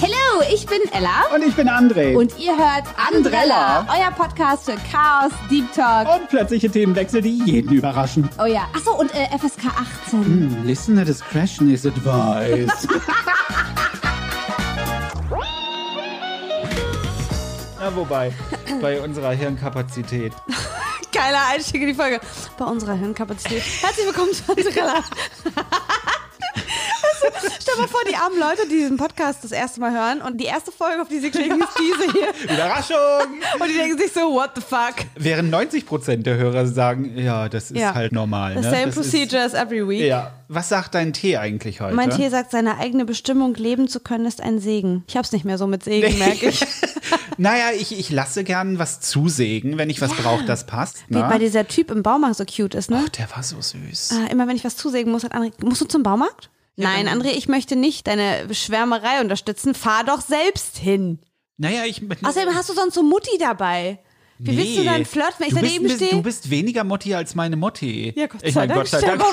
Hallo, 0.00 0.42
ich 0.52 0.66
bin 0.66 0.80
Ella. 0.92 1.26
Und 1.34 1.44
ich 1.46 1.54
bin 1.54 1.68
André. 1.68 2.16
Und 2.16 2.36
ihr 2.38 2.56
hört 2.56 2.84
Andrella, 2.96 3.86
euer 3.88 4.10
Podcast 4.10 4.64
für 4.64 4.76
Chaos, 4.90 5.30
Deep 5.50 5.72
Talk. 5.72 6.08
Und 6.12 6.28
plötzliche 6.28 6.68
Themenwechsel, 6.70 7.22
die 7.22 7.40
jeden 7.44 7.72
überraschen. 7.72 8.28
Oh 8.40 8.46
ja, 8.46 8.66
achso, 8.74 8.92
und 8.98 9.14
äh, 9.14 9.26
FSK 9.38 9.66
18. 10.06 10.24
Hm, 10.24 10.64
Listener 10.64 11.04
discretion 11.04 11.70
is 11.70 11.86
advised. 11.86 12.88
Na, 17.80 17.94
wobei, 17.94 18.32
bei 18.82 19.00
unserer 19.00 19.30
Hirnkapazität. 19.30 20.32
Geiler 21.18 21.48
Einstieg 21.48 21.82
in 21.82 21.88
die 21.88 21.94
Folge. 21.94 22.20
Bei 22.56 22.64
unserer 22.64 22.94
Hirnkapazität. 22.94 23.64
Herzlich 23.80 24.06
willkommen 24.06 24.32
zu 24.32 24.44
Andrella. 24.52 25.02
Mal 27.78 27.88
vor, 27.88 28.00
die 28.10 28.14
armen 28.16 28.38
Leute, 28.38 28.68
die 28.68 28.76
diesen 28.76 28.96
Podcast 28.96 29.44
das 29.44 29.52
erste 29.52 29.80
Mal 29.80 29.92
hören 29.92 30.20
und 30.22 30.38
die 30.38 30.44
erste 30.46 30.72
Folge, 30.72 31.00
auf 31.02 31.08
die 31.08 31.18
sie 31.20 31.30
klicken, 31.30 31.60
ist 31.60 31.68
diese 31.78 32.12
hier. 32.12 32.28
Überraschung! 32.54 32.98
Und 33.60 33.68
die 33.68 33.74
denken 33.76 33.98
sich 33.98 34.12
so, 34.12 34.20
what 34.32 34.50
the 34.54 34.60
fuck? 34.60 34.94
Während 35.16 35.52
90% 35.54 36.22
der 36.22 36.36
Hörer 36.36 36.66
sagen, 36.66 37.16
ja, 37.18 37.48
das 37.48 37.70
ist 37.70 37.78
Ja. 37.80 37.94
halt 37.94 38.12
normal. 38.12 38.54
The 38.54 38.60
ne? 38.60 38.70
same 38.70 38.86
Das 38.86 38.94
procedure 38.94 39.42
as 39.42 39.54
every 39.54 39.86
week. 39.88 40.00
ja. 40.02 40.32
Was 40.50 40.70
sagt 40.70 40.94
dein 40.94 41.12
Tee 41.12 41.36
eigentlich 41.36 41.82
heute? 41.82 41.94
Mein 41.94 42.08
Tee 42.10 42.28
sagt, 42.30 42.50
seine 42.52 42.78
eigene 42.78 43.04
Bestimmung 43.04 43.54
leben 43.54 43.86
zu 43.86 44.00
können, 44.00 44.24
ist 44.24 44.40
ein 44.40 44.58
Segen. 44.60 45.04
Ich 45.06 45.16
hab's 45.16 45.32
nicht 45.32 45.44
mehr 45.44 45.58
so 45.58 45.66
mit 45.66 45.84
Segen, 45.84 46.18
merke 46.18 46.48
ich. 46.48 46.64
Naja, 47.40 47.66
ich, 47.78 47.96
ich 47.96 48.10
lasse 48.10 48.42
gern 48.42 48.80
was 48.80 48.98
zusägen, 49.00 49.78
wenn 49.78 49.88
ich 49.90 50.00
was 50.00 50.12
brauche, 50.12 50.44
das 50.44 50.66
passt. 50.66 51.04
Wie 51.08 51.14
Ne? 51.18 51.26
bei 51.30 51.38
dieser 51.38 51.68
Typ 51.68 51.92
im 51.92 52.02
Baumarkt 52.02 52.36
so 52.36 52.44
cute 52.44 52.74
ist, 52.74 52.90
ne? 52.90 53.04
Ach, 53.04 53.08
der 53.10 53.30
war 53.30 53.44
so 53.44 53.60
süß. 53.60 54.10
Ah, 54.12 54.30
immer 54.32 54.48
wenn 54.48 54.56
ich 54.56 54.64
was 54.64 54.76
zusägen 54.76 55.12
muss, 55.12 55.22
hat 55.22 55.34
André, 55.34 55.52
musst 55.64 55.80
du 55.80 55.84
zum 55.84 56.02
Baumarkt? 56.02 56.50
Nein, 56.78 57.08
André, 57.08 57.32
ich 57.32 57.48
möchte 57.48 57.76
nicht 57.76 58.06
deine 58.06 58.52
Schwärmerei 58.54 59.20
unterstützen. 59.20 59.74
Fahr 59.74 60.04
doch 60.04 60.20
selbst 60.20 60.78
hin. 60.78 61.18
Naja, 61.56 61.84
ich. 61.84 62.02
Außerdem 62.24 62.54
hast 62.54 62.68
du 62.68 62.74
sonst 62.74 62.94
so 62.94 63.02
Mutti 63.02 63.36
dabei. 63.38 63.98
Wie 64.38 64.56
willst 64.56 64.78
du 64.78 64.84
dann 64.84 65.04
flirten, 65.04 65.34
wenn 65.40 65.48
ich 65.48 65.54
du 65.54 65.60
bist, 65.60 65.74
daneben 65.74 65.96
stehe? 65.96 66.10
Du 66.12 66.22
bist 66.22 66.48
weniger 66.50 66.84
Mutti 66.84 67.14
als 67.14 67.34
meine 67.34 67.56
Mutti. 67.56 68.12
Ja, 68.16 68.26
Gott 68.28 68.40
ich 68.44 68.54
sei 68.54 68.60
mein, 68.60 68.68
Dank. 68.68 68.80
Gott 68.82 69.00
sei 69.00 69.00
Dank. 69.06 69.22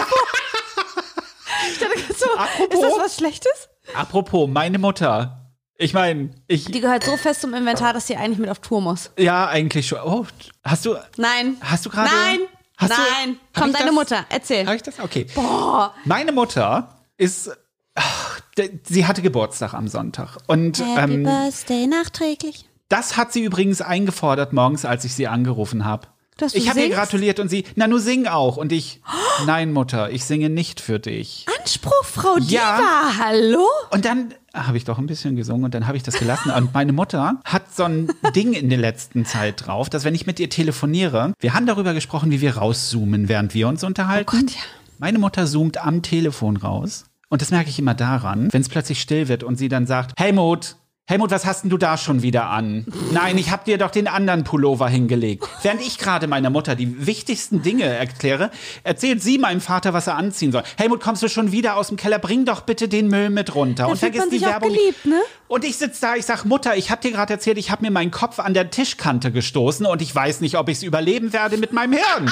Ich 1.72 1.80
dachte 1.80 2.14
so, 2.14 2.26
Apropos- 2.38 2.74
ist 2.76 2.82
das 2.82 3.00
was 3.00 3.16
Schlechtes? 3.16 3.70
Apropos, 3.96 4.48
meine 4.50 4.78
Mutter. 4.78 5.52
Ich 5.78 5.94
meine, 5.94 6.30
ich. 6.48 6.66
Die 6.66 6.80
gehört 6.80 7.04
so 7.04 7.18
fest 7.18 7.42
zum 7.42 7.54
Inventar, 7.54 7.92
dass 7.94 8.08
sie 8.08 8.16
eigentlich 8.16 8.38
mit 8.38 8.50
auf 8.50 8.60
Tour 8.60 8.82
muss. 8.82 9.12
Ja, 9.18 9.48
eigentlich 9.48 9.88
schon. 9.88 10.00
Oh, 10.04 10.26
hast 10.64 10.86
du. 10.86 10.96
Nein. 11.18 11.58
Hast 11.62 11.86
du 11.86 11.90
gerade. 11.90 12.10
Nein. 12.10 12.40
Hast 12.78 12.92
du- 12.92 12.96
Nein. 12.96 13.38
Hab 13.54 13.62
Komm, 13.64 13.70
ich 13.72 13.78
deine 13.78 13.86
das? 13.88 13.96
Mutter. 13.96 14.26
Erzähl. 14.30 14.66
Habe 14.66 14.76
ich 14.76 14.84
das? 14.84 15.00
Okay. 15.00 15.26
Boah. 15.34 15.94
Meine 16.06 16.32
Mutter 16.32 16.95
ist. 17.18 17.52
Ach, 17.96 18.40
sie 18.84 19.06
hatte 19.06 19.22
Geburtstag 19.22 19.74
am 19.74 19.88
Sonntag. 19.88 20.38
Und 20.48 20.80
Happy 20.80 21.14
ähm, 21.14 21.24
Birthday 21.24 21.88
nachträglich. 21.88 22.66
das 22.90 23.16
hat 23.18 23.32
sie 23.32 23.44
übrigens 23.44 23.82
eingefordert 23.82 24.54
morgens, 24.54 24.86
als 24.86 25.06
ich 25.06 25.14
sie 25.14 25.28
angerufen 25.28 25.86
habe. 25.86 26.08
Ich 26.52 26.70
habe 26.70 26.82
ihr 26.82 26.90
gratuliert 26.90 27.40
und 27.40 27.48
sie, 27.48 27.64
na, 27.76 27.88
nu 27.88 27.98
sing 27.98 28.28
auch. 28.28 28.58
Und 28.58 28.74
ich, 28.74 29.00
nein, 29.46 29.72
Mutter, 29.72 30.10
ich 30.12 30.26
singe 30.26 30.50
nicht 30.50 30.82
für 30.82 31.00
dich. 31.00 31.46
Anspruch, 31.62 32.04
Frau 32.04 32.36
Ja. 32.40 32.78
Diva. 32.78 33.24
Hallo? 33.26 33.66
Und 33.92 34.04
dann 34.04 34.34
habe 34.54 34.76
ich 34.76 34.84
doch 34.84 34.98
ein 34.98 35.06
bisschen 35.08 35.38
gesungen 35.38 35.64
und 35.64 35.74
dann 35.74 35.88
habe 35.88 35.96
ich 35.96 36.04
das 36.04 36.16
gelassen. 36.20 36.52
Und 36.52 36.74
meine 36.74 36.92
Mutter 36.92 37.40
hat 37.46 37.74
so 37.74 37.84
ein 37.86 38.10
Ding 38.36 38.52
in 38.52 38.68
der 38.70 38.80
letzten 38.80 39.26
Zeit 39.26 39.66
drauf, 39.66 39.90
dass 39.90 40.04
wenn 40.04 40.14
ich 40.14 40.28
mit 40.28 40.38
ihr 40.42 40.50
telefoniere, 40.50 41.34
wir 41.40 41.54
haben 41.54 41.66
darüber 41.66 41.94
gesprochen, 41.94 42.32
wie 42.32 42.42
wir 42.42 42.58
rauszoomen, 42.58 43.30
während 43.30 43.54
wir 43.54 43.70
uns 43.70 43.86
unterhalten. 43.86 44.30
Oh 44.36 44.38
Gott, 44.42 44.52
ja. 44.52 44.62
Meine 44.98 45.20
Mutter 45.20 45.46
zoomt 45.46 45.78
am 45.78 46.02
Telefon 46.02 46.58
raus. 46.58 47.06
Und 47.30 47.42
das 47.42 47.52
merke 47.52 47.70
ich 47.70 47.80
immer 47.80 47.94
daran, 47.94 48.52
wenn 48.54 48.62
es 48.62 48.70
plötzlich 48.70 49.02
still 49.02 49.28
wird 49.28 49.44
und 49.44 49.58
sie 49.58 49.68
dann 49.68 49.88
sagt, 49.88 50.14
Helmut, 50.18 50.78
Helmut, 51.08 51.30
was 51.30 51.46
hast 51.46 51.64
denn 51.64 51.70
du 51.70 51.78
da 51.78 51.98
schon 51.98 52.22
wieder 52.24 52.50
an? 52.50 52.86
Nein, 53.12 53.38
ich 53.38 53.52
habe 53.52 53.64
dir 53.64 53.78
doch 53.78 53.92
den 53.92 54.08
anderen 54.08 54.44
Pullover 54.44 54.88
hingelegt. 54.90 55.48
Während 55.62 55.82
ich 55.82 56.00
gerade 56.00 56.26
meiner 56.28 56.50
Mutter 56.50 56.76
die 56.76 57.06
wichtigsten 57.06 57.62
Dinge 57.62 57.84
erkläre, 57.84 58.50
erzählt 58.84 59.22
sie 59.22 59.38
meinem 59.38 59.62
Vater, 59.62 59.94
was 59.94 60.08
er 60.08 60.16
anziehen 60.16 60.52
soll. 60.52 60.64
Helmut, 60.78 61.02
kommst 61.02 61.22
du 61.22 61.28
schon 61.28 61.52
wieder 61.52 61.76
aus 61.76 61.90
dem 61.90 61.98
Keller? 61.98 62.18
Bring 62.18 62.46
doch 62.46 62.62
bitte 62.62 62.88
den 62.88 63.08
Müll 63.08 63.30
mit 63.30 63.54
runter. 63.54 63.88
und 63.88 64.00
fühlt 64.00 64.16
vergiss 64.16 64.22
man 64.22 64.30
die 64.30 64.38
sich 64.38 64.48
auch 64.48 64.52
Werbung. 64.54 64.70
geliebt, 64.70 65.06
ne? 65.06 65.20
Und 65.48 65.64
ich 65.64 65.78
sitze 65.78 66.02
da, 66.02 66.16
ich 66.16 66.26
sag, 66.26 66.44
Mutter, 66.46 66.76
ich 66.76 66.90
habe 66.90 67.02
dir 67.02 67.12
gerade 67.12 67.34
erzählt, 67.34 67.60
ich 67.60 67.70
habe 67.70 67.84
mir 67.84 67.92
meinen 67.92 68.12
Kopf 68.12 68.40
an 68.40 68.56
der 68.56 68.72
Tischkante 68.72 69.32
gestoßen 69.32 69.86
und 69.86 70.02
ich 70.02 70.16
weiß 70.16 70.42
nicht, 70.42 70.58
ob 70.58 70.70
ich 70.70 70.78
es 70.78 70.84
überleben 70.84 71.34
werde 71.34 71.58
mit 71.58 71.72
meinem 71.72 71.94
Hirn. 71.94 72.32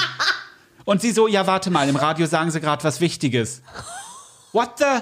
Und 0.84 1.00
sie 1.00 1.12
so, 1.12 1.26
ja, 1.26 1.46
warte 1.46 1.70
mal, 1.70 1.88
im 1.88 1.96
Radio 1.96 2.26
sagen 2.26 2.50
sie 2.50 2.60
gerade 2.60 2.84
was 2.84 3.00
Wichtiges. 3.00 3.62
What 4.52 4.78
the? 4.78 5.00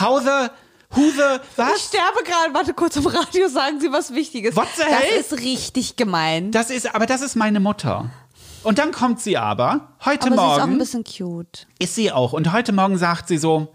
How 0.00 0.20
the? 0.22 0.48
Who 0.96 1.10
the? 1.10 1.40
Ich 1.42 1.58
Was? 1.58 1.86
sterbe 1.88 2.22
gerade. 2.24 2.54
Warte 2.54 2.72
kurz 2.72 2.96
im 2.96 3.06
Radio, 3.06 3.48
sagen 3.48 3.80
Sie 3.80 3.90
was 3.90 4.14
Wichtiges. 4.14 4.54
What 4.54 4.68
the 4.76 4.82
das 4.88 5.00
hell? 5.00 5.20
ist 5.20 5.32
richtig 5.40 5.96
gemein. 5.96 6.52
Das 6.52 6.70
ist, 6.70 6.94
aber 6.94 7.06
das 7.06 7.20
ist 7.20 7.34
meine 7.34 7.58
Mutter. 7.60 8.10
Und 8.62 8.78
dann 8.78 8.92
kommt 8.92 9.20
sie 9.20 9.36
aber, 9.36 9.88
heute 10.04 10.26
Aber 10.28 10.30
sie 10.30 10.34
ist 10.34 10.38
auch 10.40 10.52
ein 10.54 10.58
Morgen, 10.70 10.78
bisschen 10.78 11.04
cute. 11.04 11.66
ist 11.78 11.94
sie 11.96 12.12
auch. 12.12 12.32
Und 12.32 12.52
heute 12.52 12.72
Morgen 12.72 12.96
sagt 12.96 13.28
sie 13.28 13.36
so, 13.36 13.74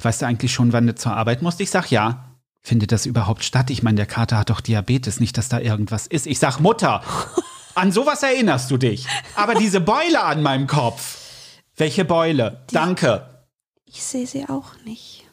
weißt 0.00 0.22
du 0.22 0.26
eigentlich 0.26 0.52
schon, 0.52 0.72
wann 0.72 0.86
du 0.86 0.94
zur 0.94 1.12
Arbeit 1.12 1.42
musst? 1.42 1.60
Ich 1.60 1.70
sag, 1.70 1.90
ja. 1.90 2.24
Findet 2.60 2.92
das 2.92 3.04
überhaupt 3.04 3.44
statt? 3.44 3.68
Ich 3.70 3.82
meine, 3.82 3.96
der 3.96 4.06
Kater 4.06 4.38
hat 4.38 4.48
doch 4.50 4.62
Diabetes, 4.62 5.20
nicht, 5.20 5.36
dass 5.36 5.50
da 5.50 5.60
irgendwas 5.60 6.06
ist. 6.06 6.26
Ich 6.26 6.38
sag, 6.38 6.58
Mutter, 6.60 7.02
an 7.74 7.92
sowas 7.92 8.22
erinnerst 8.22 8.70
du 8.70 8.76
dich. 8.76 9.06
Aber 9.36 9.54
diese 9.54 9.80
Beule 9.80 10.22
an 10.22 10.42
meinem 10.42 10.66
Kopf. 10.66 11.18
Welche 11.76 12.04
Beule? 12.04 12.62
Danke. 12.70 13.26
Ich 13.86 14.02
sehe 14.02 14.26
sie 14.26 14.48
auch 14.48 14.74
nicht. 14.84 15.24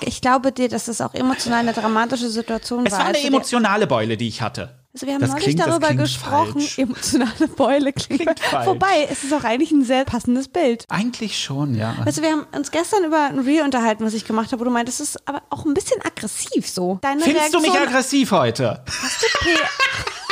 Ich, 0.00 0.08
ich 0.08 0.20
glaube 0.20 0.52
dir, 0.52 0.68
dass 0.68 0.84
das 0.86 1.00
auch 1.00 1.14
emotional 1.14 1.60
eine 1.60 1.72
dramatische 1.72 2.28
Situation 2.28 2.84
Es 2.86 2.92
war. 2.92 2.98
war 3.00 3.06
eine 3.06 3.14
als 3.14 3.22
du 3.24 3.28
dir- 3.30 3.34
emotionale 3.36 3.86
Beule, 3.86 4.16
die 4.16 4.28
ich 4.28 4.42
hatte. 4.42 4.74
Also 4.94 5.06
wir 5.06 5.14
haben 5.14 5.20
Das 5.20 5.30
neulich 5.30 5.44
klingt- 5.44 5.60
das 5.60 5.66
darüber 5.66 5.86
klingt 5.88 6.00
gesprochen. 6.02 6.52
falsch. 6.60 6.78
Emotionale 6.78 7.48
Beule 7.56 7.92
klingt, 7.92 8.22
Klingt 8.22 8.40
falsch. 8.40 8.66
Wobei, 8.66 9.06
es 9.10 9.22
ist 9.24 9.32
auch 9.32 9.44
eigentlich 9.44 9.70
ein 9.70 9.84
sehr 9.84 10.04
passendes 10.04 10.48
Bild. 10.48 10.84
Eigentlich 10.88 11.38
schon, 11.42 11.74
ja. 11.74 11.94
Du, 12.04 12.22
wir 12.22 12.32
haben 12.32 12.46
uns 12.56 12.70
gestern 12.70 13.04
über 13.04 13.24
ein 13.26 13.38
Reel 13.38 13.62
unterhalten, 13.64 14.04
was 14.04 14.14
ich 14.14 14.24
gemacht 14.26 14.50
habe, 14.52 14.60
wo 14.60 14.64
du 14.64 14.70
meintest, 14.70 15.00
es 15.00 15.10
ist 15.14 15.28
aber 15.28 15.42
auch 15.50 15.64
ein 15.66 15.74
bisschen 15.74 16.00
aggressiv 16.04 16.68
so. 16.68 16.98
Deine 17.02 17.22
Findest 17.22 17.54
du 17.54 17.58
Reaktion, 17.58 17.80
mich 17.80 17.88
aggressiv 17.88 18.30
heute? 18.32 18.82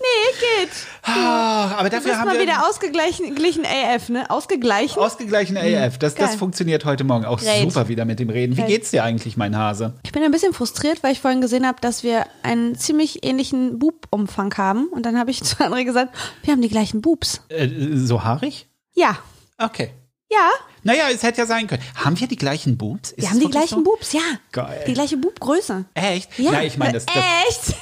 Nee, 0.00 0.64
geht. 0.64 0.70
Ah, 1.02 1.76
aber 1.76 1.90
dafür 1.90 2.18
haben 2.18 2.26
mal 2.26 2.34
wir 2.34 2.42
wieder 2.42 2.66
ausgeglichen 2.68 3.34
glichen 3.34 3.64
AF, 3.64 4.08
ne? 4.08 4.30
Ausgeglichen? 4.30 4.98
ausgeglichen 4.98 5.56
AF. 5.56 5.98
Das, 5.98 6.14
das 6.14 6.30
Geil. 6.30 6.38
funktioniert 6.38 6.84
heute 6.84 7.04
Morgen 7.04 7.24
auch 7.24 7.40
Great. 7.40 7.62
super 7.62 7.88
wieder 7.88 8.04
mit 8.04 8.20
dem 8.20 8.30
Reden. 8.30 8.56
Wie 8.56 8.60
Great. 8.60 8.68
geht's 8.68 8.90
dir 8.90 9.04
eigentlich, 9.04 9.36
mein 9.36 9.56
Hase? 9.56 9.94
Ich 10.04 10.12
bin 10.12 10.22
ein 10.22 10.30
bisschen 10.30 10.52
frustriert, 10.52 11.02
weil 11.02 11.12
ich 11.12 11.20
vorhin 11.20 11.40
gesehen 11.40 11.66
habe, 11.66 11.80
dass 11.80 12.02
wir 12.02 12.26
einen 12.42 12.76
ziemlich 12.76 13.24
ähnlichen 13.24 13.78
Bub-Umfang 13.78 14.54
haben. 14.56 14.86
Und 14.88 15.04
dann 15.06 15.18
habe 15.18 15.30
ich 15.30 15.42
zu 15.42 15.56
André 15.56 15.84
gesagt, 15.84 16.14
wir 16.42 16.52
haben 16.52 16.62
die 16.62 16.68
gleichen 16.68 17.00
Boobs. 17.00 17.42
Äh, 17.48 17.68
so 17.94 18.24
haarig? 18.24 18.66
Ja. 18.94 19.18
Okay. 19.58 19.90
Ja, 20.34 20.50
Naja, 20.82 21.04
es 21.12 21.22
hätte 21.22 21.38
ja 21.42 21.46
sein 21.46 21.66
können. 21.66 21.82
Haben 21.96 22.18
wir 22.18 22.26
die 22.26 22.36
gleichen 22.36 22.76
Boobs? 22.76 23.10
Ist 23.12 23.22
wir 23.22 23.30
haben 23.30 23.40
die 23.40 23.50
gleichen 23.50 23.78
so? 23.78 23.84
Boobs, 23.84 24.12
ja. 24.12 24.20
Geil. 24.52 24.84
Die 24.86 24.94
gleiche 24.94 25.16
Bubgröße. 25.16 25.84
Echt? 25.94 26.38
Ja. 26.38 26.60
ich 26.62 26.76
meine, 26.78 26.94
das, 26.94 27.06
das, 27.06 27.16
Echt? 27.48 27.76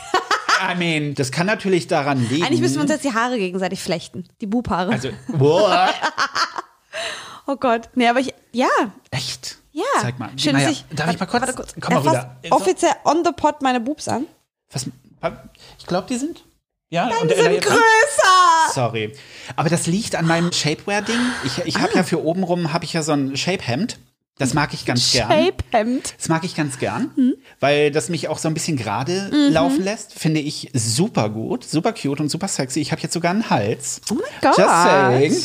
I 0.71 0.77
mean, 0.77 1.15
das 1.15 1.33
kann 1.33 1.47
natürlich 1.47 1.87
daran 1.89 2.29
liegen. 2.29 2.45
Eigentlich 2.45 2.61
müssen 2.61 2.77
wir 2.77 2.83
uns 2.83 2.91
jetzt 2.91 3.05
die 3.05 3.13
Haare 3.15 3.39
gegenseitig 3.39 3.81
flechten. 3.83 4.29
Die 4.41 4.47
Bubhaare. 4.47 4.93
Also, 4.93 5.11
boah, 5.29 5.89
oh 7.47 7.57
Gott. 7.57 7.89
Nee, 7.95 8.09
aber 8.09 8.21
ich, 8.21 8.33
ja. 8.53 8.69
echt? 9.11 9.57
Ja. 9.73 9.85
Zeig 10.01 10.19
mal. 10.19 10.31
Schön, 10.37 10.53
naja, 10.53 10.69
dass 10.69 10.77
ich, 10.77 10.85
darf 10.95 11.13
ich 11.13 11.19
mal 11.19 11.27
kurz? 11.27 11.41
Warte 11.43 11.55
kurz. 11.55 11.75
Komm 11.81 11.95
mal 11.95 12.07
Er 12.15 12.37
rüber. 12.43 12.57
offiziell 12.57 12.93
on 13.05 13.25
the 13.25 13.33
pot 13.33 13.63
meine 13.63 13.81
Boobs 13.81 14.07
an. 14.09 14.27
Was, 14.71 14.87
ich 15.79 15.87
glaube, 15.87 16.07
die 16.09 16.17
sind. 16.17 16.45
Ja, 16.91 17.09
Die 17.09 17.23
und 17.23 17.31
Ella 17.33 17.51
sind 17.51 17.63
größer. 17.63 17.79
Sorry. 18.75 19.13
Aber 19.57 19.69
das 19.69 19.87
liegt 19.87 20.15
an 20.17 20.27
meinem 20.27 20.53
Shapewear-Ding. 20.53 21.19
Ich, 21.45 21.59
ich 21.65 21.77
habe 21.79 21.93
Ah. 21.95 21.97
ja 21.99 22.03
für 22.05 22.23
obenrum 22.25 22.73
habe 22.73 22.85
ich 22.85 22.93
ja 22.93 23.03
so 23.03 23.13
ein 23.13 23.37
Shape-Hemd. 23.37 23.99
Das 24.39 24.55
mag 24.55 24.73
ich 24.73 24.87
ganz 24.87 25.13
gern. 25.13 25.29
Shape-Hemd. 25.31 26.15
Das 26.19 26.29
mag 26.31 26.43
ich 26.43 26.57
ganz 26.57 26.79
gern, 26.79 27.11
Hm. 27.17 27.35
weil 27.61 27.91
das 27.91 28.09
mich 28.09 28.29
auch 28.29 28.39
so 28.39 28.49
ein 28.49 28.55
bisschen 28.55 28.77
gerade 28.79 29.31
Mhm. 29.31 29.53
laufen 29.53 29.85
lässt. 29.85 30.15
Finde 30.19 30.41
ich 30.41 30.71
super 30.73 31.29
gut, 31.29 31.65
super 31.65 31.93
cute 31.93 32.19
und 32.21 32.31
super 32.31 32.49
sexy. 32.49 32.81
Ich 32.81 32.93
habe 32.93 33.03
jetzt 33.03 33.13
sogar 33.13 33.31
einen 33.31 33.51
Hals. 33.51 34.01
Oh 34.11 34.15
mein 34.15 34.25
Gott. 34.41 34.57
Just 34.59 34.71
saying. 34.71 35.37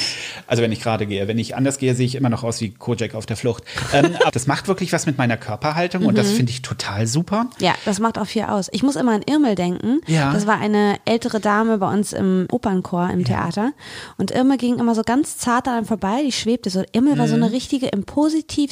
Also 0.47 0.63
wenn 0.63 0.71
ich 0.71 0.79
gerade 0.81 1.05
gehe, 1.05 1.27
wenn 1.27 1.37
ich 1.37 1.55
anders 1.55 1.77
gehe, 1.79 1.95
sehe 1.95 2.05
ich 2.05 2.15
immer 2.15 2.29
noch 2.29 2.43
aus 2.45 2.61
wie 2.61 2.71
Kojak 2.73 3.13
auf 3.13 3.25
der 3.25 3.35
Flucht. 3.35 3.63
ähm, 3.93 4.15
das 4.31 4.47
macht 4.47 4.67
wirklich 4.69 4.93
was 4.93 5.05
mit 5.05 5.17
meiner 5.17 5.35
Körperhaltung 5.37 6.05
und 6.05 6.13
Mhm. 6.13 6.17
das 6.17 6.31
finde 6.31 6.51
ich 6.53 6.61
total 6.61 7.07
super. 7.07 7.49
Ja, 7.59 7.75
das 7.85 7.99
macht 7.99 8.17
auch 8.17 8.25
viel 8.27 8.43
aus. 8.43 8.67
Ich 8.71 8.83
muss 8.83 8.95
immer 8.95 9.11
an 9.11 9.21
Irmel 9.29 9.55
denken. 9.55 9.99
Ja. 10.07 10.31
Das 10.31 10.47
war 10.47 10.59
eine 10.59 10.95
ältere 11.05 11.41
Dame 11.41 11.77
bei 11.77 11.91
uns 11.91 12.13
im 12.13 12.47
Opernchor 12.51 13.09
im 13.11 13.25
Theater. 13.25 13.73
Und 14.17 14.31
Irmel 14.31 14.57
ging 14.57 14.79
immer 14.79 14.95
so 14.95 15.03
ganz 15.03 15.37
zart 15.37 15.67
an 15.67 15.73
einem 15.75 15.85
vorbei, 15.85 16.21
die 16.25 16.31
schwebte 16.31 16.69
so. 16.69 16.83
Irmel 16.93 17.17
war 17.19 17.27
so 17.27 17.35
Mhm. 17.35 17.43
eine 17.43 17.51
richtige, 17.51 17.87
im 17.87 18.05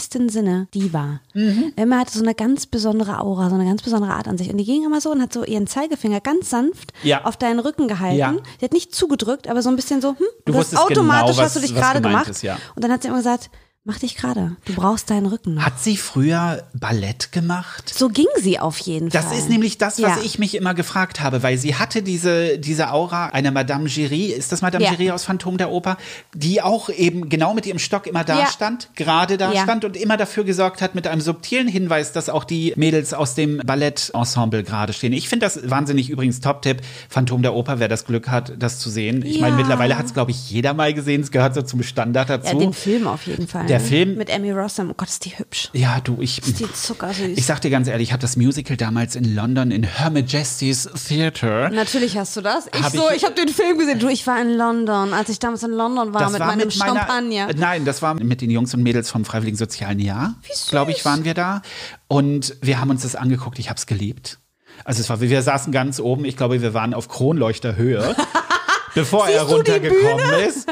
tiefsten 0.10 0.30
Sinne 0.30 0.68
Diva. 0.74 1.20
Mhm. 1.34 1.74
Emma 1.76 2.00
hatte 2.00 2.14
so 2.18 2.24
eine 2.24 2.36
ganz 2.36 2.66
besondere 2.66 3.20
Aura, 3.20 3.50
so 3.50 3.56
eine 3.56 3.66
ganz 3.66 3.82
besondere 3.82 4.14
Art 4.14 4.28
an 4.28 4.38
sich. 4.38 4.50
Und 4.50 4.58
die 4.58 4.64
ging 4.66 4.86
immer 4.86 5.02
so 5.02 5.12
und 5.12 5.22
hat 5.22 5.34
so 5.34 5.44
ihren 5.44 5.68
Zeigefinger 5.68 6.22
ganz 6.22 6.50
sanft 6.50 6.94
Ja. 7.04 7.24
auf 7.26 7.38
deinen 7.38 7.60
Rücken 7.60 7.88
gehalten. 7.88 8.18
Ja. 8.18 8.36
Die 8.62 8.66
hat 8.66 8.74
nicht 8.74 8.94
zugedrückt, 8.94 9.48
aber 9.48 9.62
so 9.62 9.70
ein 9.70 9.76
bisschen 9.76 10.02
so, 10.02 10.10
hm, 10.10 10.26
Du 10.46 10.54
wusstest 10.54 10.74
genau, 10.88 11.02
automatisch 11.02 11.38
was- 11.38 11.46
hast 11.46 11.56
du 11.58 11.60
dich 11.62 11.74
gerade 11.76 12.02
gemacht. 12.02 12.30
ist, 12.30 12.44
ja. 12.44 12.58
Und 12.76 12.84
dann 12.84 12.92
hat 12.92 13.02
sie 13.02 13.08
immer 13.08 13.18
gesagt, 13.18 13.50
mach 13.88 14.00
dich 14.00 14.18
gerade. 14.18 14.56
Du 14.66 14.74
brauchst 14.74 15.12
deinen 15.12 15.28
Rücken 15.28 15.54
noch. 15.54 15.62
Hat 15.64 15.80
sie 15.80 15.96
früher 15.96 16.64
Ballett 16.74 17.32
gemacht? 17.32 17.94
So 17.96 18.10
ging 18.10 18.26
sie 18.42 18.58
auf 18.60 18.80
jeden 18.80 19.10
Das 19.10 19.26
Fall. 19.26 19.38
ist 19.38 19.48
nämlich 19.48 19.78
das, 19.78 20.02
was 20.02 20.18
Ja. 20.18 20.24
ich 20.24 20.40
mich 20.40 20.56
immer 20.56 20.74
gefragt 20.74 21.20
habe, 21.20 21.44
weil 21.44 21.60
sie 21.60 21.76
hatte 21.76 22.02
diese, 22.02 22.58
diese 22.58 22.92
Aura 22.92 23.28
einer 23.28 23.52
Madame 23.52 23.88
Giry, 23.88 24.26
ist 24.32 24.52
das 24.52 24.64
Madame 24.64 24.84
Ja. 24.86 24.90
Giry 24.96 25.12
aus 25.12 25.26
Phantom 25.26 25.60
der 25.60 25.70
Oper, 25.70 25.98
die 26.34 26.64
auch 26.64 26.90
eben 26.90 27.30
genau 27.30 27.54
mit 27.54 27.68
ihrem 27.68 27.78
Stock 27.78 28.08
immer 28.08 28.24
da 28.24 28.40
Ja. 28.40 28.48
stand, 28.48 28.90
gerade 28.96 29.38
da 29.38 29.54
Ja. 29.54 29.62
stand 29.64 29.86
und 29.86 29.96
immer 29.96 30.18
dafür 30.18 30.46
gesorgt 30.46 30.82
hat 30.82 30.96
mit 30.96 31.06
einem 31.06 31.22
subtilen 31.22 31.68
Hinweis, 31.68 32.12
dass 32.12 32.28
auch 32.30 32.44
die 32.44 32.74
Mädels 32.76 33.14
aus 33.14 33.36
dem 33.36 33.58
Ballettensemble 33.64 34.64
gerade 34.64 34.94
stehen. 34.94 35.14
Ich 35.14 35.30
finde 35.30 35.46
das 35.46 35.70
wahnsinnig 35.70 36.10
übrigens 36.10 36.40
Top-Tipp. 36.40 36.82
Phantom 37.08 37.44
der 37.44 37.54
Oper, 37.54 37.78
wer 37.80 37.88
das 37.88 38.06
Glück 38.06 38.30
hat, 38.30 38.54
das 38.58 38.80
zu 38.80 38.90
sehen. 38.90 39.24
Ich 39.24 39.40
meine, 39.40 39.52
Ja. 39.54 39.58
mittlerweile 39.58 39.96
hat 39.96 40.08
es, 40.08 40.14
glaube 40.16 40.32
ich, 40.32 40.50
jeder 40.50 40.74
mal 40.74 40.92
gesehen. 40.92 41.22
Es 41.22 41.30
gehört 41.30 41.54
so 41.54 41.62
zum 41.62 41.84
Standard 41.84 42.30
Ja, 42.30 42.38
dazu. 42.38 42.58
den 42.58 42.74
Film 42.74 43.06
auf 43.08 43.28
jeden 43.28 43.48
Fall. 43.48 43.68
Der 43.68 43.75
ne? 43.80 43.86
Film- 43.86 44.16
Mit 44.18 44.32
Amy 44.34 44.52
Rossum. 44.52 44.90
Oh 44.92 44.94
Gott, 44.96 45.08
ist 45.10 45.26
die 45.26 45.38
hübsch. 45.38 45.70
ja, 45.74 46.00
du, 46.02 46.18
ich. 46.22 46.40
Ist 46.40 46.60
die 46.60 46.72
zuckersüß. 46.72 47.38
Ich 47.38 47.46
sag 47.46 47.62
dir 47.62 47.70
ganz 47.72 47.88
ehrlich, 47.88 48.10
ich 48.10 48.14
habe 48.14 48.22
das 48.22 48.36
Musical 48.36 48.78
damals 48.78 49.16
in 49.16 49.36
London 49.36 49.72
in 49.72 49.84
Her 49.84 50.10
Majesty's 50.10 50.90
Theatre. 51.08 51.70
Natürlich 51.74 52.18
hast 52.18 52.36
du 52.38 52.42
das. 52.42 52.68
Ich 52.76 52.82
Hab 52.84 52.92
so, 52.94 53.10
ich- 53.10 53.18
ich, 53.18 53.24
habe 53.26 53.36
den 53.36 53.50
Film 53.50 53.78
gesehen. 53.78 54.00
Du, 54.00 54.08
ich 54.08 54.26
war 54.28 54.42
in 54.42 54.50
London, 54.58 55.14
als 55.14 55.30
ich 55.30 55.40
damals 55.40 55.64
in 55.64 55.72
London 55.72 56.14
war 56.14 56.30
mit 56.30 56.40
meinem 56.40 56.58
meiner- 56.60 56.72
Champagner. 56.72 57.48
Nein, 57.56 57.86
das 57.86 58.02
war 58.02 58.14
mit 58.16 58.42
den 58.42 58.50
Jungs 58.52 58.74
und 58.74 58.84
Mädels 58.84 59.10
vom 59.10 59.26
Freiwilligen 59.26 59.58
Sozialen 59.58 60.00
Jahr. 60.00 60.36
Wie 60.44 60.54
süß. 60.54 60.68
Glaube 60.70 60.92
ich, 60.92 61.04
waren 61.06 61.24
wir 61.26 61.34
da. 61.34 61.62
Und 62.08 62.56
wir 62.62 62.80
haben 62.80 62.90
uns 62.90 63.02
das 63.04 63.16
angeguckt. 63.16 63.60
Ich 63.60 63.70
habe 63.70 63.78
es 63.78 63.86
geliebt. 63.86 64.40
Also 64.84 65.00
es 65.02 65.10
war, 65.10 65.22
wir 65.22 65.42
saßen 65.42 65.72
ganz 65.72 66.00
oben. 66.00 66.26
Ich 66.26 66.36
glaube, 66.38 66.62
wir 66.62 66.74
waren 66.74 66.94
auf 66.94 67.08
Kronleuchterhöhe, 67.08 68.16
bevor 68.94 69.28
er 69.28 69.40
Siehst 69.42 69.50
die 69.50 69.54
runtergekommen 69.56 70.34
ist. 70.48 70.68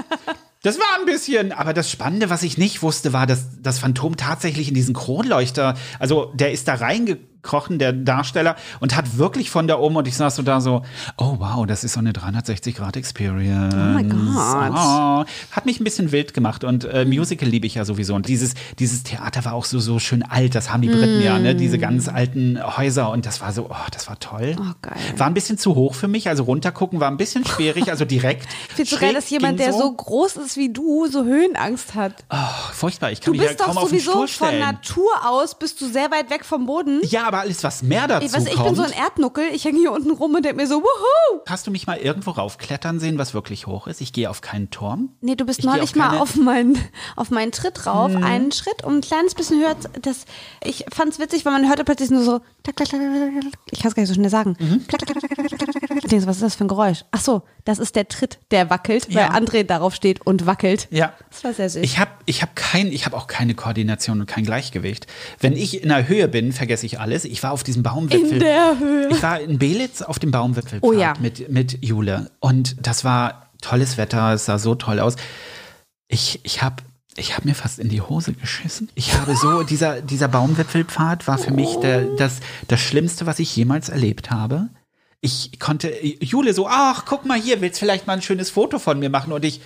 Das 0.63 0.80
war 0.80 0.86
ein 0.98 1.06
bisschen, 1.06 1.51
aber 1.51 1.74
das 1.74 1.92
Spannende, 1.92 2.30
was 2.30 2.42
ich 2.42 2.57
nicht 2.57 2.81
wusste, 2.81 3.12
war, 3.12 3.27
dass 3.27 3.62
das 3.62 3.80
Phantom 3.80 4.15
tatsächlich 4.15 4.69
in 4.69 4.74
diesen 4.74 4.94
Kronleuchter, 4.94 5.75
also 6.00 6.31
der 6.33 6.54
ist 6.54 6.69
da 6.69 6.75
reingekrochen, 7.43 7.79
der 7.79 7.93
Darsteller, 7.93 8.55
und 8.79 8.95
hat 8.95 9.17
wirklich 9.17 9.49
von 9.49 9.67
da 9.67 9.77
oben, 9.77 9.95
und 9.95 10.07
ich 10.07 10.15
saß 10.15 10.35
so 10.35 10.43
da 10.43 10.61
so, 10.61 10.83
oh 11.17 11.35
wow, 11.39 11.65
das 11.65 11.83
ist 11.83 11.93
so 11.93 11.99
eine 11.99 12.11
360-Grad-Experience. 12.11 13.73
Oh 13.73 13.77
mein 13.77 14.09
Gott. 14.09 14.71
Oh, 14.73 15.25
hat 15.51 15.65
mich 15.65 15.79
ein 15.79 15.83
bisschen 15.83 16.11
wild 16.11 16.33
gemacht 16.33 16.63
und 16.63 16.85
äh, 16.85 17.05
Musical 17.05 17.47
liebe 17.47 17.67
ich 17.67 17.75
ja 17.75 17.85
sowieso. 17.85 18.15
Und 18.15 18.27
dieses, 18.27 18.53
dieses 18.79 19.03
Theater 19.03 19.45
war 19.45 19.53
auch 19.53 19.65
so, 19.65 19.79
so 19.79 19.99
schön 19.99 20.23
alt, 20.23 20.55
das 20.55 20.71
haben 20.71 20.81
die 20.81 20.89
Briten 20.89 21.21
ja, 21.21 21.37
ne? 21.39 21.55
Diese 21.55 21.77
ganz 21.77 22.07
alten 22.07 22.59
Häuser 22.77 23.11
und 23.11 23.25
das 23.25 23.41
war 23.41 23.51
so, 23.53 23.67
oh, 23.69 23.75
das 23.91 24.07
war 24.07 24.19
toll. 24.19 24.55
Oh, 24.59 24.73
geil. 24.81 24.93
War 25.17 25.27
ein 25.27 25.33
bisschen 25.33 25.57
zu 25.57 25.75
hoch 25.75 25.95
für 25.95 26.07
mich, 26.07 26.29
also 26.29 26.43
runtergucken 26.43 26.99
war 26.99 27.09
ein 27.09 27.17
bisschen 27.17 27.45
schwierig, 27.45 27.89
also 27.89 28.05
direkt. 28.05 28.47
Ich 28.69 28.75
finde 28.75 28.89
so 28.89 28.97
geil, 28.97 29.13
dass 29.13 29.29
jemand, 29.29 29.59
der 29.59 29.73
so 29.73 29.91
groß 29.91 30.37
ist 30.37 30.57
wie 30.57 30.71
du, 30.71 31.07
so 31.07 31.23
Höhenangst 31.23 31.93
hat. 31.95 32.13
Oh, 32.31 32.35
furchtbar, 32.73 33.11
ich 33.11 33.21
kann 33.21 33.33
Du 33.33 33.39
mich 33.39 33.47
bist 33.47 33.59
ja 33.59 33.65
kaum 33.65 33.75
doch 33.75 33.83
auf 33.83 33.89
den 33.89 33.99
sowieso 33.99 34.11
Stuhl 34.11 34.27
von 34.27 34.47
stellen. 34.47 34.59
Natur 34.59 35.11
aus, 35.25 35.55
bist 35.55 35.79
du 35.81 35.87
sehr 35.87 36.09
weit 36.11 36.29
weg 36.29 36.43
vom 36.45 36.65
Boden. 36.65 37.01
Ja, 37.03 37.31
aber 37.33 37.41
alles, 37.41 37.63
was 37.63 37.81
mehr 37.83 38.07
dazu 38.07 38.25
Ich, 38.27 38.33
weiß, 38.33 38.45
ich 38.45 38.53
bin 38.53 38.63
kommt. 38.63 38.77
so 38.77 38.83
ein 38.83 38.91
Erdnuckel, 38.91 39.45
ich 39.53 39.65
hänge 39.65 39.80
hier 39.80 39.91
unten 39.91 40.12
rum 40.12 40.35
und 40.35 40.45
denke 40.45 40.57
mir 40.62 40.68
so, 40.68 40.75
wuhu! 40.81 41.41
Hast 41.47 41.65
du 41.68 41.71
mich 41.71 41.88
mal 41.88 41.97
irgendwo 41.97 42.31
raufklettern 42.31 43.00
sehen, 43.00 43.18
was 43.18 43.33
wirklich 43.33 43.68
hoch 43.68 43.88
ist? 43.88 44.01
Ich 44.01 44.13
gehe 44.13 44.30
auf 44.30 44.41
keinen 44.41 44.69
Turm. 44.69 45.09
Nee, 45.21 45.35
du 45.35 45.45
bist 45.45 45.59
Ich 45.59 45.65
neulich 45.65 45.91
auf 45.91 45.95
mal 45.95 46.18
auf 46.18 46.35
meinen, 46.35 46.77
auf 47.15 47.31
meinen 47.31 47.51
Tritt 47.51 47.85
rauf, 47.88 48.15
einen 48.15 48.51
Schritt 48.51 48.83
und 48.83 48.95
ein 48.97 49.01
kleines 49.01 49.33
bisschen 49.35 49.59
höher. 49.59 49.75
Das, 50.01 50.25
ich 50.63 50.85
fand's 50.94 51.19
witzig, 51.19 51.44
weil 51.45 51.53
man 51.53 51.68
hörte 51.68 51.83
plötzlich 51.83 52.09
nur 52.12 52.24
so, 52.24 52.39
ich 52.65 52.75
kann 52.75 52.85
es 53.89 53.95
gar 53.95 54.01
nicht 54.03 54.07
so 54.07 54.13
schnell 54.13 54.29
sagen. 54.29 54.56
So, 56.09 56.27
was 56.27 56.36
ist 56.38 56.44
das 56.44 56.56
für 56.56 56.65
ein 56.65 56.68
Geräusch? 56.68 57.03
Ach 57.12 57.19
so, 57.21 57.41
das 57.65 57.79
ist 57.79 57.95
der 57.95 58.07
Tritt, 58.07 58.39
der 58.51 58.69
wackelt, 58.69 59.07
Ja. 59.12 59.33
weil 59.33 59.41
André 59.44 59.63
darauf 59.63 59.95
steht 59.95 60.25
und 60.25 60.45
wackelt. 60.45 60.88
Ja. 60.91 61.13
Das 61.29 61.44
war 61.44 61.53
sehr 61.53 61.69
süß. 61.69 61.81
Ich 61.83 61.97
habe 62.00 62.12
ich 62.25 62.41
hab 62.41 62.56
kein, 62.56 62.88
ich 62.91 63.06
habe 63.06 63.18
auch 63.18 63.27
keine 63.27 63.53
Koordination 63.56 64.21
und 64.21 64.27
kein 64.27 64.45
Gleichgewicht. 64.45 65.07
Wenn 65.39 65.53
ich 65.53 65.81
in 65.81 65.89
der 65.89 66.07
Höhe 66.07 66.27
bin, 66.27 66.51
vergesse 66.53 66.86
ich 66.86 67.00
alles. 67.00 67.22
Ich 67.27 67.43
war 67.43 67.51
auf 67.51 67.63
diesem 67.63 67.83
Baumwipfel. 67.83 68.33
In 68.33 68.39
der 68.39 68.79
Höhe. 68.79 69.09
Ich 69.09 69.21
war 69.23 69.39
in 69.39 69.57
Belitz 69.59 70.01
auf 70.01 70.19
dem 70.19 70.31
Baumwipfel 70.31 70.79
Oh 70.81 70.91
ja. 70.93 71.13
mit, 71.19 71.49
mit 71.49 71.83
Jule. 71.83 72.31
Und 72.39 72.75
das 72.85 73.03
war 73.03 73.49
tolles 73.61 73.97
Wetter, 73.97 74.33
es 74.33 74.45
sah 74.45 74.57
so 74.59 74.75
toll 74.75 74.99
aus. 74.99 75.15
Ich, 76.07 76.39
ich 76.43 76.61
habe 76.61 76.77
ich 77.15 77.35
hab 77.37 77.45
mir 77.45 77.53
fast 77.55 77.79
in 77.79 77.89
die 77.89 78.01
Hose 78.01 78.33
geschissen. 78.33 78.89
Ich 78.95 79.13
habe 79.13 79.35
so, 79.35 79.63
dieser, 79.69 80.01
dieser 80.01 80.27
Baumwipfelpfad 80.27 81.27
war 81.27 81.37
für 81.37 81.51
mich 81.51 81.75
der, 81.77 82.03
das, 82.17 82.39
das 82.67 82.79
Schlimmste, 82.79 83.25
was 83.25 83.39
ich 83.39 83.55
jemals 83.55 83.89
erlebt 83.89 84.31
habe. 84.31 84.69
Ich 85.21 85.59
konnte, 85.59 85.93
Jule 86.03 86.53
so, 86.53 86.67
ach, 86.67 87.05
guck 87.05 87.25
mal 87.25 87.39
hier, 87.39 87.61
willst 87.61 87.79
vielleicht 87.79 88.07
mal 88.07 88.13
ein 88.13 88.21
schönes 88.21 88.49
Foto 88.49 88.79
von 88.79 88.99
mir 88.99 89.09
machen? 89.09 89.31
Und 89.31 89.45
ich, 89.45 89.61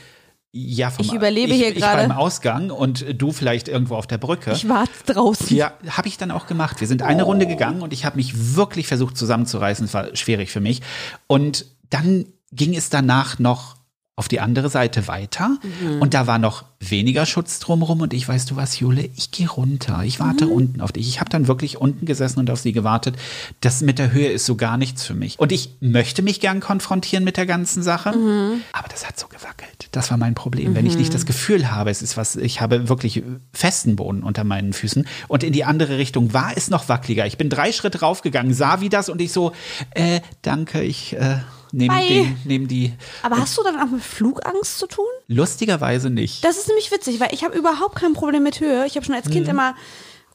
ja, 0.58 0.90
vom, 0.90 1.06
Ich 1.06 1.14
überlebe 1.14 1.54
ich, 1.54 1.58
hier 1.58 1.74
gerade. 1.74 2.04
im 2.04 2.12
Ausgang 2.12 2.72
und 2.72 3.06
du 3.16 3.32
vielleicht 3.32 3.68
irgendwo 3.68 3.96
auf 3.96 4.08
der 4.08 4.18
Brücke. 4.18 4.52
ich 4.52 4.68
warte 4.68 4.92
draußen. 5.06 5.56
Ja, 5.56 5.74
habe 5.90 6.08
ich 6.08 6.18
dann 6.18 6.32
auch 6.32 6.48
gemacht. 6.48 6.80
Wir 6.80 6.88
sind 6.88 7.04
eine 7.04 7.24
Runde 7.24 7.46
gegangen 7.46 7.82
und 7.82 7.94
ich 7.94 8.06
habe 8.06 8.18
mich 8.18 8.56
wirklich 8.56 8.88
versucht 8.88 9.18
zusammenzureißen. 9.18 9.86
Es 9.86 9.94
war 9.94 10.16
schwierig 10.16 10.50
für 10.52 10.60
mich. 10.60 10.82
Und 11.28 11.66
dann 11.90 12.26
ging 12.52 12.76
es 12.76 12.90
danach 12.90 13.40
noch 13.40 13.77
auf 14.18 14.28
die 14.28 14.40
andere 14.40 14.70
Seite 14.70 15.08
weiter 15.08 15.60
und 16.00 16.16
da 16.16 16.26
war 16.26 16.40
noch 16.40 16.66
weniger 16.80 17.28
Schutz 17.28 17.60
drumherum 17.60 18.02
und 18.02 18.14
ich 18.14 18.28
weißt 18.28 18.50
du 18.50 18.56
was, 18.56 18.80
Jule, 18.80 19.08
ich 19.16 19.30
gehe 19.30 19.48
runter. 19.48 20.02
Ich 20.04 20.20
warte 20.20 20.48
unten 20.48 20.82
auf 20.82 20.92
dich. 20.92 21.08
Ich 21.08 21.20
habe 21.20 21.30
dann 21.30 21.48
wirklich 21.48 21.78
unten 21.78 22.08
gesessen 22.08 22.40
und 22.40 22.50
auf 22.50 22.60
sie 22.60 22.72
gewartet. 22.72 23.16
Das 23.62 23.82
mit 23.82 24.00
der 24.00 24.12
Höhe 24.12 24.30
ist 24.30 24.48
so 24.48 24.56
gar 24.56 24.78
nichts 24.78 25.06
für 25.06 25.14
mich. 25.14 25.38
Und 25.38 25.52
ich 25.52 25.70
möchte 25.82 26.24
mich 26.24 26.40
gern 26.40 26.62
konfrontieren 26.62 27.24
mit 27.24 27.38
der 27.38 27.46
ganzen 27.46 27.84
Sache, 27.84 28.10
aber 28.10 28.88
das 28.90 29.08
hat 29.08 29.20
so 29.20 29.28
gewackelt. 29.28 29.88
Das 29.92 30.10
war 30.10 30.18
mein 30.18 30.34
Problem. 30.34 30.74
Wenn 30.74 30.88
ich 30.88 30.98
nicht 30.98 31.14
das 31.14 31.28
Gefühl 31.28 31.70
habe, 31.70 31.92
es 31.92 32.02
ist 32.02 32.18
was, 32.18 32.36
ich 32.36 32.60
habe 32.60 32.90
wirklich 32.90 33.22
festen 33.54 33.96
Boden 33.96 34.24
unter 34.24 34.44
meinen 34.44 34.74
Füßen 34.74 35.08
und 35.28 35.44
in 35.44 35.54
die 35.54 35.64
andere 35.64 36.00
Richtung 36.00 36.34
war 36.34 36.54
es 36.56 36.72
noch 36.72 36.90
wackeliger. 36.90 37.28
Ich 37.28 37.38
bin 37.38 37.50
drei 37.50 37.72
Schritte 37.72 38.00
raufgegangen, 38.00 38.52
sah 38.54 38.82
wie 38.82 38.90
das 38.90 39.10
und 39.10 39.22
ich 39.22 39.32
so, 39.32 39.52
äh, 39.92 40.22
danke, 40.42 40.82
ich 40.82 41.16
äh, 41.16 41.38
Bye. 41.72 42.08
den, 42.08 42.38
nehm 42.46 42.68
die. 42.68 42.94
Aber 43.24 43.38
hast 43.38 43.58
du 43.58 43.64
dann 43.64 43.80
auch 43.80 43.88
mit 43.90 44.02
Flugangst 44.02 44.80
zu 44.80 44.88
tun? 44.88 45.06
Lustigerweise 45.28 46.10
nicht. 46.10 46.44
Das 46.44 46.58
ist 46.58 46.68
nämlich 46.68 46.92
witzig, 46.92 47.20
weil 47.20 47.34
ich 47.34 47.44
habe 47.44 47.58
überhaupt 47.58 47.96
kein 47.96 48.14
Problem 48.14 48.44
mit 48.44 48.60
Höhe. 48.60 48.86
Ich 48.86 48.96
habe 48.96 49.06
schon 49.06 49.16
als 49.16 49.28
Mhm. 49.28 49.32
Kind 49.32 49.48
immer 49.48 49.76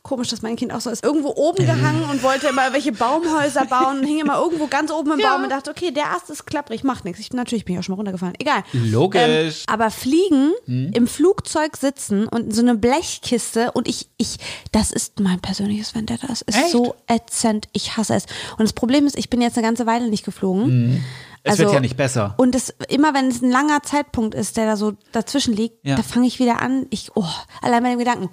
komisch, 0.04 0.30
dass 0.30 0.42
mein 0.42 0.56
Kind 0.56 0.72
auch 0.72 0.80
so 0.80 0.90
ist, 0.90 1.04
irgendwo 1.04 1.32
oben 1.36 1.64
gehangen 1.64 2.02
und 2.10 2.24
wollte 2.24 2.48
immer 2.48 2.72
welche 2.72 2.90
Baumhäuser 2.90 3.66
bauen 3.66 4.00
und 4.00 4.04
hing 4.04 4.18
immer 4.18 4.36
irgendwo 4.36 4.66
ganz 4.66 4.90
oben 4.90 5.12
im 5.12 5.18
Ja. 5.20 5.34
Baum 5.34 5.44
und 5.44 5.50
dachte, 5.50 5.70
okay, 5.70 5.92
der 5.92 6.10
Ast 6.10 6.28
ist 6.28 6.44
klapprig, 6.44 6.82
macht 6.82 7.04
nichts. 7.04 7.20
Ich, 7.20 7.32
natürlich 7.32 7.64
bin 7.64 7.74
ich 7.74 7.78
auch 7.78 7.84
schon 7.84 7.92
mal 7.92 7.98
runtergefallen. 7.98 8.34
Egal. 8.40 8.64
Logisch. 8.72 9.20
Ähm, 9.68 9.72
aber 9.72 9.92
fliegen, 9.92 10.50
Mhm. 10.66 10.90
im 10.92 11.06
Flugzeug 11.06 11.76
sitzen 11.76 12.26
und 12.26 12.46
in 12.46 12.50
so 12.50 12.62
eine 12.62 12.74
Blechkiste 12.74 13.70
und 13.70 13.86
ich, 13.86 14.08
ich, 14.16 14.38
das 14.72 14.90
ist 14.90 15.20
mein 15.20 15.38
persönliches 15.40 15.94
Vendetta. 15.94 16.26
Das 16.26 16.42
ist 16.42 16.56
Echt? 16.58 16.70
so 16.70 16.96
ätzend. 17.06 17.68
Ich 17.72 17.96
hasse 17.96 18.14
es. 18.16 18.24
Und 18.58 18.62
das 18.62 18.72
Problem 18.72 19.06
ist, 19.06 19.16
ich 19.16 19.30
bin 19.30 19.40
jetzt 19.40 19.56
eine 19.56 19.64
ganze 19.64 19.86
Weile 19.86 20.08
nicht 20.08 20.24
geflogen. 20.24 21.04
Es 21.44 21.58
wird 21.58 21.72
ja 21.72 21.80
nicht 21.80 21.96
besser. 21.96 22.34
Und 22.36 22.54
es, 22.54 22.70
immer 22.88 23.14
wenn 23.14 23.26
es 23.28 23.42
ein 23.42 23.50
langer 23.50 23.82
Zeitpunkt 23.82 24.34
ist, 24.34 24.56
der 24.56 24.66
da 24.66 24.76
so 24.76 24.92
dazwischen 25.10 25.54
liegt, 25.54 25.84
Ja. 25.84 25.96
da 25.96 26.02
fange 26.02 26.26
ich 26.26 26.38
wieder 26.38 26.62
an. 26.62 26.86
Ich, 26.90 27.10
oh, 27.16 27.24
allein 27.60 27.82
bei 27.82 27.90
dem 27.90 27.98
Gedanken. 27.98 28.30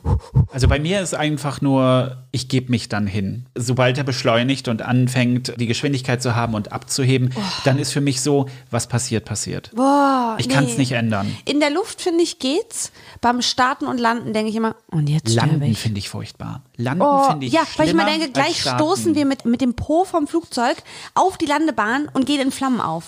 Also 0.51 0.67
bei 0.67 0.79
mir 0.79 1.01
ist 1.01 1.15
einfach 1.15 1.61
nur, 1.61 2.17
ich 2.31 2.49
gebe 2.49 2.69
mich 2.69 2.87
dann 2.87 3.07
hin. 3.07 3.47
Sobald 3.55 3.97
er 3.97 4.03
beschleunigt 4.03 4.67
und 4.67 4.81
anfängt, 4.83 5.53
die 5.59 5.65
Geschwindigkeit 5.67 6.21
zu 6.21 6.35
haben 6.35 6.53
und 6.53 6.71
abzuheben, 6.71 7.33
dann 7.63 7.79
ist 7.79 7.91
für 7.93 8.01
mich 8.01 8.21
so, 8.21 8.45
was 8.69 8.87
passiert, 8.87 9.25
passiert. 9.25 9.71
Boah, 9.75 10.35
Ich 10.39 10.47
kann 10.47 10.65
es 10.65 10.77
nicht 10.77 10.91
ändern. 10.91 11.35
In 11.45 11.59
der 11.59 11.71
Luft, 11.71 12.01
finde 12.01 12.23
ich, 12.23 12.37
geht's. 12.39 12.91
Beim 13.21 13.41
Starten 13.41 13.85
und 13.85 13.97
Landen 13.99 14.33
denke 14.33 14.49
ich 14.49 14.55
immer, 14.55 14.75
und 14.91 15.09
jetzt 15.09 15.33
Landen 15.33 15.73
finde 15.75 15.97
ich 15.99 16.09
furchtbar. 16.09 16.61
Landen 16.77 17.01
Oh, 17.03 17.23
finde 17.31 17.47
ich 17.47 17.53
ja, 17.53 17.61
weil 17.77 17.87
ich 17.87 17.93
mal 17.93 18.03
schlimmer 18.03 18.19
denke, 18.19 18.31
gleich 18.33 18.61
stoßen 18.61 19.15
wir 19.15 19.25
mit, 19.25 19.45
mit 19.45 19.61
dem 19.61 19.73
Po 19.73 20.05
vom 20.05 20.27
Flugzeug 20.27 20.77
auf 21.15 21.37
die 21.37 21.45
Landebahn 21.45 22.07
und 22.13 22.25
gehen 22.25 22.39
in 22.41 22.51
Flammen 22.51 22.79
auf. 22.81 22.98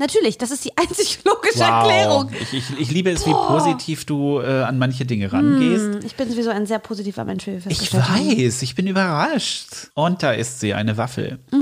Natürlich, 0.00 0.38
das 0.38 0.50
ist 0.50 0.64
die 0.64 0.76
einzig 0.78 1.18
logische 1.24 1.62
Erklärung. 1.62 2.30
Ich, 2.40 2.54
ich, 2.54 2.80
ich 2.80 2.90
liebe 2.90 3.10
es, 3.10 3.26
wie 3.26 3.32
positiv 3.32 4.06
du 4.06 4.40
äh, 4.40 4.62
an 4.62 4.78
manche 4.78 5.04
Dinge 5.04 5.30
rangehst. 5.30 6.02
Ich 6.04 6.14
bin 6.16 6.30
sowieso 6.30 6.48
ein 6.48 6.64
sehr 6.64 6.78
positiver 6.78 7.24
Mensch, 7.26 7.46
wie 7.46 7.50
wir 7.50 7.58
Ich 7.58 7.64
festgestellt 7.64 8.08
haben. 8.08 8.38
weiß, 8.38 8.62
ich 8.62 8.74
bin 8.74 8.86
überrascht. 8.86 9.90
Und 9.92 10.22
da 10.22 10.32
ist 10.32 10.60
sie, 10.60 10.72
eine 10.72 10.96
Waffel. 10.96 11.38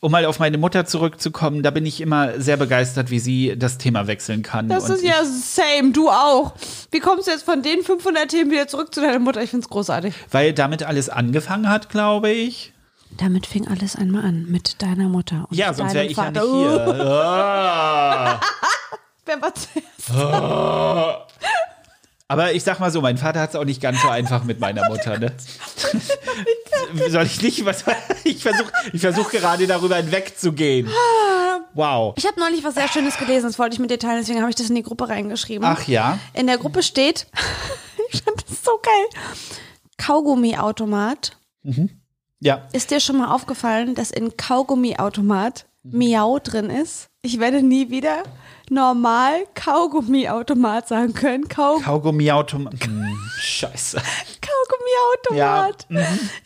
Um 0.00 0.12
mal 0.12 0.24
auf 0.26 0.38
meine 0.38 0.56
Mutter 0.58 0.86
zurückzukommen, 0.86 1.62
da 1.62 1.70
bin 1.70 1.84
ich 1.84 2.00
immer 2.00 2.40
sehr 2.40 2.56
begeistert, 2.56 3.10
wie 3.10 3.18
sie 3.18 3.54
das 3.56 3.76
Thema 3.78 4.06
wechseln 4.06 4.42
kann. 4.42 4.68
Das 4.68 4.88
ist 4.88 5.02
ja 5.02 5.24
same, 5.24 5.90
du 5.92 6.08
auch. 6.08 6.52
Wie 6.92 7.00
kommst 7.00 7.26
du 7.26 7.32
jetzt 7.32 7.42
von 7.44 7.62
den 7.62 7.82
500 7.82 8.28
Themen 8.28 8.50
wieder 8.50 8.68
zurück 8.68 8.94
zu 8.94 9.00
deiner 9.00 9.18
Mutter? 9.18 9.42
Ich 9.42 9.50
find's 9.50 9.68
großartig. 9.68 10.14
ich, 10.14 10.32
weil 10.32 10.52
damit 10.52 10.84
alles 10.84 11.08
angefangen 11.08 11.68
hat, 11.68 11.90
glaube 11.90 12.30
ich. 12.30 12.72
Damit 13.16 13.46
fing 13.46 13.66
alles 13.66 13.96
einmal 13.96 14.24
an, 14.24 14.46
mit 14.46 14.80
deiner 14.82 15.08
Mutter 15.08 15.46
und 15.50 15.56
Ja, 15.56 15.72
sonst 15.74 15.94
wäre 15.94 16.04
deinem 16.04 16.10
ich 16.10 16.16
ja 16.16 16.24
Vater. 16.24 16.44
nicht 16.44 16.52
hier. 16.52 17.04
Ah. 17.04 18.40
Wer 19.24 19.42
war 19.42 19.52
zuerst? 19.54 20.10
Aber 22.30 22.52
ich 22.52 22.62
sag 22.62 22.78
mal 22.78 22.90
so, 22.90 23.00
mein 23.00 23.16
Vater 23.18 23.40
hat 23.40 23.50
es 23.50 23.56
auch 23.56 23.64
nicht 23.64 23.80
ganz 23.80 24.00
so 24.02 24.08
einfach 24.08 24.44
mit 24.44 24.60
meiner 24.60 24.86
Mutter. 24.88 25.18
Ne? 25.18 25.32
Soll 27.08 27.24
ich 27.24 27.40
nicht? 27.42 27.64
Was, 27.64 27.84
ich 28.24 28.42
versuche 28.42 28.70
ich 28.92 29.00
versuch 29.00 29.30
gerade 29.30 29.66
darüber 29.66 29.96
hinwegzugehen. 29.96 30.88
Wow. 31.74 32.14
Ich 32.16 32.26
habe 32.26 32.38
neulich 32.40 32.64
was 32.64 32.74
sehr 32.74 32.88
Schönes 32.88 33.16
gelesen, 33.18 33.46
das 33.46 33.58
wollte 33.58 33.74
ich 33.74 33.80
mit 33.80 33.90
dir 33.90 33.98
teilen, 33.98 34.18
deswegen 34.20 34.40
habe 34.40 34.50
ich 34.50 34.56
das 34.56 34.68
in 34.68 34.74
die 34.74 34.82
Gruppe 34.82 35.08
reingeschrieben. 35.08 35.66
Ach 35.66 35.86
ja. 35.86 36.18
In 36.34 36.46
der 36.46 36.58
Gruppe 36.58 36.82
steht, 36.82 37.26
ich 38.12 38.22
fand 38.22 38.42
das 38.48 38.62
so 38.64 38.78
geil, 38.82 39.22
Kaugummiautomat. 39.98 41.36
Ja. 42.40 42.66
Ist 42.72 42.90
dir 42.90 43.00
schon 43.00 43.18
mal 43.18 43.34
aufgefallen, 43.34 43.94
dass 43.94 44.10
in 44.10 44.36
Kaugummiautomat 44.36 45.66
Miau 45.82 46.38
drin 46.38 46.70
ist? 46.70 47.08
Ich 47.22 47.40
werde 47.40 47.62
nie 47.62 47.90
wieder 47.90 48.22
normal 48.70 49.46
Kaugummiautomat 49.54 50.86
sagen 50.88 51.14
können. 51.14 51.48
Kau 51.48 51.78
Kaugummiautomat. 51.78 52.74
Hm, 52.84 53.18
scheiße. 53.40 54.00
Kaugummiautomat. 54.40 55.86
Ja, 55.88 56.00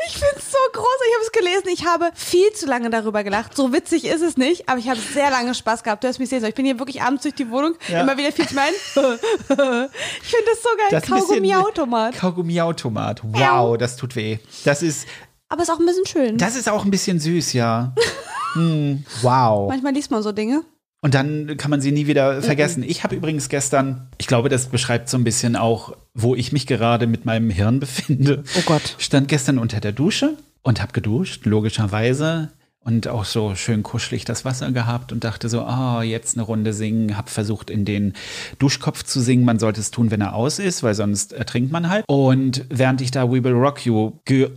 Ich 0.06 0.12
finde 0.14 0.34
es 0.36 0.50
so 0.50 0.58
groß. 0.72 0.86
Ich 1.08 1.14
habe 1.14 1.24
es 1.24 1.32
gelesen. 1.32 1.68
Ich 1.72 1.86
habe 1.86 2.10
viel 2.14 2.52
zu 2.52 2.66
lange 2.66 2.88
darüber 2.90 3.22
gelacht. 3.24 3.56
So 3.56 3.72
witzig 3.72 4.04
ist 4.06 4.22
es 4.22 4.36
nicht, 4.36 4.68
aber 4.68 4.78
ich 4.78 4.88
habe 4.88 4.98
sehr 5.00 5.30
lange 5.30 5.54
Spaß 5.54 5.82
gehabt. 5.82 6.04
Du 6.04 6.08
hast 6.08 6.18
mich 6.18 6.28
sehen 6.28 6.40
sollen. 6.40 6.50
Ich 6.50 6.54
bin 6.56 6.64
hier 6.64 6.78
wirklich 6.78 7.02
abends 7.02 7.22
durch 7.22 7.34
die 7.34 7.50
Wohnung, 7.50 7.74
Ja. 7.88 8.00
immer 8.02 8.16
wieder 8.16 8.32
viel 8.32 8.46
zu 8.48 8.54
meinen. 8.54 8.74
ich 8.74 8.96
finde 8.96 10.46
das 10.46 10.62
so 10.62 10.68
geil. 10.90 11.02
Kaugummiautomat. 11.02 12.14
Kaugummiautomat. 12.14 13.20
Wow, 13.24 13.76
das 13.76 13.96
tut 13.96 14.16
weh. 14.16 14.38
Das 14.64 14.82
ist, 14.82 15.06
Aber 15.52 15.62
ist 15.62 15.70
auch 15.70 15.78
ein 15.78 15.84
bisschen 15.84 16.06
schön. 16.06 16.38
das 16.38 16.56
ist 16.56 16.66
auch 16.66 16.84
ein 16.84 16.90
bisschen 16.90 17.20
süß, 17.20 17.52
ja. 17.52 17.94
Hm, 18.54 19.04
wow. 19.22 19.70
Manchmal 19.70 19.94
liest 19.94 20.10
man 20.10 20.22
so 20.22 20.30
Dinge. 20.30 20.62
Und 21.00 21.14
dann 21.14 21.56
kann 21.56 21.70
man 21.70 21.80
sie 21.80 21.90
nie 21.90 22.06
wieder 22.06 22.42
vergessen. 22.42 22.82
Ich 22.82 23.02
habe 23.02 23.16
übrigens 23.16 23.48
gestern, 23.48 24.08
ich 24.18 24.26
glaube, 24.26 24.50
das 24.50 24.66
beschreibt 24.66 25.08
so 25.08 25.16
ein 25.16 25.24
bisschen 25.24 25.56
auch, 25.56 25.96
wo 26.12 26.34
ich 26.34 26.52
mich 26.52 26.66
gerade 26.66 27.06
mit 27.06 27.24
meinem 27.24 27.48
Hirn 27.48 27.80
befinde. 27.80 28.44
Oh 28.58 28.62
Gott. 28.66 28.96
Stand 28.98 29.28
gestern 29.28 29.58
unter 29.58 29.80
der 29.80 29.92
Dusche 29.92 30.36
und 30.60 30.82
habe 30.82 30.92
geduscht, 30.92 31.46
logischerweise. 31.46 32.50
Und 32.84 33.08
auch 33.08 33.24
so 33.24 33.54
schön 33.54 33.82
kuschelig 33.82 34.24
das 34.26 34.44
Wasser 34.44 34.70
gehabt 34.70 35.12
und 35.12 35.24
dachte 35.24 35.48
so, 35.48 35.62
ah, 35.62 36.02
jetzt 36.02 36.36
eine 36.36 36.44
Runde 36.44 36.72
singen. 36.72 37.16
Hab 37.16 37.30
versucht, 37.30 37.70
in 37.70 37.84
den 37.84 38.12
Duschkopf 38.58 39.02
zu 39.02 39.20
singen. 39.20 39.44
Man 39.44 39.58
sollte 39.58 39.80
es 39.80 39.92
tun, 39.92 40.10
wenn 40.10 40.20
er 40.20 40.34
aus 40.34 40.58
ist, 40.58 40.82
weil 40.82 40.94
sonst 40.94 41.32
ertrinkt 41.32 41.72
man 41.72 41.88
halt. 41.88 42.04
Und 42.06 42.64
während 42.68 43.00
ich 43.00 43.12
da 43.12 43.30
We 43.30 43.42
Will 43.42 43.52
Rock 43.52 43.86
You 43.86 44.12
ge 44.24 44.50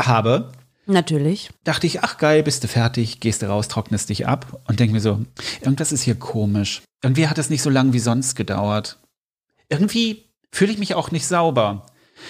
habe, 0.00 0.52
Natürlich. 0.86 1.50
dachte 1.64 1.86
ich, 1.86 2.02
ach 2.02 2.18
geil, 2.18 2.42
bist 2.42 2.62
du 2.62 2.68
fertig, 2.68 3.20
gehst 3.20 3.42
du 3.42 3.46
raus, 3.46 3.68
trocknest 3.68 4.08
dich 4.08 4.26
ab 4.26 4.60
und 4.68 4.78
denk 4.78 4.92
mir 4.92 5.00
so, 5.00 5.20
irgendwas 5.60 5.92
ist 5.92 6.02
hier 6.02 6.14
komisch. 6.14 6.82
Irgendwie 7.02 7.28
hat 7.28 7.38
es 7.38 7.50
nicht 7.50 7.62
so 7.62 7.70
lang 7.70 7.92
wie 7.92 7.98
sonst 7.98 8.36
gedauert. 8.36 8.98
Irgendwie 9.68 10.24
fühle 10.52 10.72
ich 10.72 10.78
mich 10.78 10.94
auch 10.94 11.10
nicht 11.10 11.26
sauber. 11.26 11.86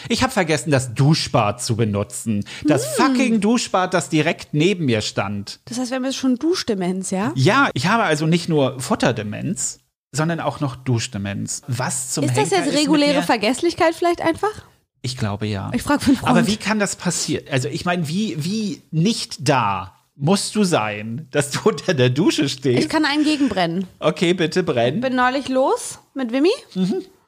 Ich 0.08 0.22
habe 0.22 0.32
vergessen, 0.32 0.70
das 0.70 0.94
Duschbad 0.94 1.62
zu 1.62 1.76
benutzen. 1.76 2.44
Das 2.64 2.96
fucking 2.96 3.40
Duschbad, 3.40 3.94
das 3.94 4.08
direkt 4.08 4.52
neben 4.52 4.86
mir 4.86 5.00
stand. 5.00 5.60
Das 5.66 5.78
heißt, 5.78 5.90
wir 5.90 5.96
haben 5.96 6.04
jetzt 6.04 6.16
schon 6.16 6.36
Duschdemenz, 6.36 7.10
ja? 7.10 7.32
Ja, 7.36 7.70
ich 7.74 7.86
habe 7.86 8.02
also 8.02 8.26
nicht 8.26 8.48
nur 8.48 8.80
Futterdemenz, 8.80 9.78
sondern 10.12 10.40
auch 10.40 10.60
noch 10.60 10.76
Duschdemenz. 10.76 11.62
Was 11.68 12.10
zum 12.10 12.24
Ist 12.24 12.36
das 12.36 12.50
Henker 12.50 12.66
jetzt 12.66 12.76
reguläre? 12.76 13.22
Vergesslichkeit 13.22 13.94
vielleicht 13.94 14.22
einfach? 14.22 14.64
Ich 15.06 15.16
glaube 15.16 15.46
ja. 15.46 15.70
Ich 15.72 15.82
frage 15.82 16.00
Freund. 16.00 16.24
Aber 16.24 16.48
wie 16.48 16.56
kann 16.56 16.80
das 16.80 16.96
passieren? 16.96 17.44
Also 17.50 17.68
ich 17.68 17.84
meine, 17.84 18.08
wie, 18.08 18.42
wie 18.42 18.82
nicht 18.90 19.48
da 19.48 19.94
musst 20.16 20.56
du 20.56 20.64
sein, 20.64 21.28
dass 21.30 21.52
du 21.52 21.60
unter 21.68 21.94
der 21.94 22.10
Dusche 22.10 22.42
Ich 22.46 22.52
stehst? 22.54 22.90
kann 22.90 23.04
einen 23.04 23.22
gegenbrennen. 23.22 23.86
Okay, 24.00 24.34
bitte 24.34 24.64
brennen. 24.64 25.00
bin 25.00 25.14
neulich 25.14 25.48
los 25.48 26.00
mit 26.14 26.32
Wimmy 26.32 26.50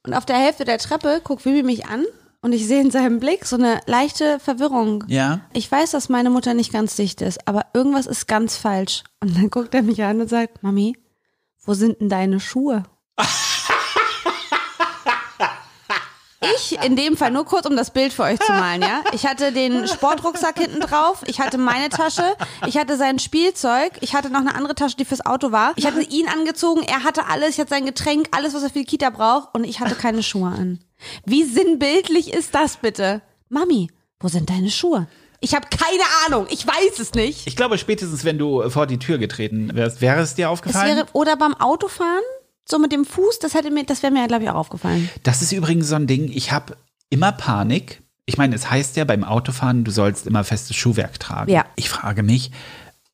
und 0.03 0.13
auf 0.15 0.27
der 0.27 0.37
Hälfte 0.39 0.65
der 0.65 0.79
Treppe 0.79 1.21
guckt 1.23 1.45
Wimmy 1.45 1.63
mich 1.63 1.87
an 1.87 2.05
und 2.41 2.53
ich 2.53 2.67
sehe 2.67 2.81
in 2.81 2.91
seinem 2.91 3.21
Blick 3.21 3.45
so 3.45 3.55
eine 3.55 3.81
leichte 3.87 4.41
Verwirrung. 4.41 5.05
Ja. 5.07 5.43
Ich 5.53 5.71
weiß, 5.71 5.93
dass 5.93 6.09
meine 6.09 6.31
Mutter 6.31 6.55
nicht 6.55 6.73
ganz 6.73 6.97
dicht 6.97 7.21
ist, 7.21 7.47
aber 7.47 7.67
irgendwas 7.75 8.07
ist 8.07 8.27
ganz 8.27 8.57
falsch. 8.57 9.05
Und 9.21 9.37
dann 9.37 9.51
guckt 9.51 9.73
er 9.75 9.83
mich 9.83 10.03
an 10.03 10.21
und 10.21 10.29
sagt, 10.29 10.65
Mami, 10.65 10.97
wo 11.65 11.75
sind 11.75 12.01
denn 12.01 12.09
deine 12.09 12.41
Schuhe? 12.41 12.83
Ich 16.41 16.79
in 16.85 16.95
dem 16.95 17.17
Fall, 17.17 17.33
nur 17.33 17.45
kurz 17.45 17.67
um 17.67 17.77
das 17.77 17.91
Bild 17.91 18.13
für 18.13 18.23
euch 18.23 18.39
zu 18.39 18.53
malen, 18.53 18.81
ja. 18.83 19.03
Ich 19.13 19.27
hatte 19.27 19.51
den 19.53 19.89
Sportrucksack 19.89 20.59
hinten 20.59 20.81
drauf, 20.81 21.23
ich 21.27 21.41
hatte 21.41 21.59
meine 21.59 21.89
Tasche, 21.89 22.23
ich 22.67 22.77
hatte 22.79 22.97
sein 22.97 23.19
Spielzeug, 23.19 23.93
ich 24.01 24.15
hatte 24.15 24.31
noch 24.31 24.41
eine 24.41 24.55
andere 24.55 24.75
Tasche, 24.77 24.97
die 24.97 25.05
fürs 25.05 25.27
Auto 25.27 25.51
war. 25.51 25.73
Ich 25.77 25.85
hatte 25.87 26.01
ihn 26.03 26.29
angezogen, 26.29 26.83
er 26.85 27.03
hatte 27.03 27.27
alles, 27.27 27.51
ich 27.55 27.61
hatte 27.61 27.71
sein 27.71 27.87
Getränk, 27.87 28.29
alles, 28.31 28.55
was 28.55 28.63
er 28.63 28.71
für 28.71 28.79
die 28.79 28.85
Kita 28.85 29.11
braucht 29.11 29.53
und 29.55 29.65
ich 29.65 29.81
hatte 29.81 29.97
keine 29.97 30.23
Schuhe 30.23 30.49
an. 30.51 30.79
Wie 31.25 31.43
sinnbildlich 31.45 32.33
ist 32.33 32.55
das 32.55 32.77
bitte? 32.77 33.21
Mami, 33.49 33.91
wo 34.21 34.29
sind 34.29 34.49
deine 34.49 34.71
Schuhe? 34.71 35.09
Ich 35.41 35.55
habe 35.55 35.67
keine 35.71 36.03
Ahnung, 36.27 36.47
ich 36.51 36.67
weiß 36.67 36.99
es 37.01 37.15
nicht. 37.15 37.47
Ich 37.47 37.55
glaube, 37.57 37.79
spätestens 37.79 38.25
wenn 38.25 38.39
du 38.39 38.69
vor 38.71 38.87
die 38.87 38.99
Tür 38.99 39.19
getreten 39.19 39.71
wärst, 39.75 40.01
wäre 40.01 40.21
es 40.21 40.35
dir 40.35 40.47
Es 40.47 40.53
aufgefallen? 40.53 40.97
wäre, 40.97 41.07
oder 41.13 41.37
beim 41.37 41.55
Autofahren, 41.55 42.23
so 42.71 42.79
mit 42.79 42.93
dem 42.93 43.05
Fuß, 43.05 43.39
das 43.39 43.55
hätte 43.55 43.71
mir, 43.71 43.85
das 43.85 44.03
wäre 44.03 44.13
mir, 44.13 44.27
glaube 44.29 44.45
ich, 44.45 44.51
auch 44.51 44.57
aufgefallen. 44.57 45.09
das 45.23 45.43
ist 45.43 45.53
übrigens 45.53 45.89
so 45.89 45.95
ein 45.95 46.07
Ding, 46.07 46.31
ich 46.33 46.53
habe 46.53 46.77
immer 47.11 47.33
Panik. 47.33 48.03
Ich 48.27 48.37
meine, 48.37 48.55
es 48.55 48.71
heißt 48.71 48.97
ja 48.97 49.05
beim 49.05 49.25
Autofahren, 49.25 49.85
du 49.85 49.91
sollst 49.91 50.27
immer 50.27 50.45
festes 50.45 50.77
Schuhwerk 50.77 51.19
tragen. 51.19 51.51
Ja. 51.51 51.65
Ich 51.77 51.89
frage 51.89 52.23
mich, 52.23 52.51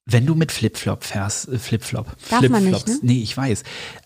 wenn 0.06 0.26
du 0.26 0.34
mit 0.34 0.52
Flipflop 0.52 1.04
fährst, 1.04 1.48
äh, 1.48 1.58
Flipflop, 1.58 2.06
Darf 2.30 2.40
man 2.48 2.64
nicht, 2.64 2.74
Flipflops, 2.74 3.02
ne? 3.02 3.12
nee, 3.12 3.22
ich 3.22 3.36
weiß. 3.36 3.62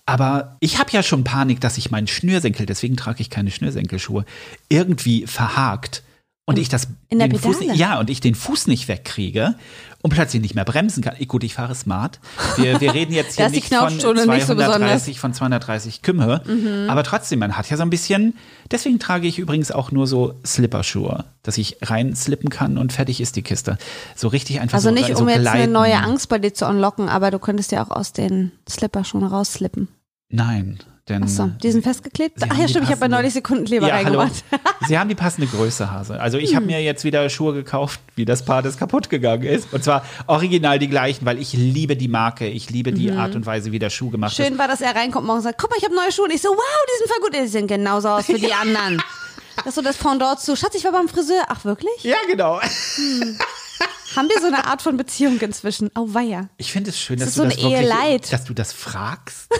Aber 0.06 0.56
ich 0.60 0.78
habe 0.78 0.90
ja 0.92 1.02
schon 1.02 1.24
Panik, 1.24 1.60
dass 1.60 1.78
ich 1.78 1.90
meinen 1.90 2.06
Schnürsenkel, 2.06 2.66
deswegen 2.66 2.96
trage 2.96 3.20
ich 3.20 3.30
keine 3.30 3.50
Schnürsenkelschuhe, 3.50 4.24
irgendwie 4.68 5.26
verhakt 5.26 6.02
und 6.44 6.58
ich 6.58 6.68
das 6.68 6.88
in 7.08 7.18
der 7.18 7.28
den 7.28 7.38
Fuß, 7.38 7.58
ja 7.74 7.98
und 7.98 8.10
ich 8.10 8.20
den 8.20 8.34
Fuß 8.34 8.68
nicht 8.68 8.88
wegkriege 8.88 9.56
und 10.02 10.10
plötzlich 10.10 10.40
nicht 10.42 10.54
mehr 10.54 10.64
bremsen 10.64 11.02
kann. 11.02 11.14
Ich, 11.18 11.26
gut, 11.28 11.42
ich 11.42 11.54
fahre 11.54 11.74
smart. 11.74 12.20
Wir, 12.56 12.80
wir 12.80 12.94
reden 12.94 13.12
jetzt 13.12 13.36
hier 13.36 13.48
nicht 13.48 13.68
von 13.68 13.78
Knautschstunde 13.78 14.26
nicht 14.28 14.46
so 14.46 14.54
230 14.54 15.18
von 15.18 15.32
230 15.34 16.02
Kümme, 16.02 16.42
Mhm. 16.46 16.88
aber 16.88 17.02
trotzdem, 17.02 17.40
man 17.40 17.56
hat 17.56 17.68
ja 17.68 17.76
so 17.76 17.82
ein 17.82 17.90
bisschen. 17.90 18.34
Deswegen 18.70 18.98
trage 18.98 19.26
ich 19.26 19.38
übrigens 19.38 19.70
auch 19.72 19.90
nur 19.90 20.06
so 20.06 20.34
Slipperschuhe, 20.46 21.24
dass 21.42 21.58
ich 21.58 21.78
rein 21.82 22.14
slippen 22.14 22.48
kann 22.50 22.78
und 22.78 22.92
fertig 22.92 23.20
ist 23.20 23.34
die 23.36 23.42
Kiste. 23.42 23.76
So 24.14 24.28
richtig 24.28 24.60
einfach 24.60 24.76
Also 24.76 24.90
so 24.90 24.94
nicht, 24.94 25.16
so 25.16 25.22
um 25.22 25.28
jetzt 25.28 25.40
gleiten. 25.40 25.58
eine 25.62 25.72
neue 25.72 25.96
Angst 25.96 26.28
bei 26.28 26.38
dir 26.38 26.54
zu 26.54 26.66
unlocken, 26.66 27.08
aber 27.08 27.30
du 27.30 27.38
könntest 27.38 27.72
ja 27.72 27.84
auch 27.84 27.90
aus 27.90 28.12
den 28.12 28.52
Slipper 28.68 29.04
schon 29.04 29.24
rausslippen. 29.24 29.88
Nein, 30.30 30.78
denn 31.08 31.22
Achso, 31.22 31.46
die 31.62 31.70
sind 31.72 31.82
festgeklebt? 31.82 32.38
Sie 32.40 32.46
Ach 32.50 32.58
ja, 32.58 32.68
stimmt, 32.68 32.84
ich 32.84 32.90
habe 32.90 33.00
bei 33.00 33.06
passende- 33.06 33.16
neulich 33.16 33.32
Sekundenkleber 33.32 33.88
ja, 33.88 33.94
reingemacht. 33.94 34.44
Sie 34.86 34.98
haben 34.98 35.08
die 35.08 35.14
passende 35.14 35.46
Größe, 35.46 35.90
Hase. 35.90 36.20
Also 36.20 36.36
ich 36.38 36.54
habe 36.54 36.64
Hm. 36.66 36.72
mir 36.72 36.82
jetzt 36.82 37.02
wieder 37.04 37.28
Schuhe 37.30 37.54
gekauft, 37.54 37.98
wie 38.14 38.24
das 38.26 38.44
Paar, 38.44 38.60
das 38.62 38.76
kaputt 38.76 39.08
gegangen 39.08 39.44
ist. 39.44 39.72
Und 39.72 39.82
zwar 39.82 40.04
original 40.26 40.78
die 40.78 40.88
gleichen, 40.88 41.24
weil 41.24 41.38
ich 41.38 41.54
liebe 41.54 41.96
die 41.96 42.08
Marke, 42.08 42.46
ich 42.46 42.68
liebe 42.70 42.92
die 42.92 43.10
Art 43.10 43.34
und 43.34 43.46
Weise, 43.46 43.72
wie 43.72 43.78
der 43.78 43.88
Schuh 43.90 44.10
gemacht 44.10 44.32
ist. 44.32 44.38
Mhm. 44.38 44.44
Schön 44.44 44.58
war, 44.58 44.68
dass 44.68 44.80
er 44.82 44.94
reinkommt 44.94 45.26
morgens 45.26 45.44
und 45.46 45.50
sagt, 45.50 45.60
guck 45.60 45.70
mal, 45.70 45.76
ich 45.78 45.84
habe 45.84 45.94
neue 45.94 46.12
Schuhe. 46.12 46.24
Und 46.26 46.34
ich 46.34 46.42
so, 46.42 46.50
wow, 46.50 46.58
die 46.58 46.98
sind 46.98 47.08
voll 47.10 47.20
gut. 47.30 47.34
Die 47.34 47.46
sehen 47.48 47.66
genauso 47.66 48.08
aus 48.10 48.28
wie 48.28 48.34
die 48.34 48.52
anderen. 48.60 49.02
Das 49.56 49.66
ist 49.68 49.74
so 49.76 49.82
das 49.82 49.96
Pendant 49.96 50.38
zu, 50.40 50.54
Schatz, 50.56 50.74
ich 50.74 50.84
war 50.84 50.92
beim 50.92 51.08
Friseur. 51.08 51.42
Ach, 51.48 51.64
wirklich? 51.64 52.02
Ja, 52.04 52.16
genau. 52.28 52.60
Haben 54.16 54.28
wir 54.28 54.40
so 54.40 54.46
eine 54.46 54.66
Art 54.66 54.82
von 54.82 54.96
Beziehung 54.96 55.38
inzwischen? 55.40 55.90
Oh, 55.96 56.06
weia. 56.08 56.48
Ich 56.58 56.70
finde 56.72 56.90
es 56.90 56.98
schön, 57.00 57.18
dass 57.18 57.28
ist 57.30 57.38
du 57.38 57.42
so 57.42 57.48
das 57.48 57.56
wirklich, 57.56 58.30
dass 58.30 58.44
du 58.44 58.52
das 58.54 58.72
fragst. 58.74 59.48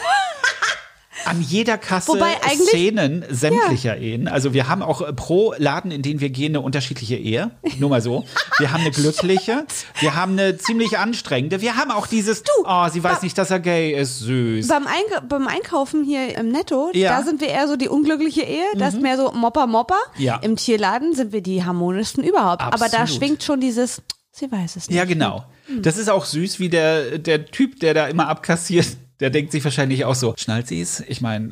An 1.29 1.43
jeder 1.43 1.79
Kasse 1.79 2.09
Wobei 2.09 2.35
Szenen 2.55 3.25
sämtlicher 3.31 3.97
Ehen. 3.97 4.29
Also 4.29 4.55
wir 4.55 4.69
haben 4.69 4.83
auch 4.83 5.01
äh, 5.03 5.13
pro 5.13 5.55
Laden, 5.59 5.91
in 5.91 6.03
den 6.03 6.21
wir 6.21 6.31
gehen, 6.31 6.53
eine 6.53 6.61
unterschiedliche 6.61 7.17
Ehe. 7.17 7.51
Nur 7.79 7.91
mal 7.91 8.01
so. 8.01 8.25
Wir 8.59 8.73
haben 8.73 8.81
eine 8.81 8.91
glückliche, 8.91 9.65
wir 10.01 10.15
haben 10.15 10.33
eine 10.33 10.57
ziemlich 10.57 10.99
anstrengende, 10.99 11.61
wir 11.61 11.77
haben 11.77 11.91
auch 11.91 12.07
dieses, 12.07 12.43
oh, 12.65 12.89
sie 12.91 13.03
weiß 13.03 13.23
nicht, 13.23 13.37
dass 13.39 13.51
er 13.51 13.61
gay 13.61 13.93
ist, 13.93 14.21
süß. 14.21 14.69
Beim, 14.69 14.87
Einka 14.87 15.21
beim 15.29 15.47
Einkaufen 15.49 16.05
hier 16.05 16.37
im 16.37 16.51
Netto, 16.51 16.91
Ja. 16.95 17.13
Mhm. 17.13 17.17
da 17.17 17.23
sind 17.25 17.41
wir 17.41 17.49
eher 17.49 17.69
so 17.69 17.77
die 17.77 17.89
unglückliche 17.89 18.43
Ehe. 18.43 18.65
Das 18.77 18.95
ist 18.95 19.03
mehr 19.03 19.17
so 19.17 19.33
Mopper, 19.33 19.67
Mopper. 19.67 19.99
Ja. 20.17 20.37
Im 20.39 20.57
Tierladen 20.57 21.15
sind 21.15 21.33
wir 21.33 21.43
die 21.43 21.65
harmonischsten 21.65 22.25
überhaupt. 22.25 22.63
Aber 22.63 22.89
da 22.89 22.99
Absolut. 22.99 23.09
schwingt 23.11 23.43
schon 23.43 23.61
dieses, 23.61 24.03
sie 24.33 24.51
weiß 24.51 24.77
es 24.77 24.89
nicht. 24.89 24.97
Ja, 24.97 25.05
genau. 25.05 25.45
Das 25.83 25.99
ist 25.99 26.09
auch 26.09 26.25
süß, 26.25 26.61
wie 26.61 26.71
der, 26.71 27.19
der 27.19 27.47
Typ, 27.47 27.81
der 27.81 27.93
da 27.95 28.07
immer 28.07 28.29
abkassiert. 28.29 28.87
Der 29.21 29.31
denkt 29.31 29.51
sich 29.51 29.65
wahrscheinlich 29.65 30.05
auch 30.05 30.15
so, 30.15 30.35
schnallt 30.39 30.69
sie's? 30.69 31.03
Ich 31.09 31.21
meine, 31.21 31.51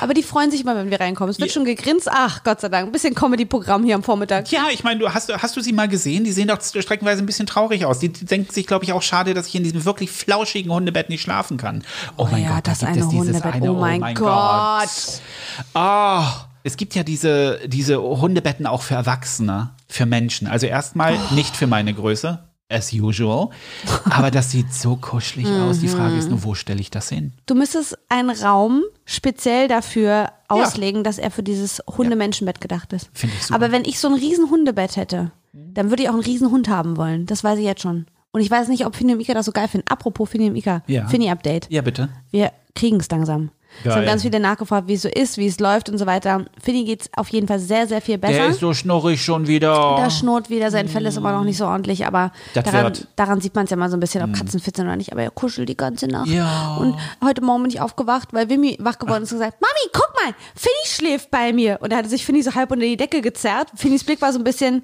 Aber 0.00 0.14
die 0.14 0.22
freuen 0.22 0.50
sich 0.50 0.62
immer, 0.62 0.74
wenn 0.74 0.90
wir 0.90 0.98
reinkommen. 1.00 1.30
Es 1.30 1.38
wird 1.38 1.52
schon 1.52 1.66
gegrinst. 1.66 2.08
Ach, 2.10 2.42
Gott 2.44 2.62
sei 2.62 2.70
Dank. 2.70 2.86
Ein 2.86 2.92
bisschen 2.92 3.14
Comedy-Programm 3.14 3.84
hier 3.84 3.94
am 3.94 4.02
Vormittag. 4.02 4.50
ja, 4.50 4.68
ich 4.72 4.84
meine, 4.84 5.00
du 5.00 5.12
hast, 5.12 5.30
hast 5.42 5.54
du 5.54 5.60
sie 5.60 5.74
mal 5.74 5.86
gesehen? 5.86 6.24
Die 6.24 6.32
sehen 6.32 6.48
doch 6.48 6.62
streckenweise 6.62 7.22
ein 7.22 7.26
bisschen 7.26 7.46
traurig 7.46 7.84
aus. 7.84 7.98
Die, 7.98 8.08
denken 8.10 8.50
sich, 8.52 8.66
glaube 8.66 8.84
ich, 8.86 8.92
auch 8.94 9.02
schade, 9.02 9.34
dass 9.34 9.48
ich 9.48 9.54
in 9.54 9.64
diesem 9.64 9.84
wirklich 9.84 10.10
flauschigen 10.10 10.72
Hundebett 10.72 11.10
nicht 11.10 11.20
schlafen 11.20 11.58
kann. 11.58 11.84
Oh, 12.16 12.26
mein 12.30 12.42
ja, 12.42 12.54
Gott, 12.54 12.66
da 12.68 12.70
das 12.70 12.78
gibt 12.80 12.92
eine 12.92 13.00
es 13.02 13.08
dieses 13.10 13.26
Hundebett. 13.28 13.54
eine, 13.54 13.70
Oh 13.72 13.74
mein 13.80 14.14
Gott. 14.14 14.88
Ah, 15.74 16.46
es 16.62 16.76
gibt 16.78 16.94
ja 16.94 17.02
diese, 17.02 17.60
diese 17.66 18.00
Hundebetten 18.00 18.66
auch 18.66 18.80
für 18.80 18.94
Erwachsene, 18.94 19.72
für 19.88 20.06
Menschen. 20.06 20.46
Also 20.46 20.66
erstmal 20.66 21.16
Oh. 21.16 21.34
nicht 21.34 21.54
für 21.54 21.66
meine 21.66 21.92
Größe. 21.92 22.42
As 22.68 22.92
usual. 22.92 23.50
Aber 24.10 24.30
das 24.30 24.50
sieht 24.50 24.72
so 24.72 24.96
kuschelig 24.96 25.46
aus. 25.60 25.80
Die 25.80 25.88
Frage 25.88 26.16
ist 26.16 26.30
nur, 26.30 26.42
wo 26.44 26.54
stelle 26.54 26.80
ich 26.80 26.90
das 26.90 27.08
hin? 27.08 27.32
Du 27.46 27.54
müsstest 27.54 27.96
einen 28.08 28.30
Raum 28.30 28.82
speziell 29.04 29.68
dafür 29.68 30.30
auslegen, 30.48 31.04
dass 31.04 31.18
er 31.18 31.30
für 31.30 31.42
dieses 31.42 31.82
Hunde-Menschenbett 31.86 32.60
gedacht 32.60 32.92
ist. 32.92 33.10
Finde 33.12 33.34
ich 33.36 33.42
super. 33.44 33.54
Aber 33.56 33.72
wenn 33.72 33.84
ich 33.84 33.98
so 33.98 34.08
ein 34.08 34.14
riesen 34.14 34.50
Hundebett 34.50 34.96
hätte, 34.96 35.32
dann 35.52 35.90
würde 35.90 36.02
ich 36.02 36.08
auch 36.08 36.14
einen 36.14 36.22
riesen 36.22 36.50
Hund 36.50 36.68
haben 36.68 36.96
wollen. 36.96 37.26
Das 37.26 37.44
weiß 37.44 37.58
ich 37.58 37.64
jetzt 37.64 37.82
schon. 37.82 38.06
Und 38.32 38.40
ich 38.40 38.50
weiß 38.50 38.68
nicht, 38.68 38.84
ob 38.86 38.96
Fini 38.96 39.12
und 39.14 39.20
Ika 39.20 39.34
das 39.34 39.46
so 39.46 39.52
geil 39.52 39.68
finden. 39.68 39.86
Apropos 39.88 40.28
Fini 40.28 40.50
und 40.50 40.56
Ika, 40.56 40.82
Ja. 40.88 41.06
Fini-Update. 41.06 41.68
Ja, 41.70 41.82
bitte. 41.82 42.08
Wir 42.30 42.50
kriegen 42.74 42.98
es 42.98 43.08
langsam. 43.08 43.50
Es 43.82 43.90
haben 43.90 44.00
Geil. 44.00 44.06
ganz 44.06 44.22
viele 44.22 44.40
nachgefragt, 44.40 44.88
wie 44.88 44.94
es 44.94 45.02
so 45.02 45.08
ist, 45.08 45.36
wie 45.36 45.46
es 45.46 45.58
läuft 45.60 45.88
und 45.88 45.98
so 45.98 46.06
weiter. 46.06 46.44
Fini 46.62 46.84
geht's 46.84 47.10
auf 47.16 47.28
jeden 47.28 47.48
Fall 47.48 47.58
sehr, 47.58 47.86
sehr 47.86 48.00
viel 48.00 48.18
besser. 48.18 48.34
Der 48.34 48.46
ist 48.48 48.60
so 48.60 48.72
schnurrig 48.72 49.22
schon 49.22 49.46
wieder. 49.46 49.96
Der 49.98 50.10
schnurrt 50.10 50.50
wieder, 50.50 50.70
sein 50.70 50.88
Fell 50.88 51.04
ist 51.06 51.16
immer 51.16 51.32
noch 51.32 51.44
nicht 51.44 51.58
so 51.58 51.66
ordentlich, 51.66 52.06
aber 52.06 52.32
daran. 52.54 52.92
Mhm. 52.92 53.06
daran 53.16 53.40
sieht 53.40 53.54
man 53.54 53.64
es 53.64 53.70
ja 53.70 53.76
mal 53.76 53.90
so 53.90 53.96
ein 53.96 54.00
bisschen, 54.00 54.22
ob 54.22 54.32
Katzen 54.32 54.60
fit 54.60 54.76
sind 54.76 54.86
oder 54.86 54.96
nicht. 54.96 55.12
Aber 55.12 55.22
er 55.22 55.30
kuschelt 55.30 55.68
die 55.68 55.76
ganze 55.76 56.06
Nacht. 56.06 56.28
Ja. 56.28 56.76
Und 56.78 56.96
heute 57.22 57.42
Morgen 57.42 57.62
bin 57.62 57.70
ich 57.70 57.80
aufgewacht, 57.80 58.28
weil 58.32 58.48
Wimmy 58.48 58.76
wach 58.80 58.98
geworden 58.98 59.24
ist 59.24 59.32
und 59.32 59.38
gesagt, 59.38 59.60
Mami, 59.60 59.90
guck 59.92 60.12
mal, 60.22 60.34
Finny 60.54 60.74
schläft 60.86 61.30
bei 61.30 61.52
mir. 61.52 61.78
Und 61.80 61.92
er 61.92 61.98
hatte 61.98 62.08
sich 62.08 62.24
Finny 62.24 62.42
so 62.42 62.54
halb 62.54 62.70
unter 62.70 62.84
die 62.84 62.96
Decke 62.96 63.20
gezerrt. 63.20 63.68
Finnys 63.74 64.04
Blick 64.04 64.20
war 64.22 64.32
so 64.32 64.38
ein 64.38 64.44
bisschen, 64.44 64.82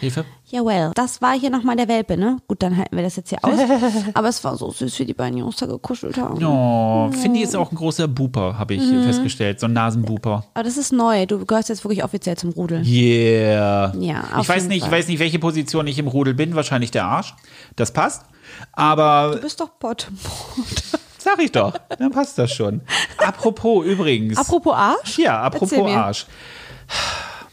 Hilfe. 0.00 0.24
ja 0.46 0.64
well, 0.64 0.92
das 0.94 1.20
war 1.20 1.38
hier 1.38 1.50
nochmal 1.50 1.76
der 1.76 1.88
Welpe, 1.88 2.16
ne? 2.16 2.38
Gut, 2.46 2.62
dann 2.62 2.76
halten 2.76 2.94
wir 2.96 3.02
das 3.02 3.16
jetzt 3.16 3.30
hier 3.30 3.38
aus. 3.42 3.58
aber 4.14 4.28
es 4.28 4.42
war 4.44 4.56
so 4.56 4.70
süß, 4.70 4.98
wie 5.00 5.04
die 5.04 5.14
beiden 5.14 5.38
Jungs 5.38 5.56
da 5.56 5.66
gekuschelt 5.66 6.16
haben. 6.16 6.44
Oh, 6.44 7.10
Findy 7.12 7.42
ist 7.42 7.56
auch 7.56 7.70
ein 7.72 7.76
großer 7.76 8.06
Booper, 8.08 8.58
habe 8.58 8.74
ich 8.74 8.82
Mhm. 8.82 9.04
festgestellt. 9.04 9.60
So 9.60 9.66
ein 9.66 9.72
Nasenbooper. 9.72 10.44
Aber 10.54 10.64
das 10.64 10.76
ist 10.76 10.92
neu. 10.92 11.26
Du 11.26 11.44
gehörst 11.44 11.68
jetzt 11.68 11.84
wirklich 11.84 12.04
offiziell 12.04 12.36
zum 12.36 12.50
Rudel. 12.50 12.86
Yeah. 12.86 13.92
Ja, 13.98 14.24
ich 14.40 14.48
weiß 14.48 14.64
nicht, 14.68 14.78
ich 14.78 14.82
Fall. 14.84 14.92
weiß 14.92 15.08
nicht, 15.08 15.18
welche 15.18 15.38
Position 15.38 15.86
ich 15.86 15.98
im 15.98 16.06
Rudel 16.08 16.34
bin. 16.34 16.54
Wahrscheinlich 16.54 16.90
der 16.90 17.04
Arsch. 17.04 17.34
Das 17.76 17.92
passt. 17.92 18.24
Aber 18.72 19.32
Du 19.34 19.40
bist 19.42 19.60
doch 19.60 19.70
Pott. 19.78 20.08
sag 21.18 21.38
ich 21.42 21.52
doch, 21.52 21.74
dann 21.98 22.10
passt 22.12 22.38
das 22.38 22.52
schon. 22.52 22.80
Apropos 23.18 23.84
übrigens. 23.84 24.38
Apropos 24.38 24.74
Arsch? 24.74 25.18
ja, 25.18 25.40
apropos. 25.42 25.72
Arsch. 25.72 26.26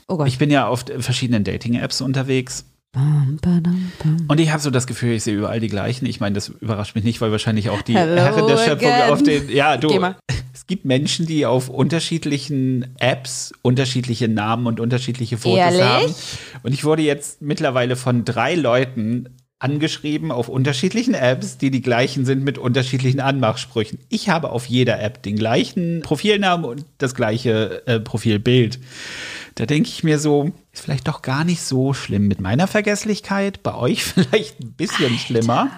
Oh 0.08 0.18
Gott. 0.18 0.28
Ich 0.28 0.38
bin 0.38 0.52
ja 0.52 0.68
auf 0.68 0.86
verschiedenen 1.00 1.44
Dating-Apps 1.44 2.02
unterwegs. 2.02 2.66
Und 2.96 4.40
ich 4.40 4.52
habe 4.52 4.62
so 4.62 4.70
das 4.70 4.88
Gefühl, 4.88 5.14
ich 5.14 5.24
sehe 5.24 5.36
überall 5.36 5.60
die 5.60 5.68
gleichen. 5.68 6.06
Ich 6.06 6.22
meine, 6.22 6.36
das 6.36 6.48
überrascht 6.48 6.96
mich 6.96 7.04
nicht, 7.04 7.20
weil 7.20 7.32
wahrscheinlich 7.32 7.70
auch 7.70 7.82
die 7.82 7.98
Hello 7.98 8.16
Herren 8.16 8.48
der 8.48 8.58
Schöpfung 8.58 8.92
again. 8.92 9.12
auf 9.12 9.24
den. 9.24 9.50
Ja, 9.50 9.76
du. 9.78 9.90
Es 10.54 10.66
gibt 10.68 10.86
Menschen, 10.86 11.26
die 11.26 11.46
auf 11.46 11.68
unterschiedlichen 11.68 12.96
Apps 12.98 13.54
unterschiedliche 13.62 14.30
Namen 14.30 14.66
und 14.68 14.80
unterschiedliche 14.80 15.38
Fotos 15.38 15.58
Ehrlich? 15.60 15.82
haben. 15.82 16.14
Und 16.64 16.74
ich 16.74 16.86
wurde 16.86 17.02
jetzt 17.02 17.42
mittlerweile 17.42 17.98
von 17.98 18.24
drei 18.24 18.56
Leuten 18.56 19.36
angeschrieben 19.66 20.32
auf 20.32 20.48
unterschiedlichen 20.48 21.14
Apps, 21.14 21.58
die 21.58 21.72
die 21.72 21.82
gleichen 21.82 22.26
sind 22.26 22.44
mit 22.44 22.58
unterschiedlichen 22.58 23.20
Anmachsprüchen. 23.20 24.00
Ich 24.10 24.30
habe 24.30 24.50
auf 24.50 24.66
jeder 24.66 25.02
App 25.02 25.24
den 25.24 25.36
gleichen 25.36 26.02
Profilnamen 26.02 26.66
und 26.66 26.86
das 26.98 27.16
gleiche 27.16 27.86
äh, 27.88 28.00
Profilbild. 28.00 28.80
Da 29.56 29.66
denke 29.66 29.88
ich 29.88 30.04
mir 30.04 30.20
so, 30.20 30.52
ist 30.74 30.84
vielleicht 30.84 31.08
doch 31.08 31.22
gar 31.22 31.46
nicht 31.46 31.62
so 31.62 31.94
schlimm 31.94 32.28
mit 32.28 32.42
meiner 32.42 32.68
Vergesslichkeit. 32.68 33.64
Bei 33.64 33.74
euch 33.74 34.04
vielleicht 34.04 34.60
ein 34.60 34.74
bisschen 34.74 35.18
schlimmer. 35.18 35.70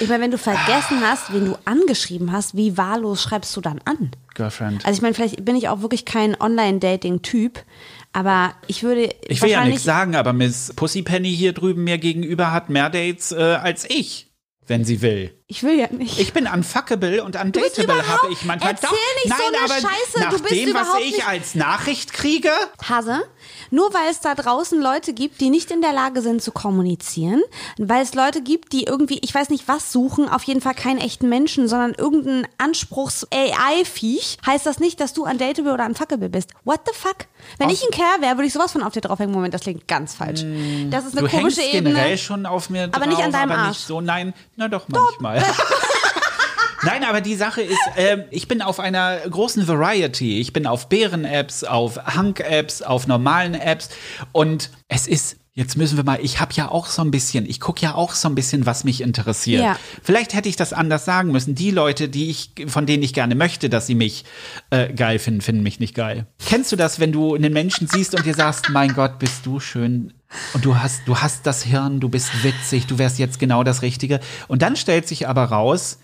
Ich 0.00 0.08
meine, 0.08 0.24
wenn 0.24 0.32
du 0.32 0.38
vergessen 0.38 1.00
hast, 1.02 1.32
wen 1.32 1.46
du 1.46 1.56
angeschrieben 1.64 2.32
hast, 2.32 2.56
wie 2.56 2.76
wahllos 2.76 3.22
schreibst 3.22 3.56
du 3.56 3.60
dann 3.60 3.80
an? 3.84 4.10
Girlfriend. 4.34 4.84
Also 4.84 4.98
ich 4.98 5.02
meine, 5.02 5.14
vielleicht 5.14 5.44
bin 5.44 5.54
ich 5.54 5.68
auch 5.68 5.80
wirklich 5.80 6.04
kein 6.04 6.40
Online-Dating-Typ, 6.40 7.64
aber 8.12 8.54
ich 8.66 8.82
würde 8.82 9.14
Ich 9.28 9.40
will 9.42 9.50
ja 9.50 9.64
nichts 9.64 9.84
sagen, 9.84 10.16
aber 10.16 10.32
Miss 10.32 10.72
Pussypenny 10.74 11.34
hier 11.34 11.52
drüben 11.52 11.84
mir 11.84 11.98
gegenüber 11.98 12.52
hat 12.52 12.70
mehr 12.70 12.90
Dates 12.90 13.32
äh, 13.32 13.36
als 13.36 13.88
ich, 13.88 14.32
wenn 14.66 14.84
sie 14.84 15.02
will. 15.02 15.39
Ich 15.50 15.62
will 15.64 15.78
ja 15.78 15.88
nicht. 15.90 16.18
Ich 16.20 16.32
bin 16.32 16.46
unfuckable 16.46 17.22
und 17.24 17.34
undateable 17.36 18.06
habe 18.08 18.32
ich 18.32 18.44
manchmal. 18.44 18.70
Erzähl 18.72 18.88
Doch, 18.90 18.96
nicht 19.24 19.36
so 19.36 19.42
nein, 19.42 19.54
eine 19.54 19.64
aber 19.64 19.74
Scheiße, 19.74 20.20
nach 20.20 20.30
du 20.30 20.38
bist 20.38 20.50
dem, 20.54 20.74
was 20.74 20.88
ich 21.00 21.12
nicht- 21.16 21.28
als 21.28 21.54
Nachricht 21.56 22.12
kriege, 22.12 22.50
Hase, 22.88 23.22
nur 23.70 23.92
weil 23.92 24.10
es 24.10 24.20
da 24.20 24.34
draußen 24.34 24.80
Leute 24.80 25.12
gibt, 25.12 25.40
die 25.40 25.50
nicht 25.50 25.70
in 25.70 25.80
der 25.82 25.92
Lage 25.92 26.22
sind 26.22 26.40
zu 26.42 26.52
kommunizieren, 26.52 27.42
weil 27.78 28.02
es 28.02 28.14
Leute 28.14 28.42
gibt, 28.42 28.72
die 28.72 28.84
irgendwie, 28.84 29.18
ich 29.22 29.34
weiß 29.34 29.48
nicht 29.50 29.66
was 29.68 29.90
suchen, 29.92 30.28
auf 30.28 30.44
jeden 30.44 30.60
Fall 30.60 30.74
keinen 30.74 30.98
echten 30.98 31.28
Menschen, 31.28 31.68
sondern 31.68 31.94
irgendeinen 31.94 32.46
Anspruchs-AI-Viech, 32.58 34.38
heißt 34.46 34.66
das 34.66 34.78
nicht, 34.80 35.00
dass 35.00 35.12
du 35.12 35.24
undateable 35.24 35.72
oder 35.72 35.86
unfuckable 35.86 36.28
bist. 36.28 36.50
What 36.64 36.80
the 36.86 36.92
fuck? 36.94 37.26
Wenn 37.58 37.70
ich 37.70 37.82
ein 37.82 37.90
Kerl 37.90 38.20
wäre, 38.20 38.36
würde 38.36 38.46
ich 38.46 38.52
sowas 38.52 38.72
von 38.72 38.82
auf 38.82 38.92
dir 38.92 39.00
draufhängen. 39.00 39.34
Moment, 39.34 39.54
das 39.54 39.62
klingt 39.62 39.88
ganz 39.88 40.14
falsch. 40.14 40.42
Das 40.90 41.04
ist 41.06 41.16
eine 41.16 41.22
du 41.22 41.28
hängst 41.28 41.56
komische 41.58 41.62
Ebene. 41.62 41.94
generell 41.94 42.18
schon 42.18 42.46
auf 42.46 42.70
mir 42.70 42.88
drauf, 42.88 43.00
Aber 43.02 43.10
nicht 43.10 43.22
an 43.22 43.32
deinem 43.32 43.50
aber 43.50 43.60
Arsch. 43.60 43.68
nicht 43.78 43.86
so. 43.86 44.00
Nein, 44.00 44.34
na 44.56 44.68
doch 44.68 44.86
manchmal. 44.88 45.39
Nein, 46.82 47.04
aber 47.04 47.20
die 47.20 47.36
Sache 47.36 47.60
ist, 47.60 47.78
ähm, 47.96 48.24
ich 48.30 48.48
bin 48.48 48.62
auf 48.62 48.80
einer 48.80 49.18
großen 49.18 49.68
Variety. 49.68 50.40
Ich 50.40 50.52
bin 50.52 50.66
auf 50.66 50.88
Bären-Apps, 50.88 51.64
auf 51.64 51.98
Hank-Apps, 51.98 52.82
auf 52.82 53.06
normalen 53.06 53.54
Apps 53.54 53.90
und 54.32 54.70
es 54.88 55.06
ist 55.06 55.36
Jetzt 55.52 55.76
müssen 55.76 55.96
wir 55.96 56.04
mal, 56.04 56.20
ich 56.22 56.40
habe 56.40 56.52
ja 56.54 56.70
auch 56.70 56.86
so 56.86 57.02
ein 57.02 57.10
bisschen, 57.10 57.44
ich 57.44 57.58
gucke 57.58 57.82
ja 57.82 57.94
auch 57.96 58.14
so 58.14 58.28
ein 58.28 58.36
bisschen, 58.36 58.66
was 58.66 58.84
mich 58.84 59.00
interessiert. 59.00 59.62
Ja. 59.62 59.76
Vielleicht 60.00 60.32
hätte 60.32 60.48
ich 60.48 60.54
das 60.54 60.72
anders 60.72 61.04
sagen 61.04 61.32
müssen. 61.32 61.56
Die 61.56 61.72
Leute, 61.72 62.08
die 62.08 62.30
ich, 62.30 62.52
von 62.68 62.86
denen 62.86 63.02
ich 63.02 63.12
gerne 63.12 63.34
möchte, 63.34 63.68
dass 63.68 63.88
sie 63.88 63.96
mich 63.96 64.24
äh, 64.70 64.92
geil 64.92 65.18
finden, 65.18 65.40
finden 65.40 65.64
mich 65.64 65.80
nicht 65.80 65.96
geil. 65.96 66.26
Kennst 66.46 66.70
du 66.70 66.76
das, 66.76 67.00
wenn 67.00 67.10
du 67.10 67.34
einen 67.34 67.52
Menschen 67.52 67.88
siehst 67.88 68.14
und 68.14 68.24
dir 68.24 68.34
sagst, 68.34 68.70
mein 68.70 68.94
Gott, 68.94 69.18
bist 69.18 69.44
du 69.44 69.58
schön 69.58 70.14
und 70.54 70.64
du 70.64 70.78
hast, 70.78 71.02
du 71.06 71.18
hast 71.18 71.46
das 71.46 71.62
Hirn, 71.62 72.00
du 72.00 72.08
bist 72.08 72.44
witzig, 72.44 72.86
du 72.86 72.98
wärst 72.98 73.18
jetzt 73.18 73.38
genau 73.38 73.64
das 73.64 73.82
Richtige. 73.82 74.20
Und 74.48 74.62
dann 74.62 74.76
stellt 74.76 75.08
sich 75.08 75.28
aber 75.28 75.44
raus, 75.44 75.98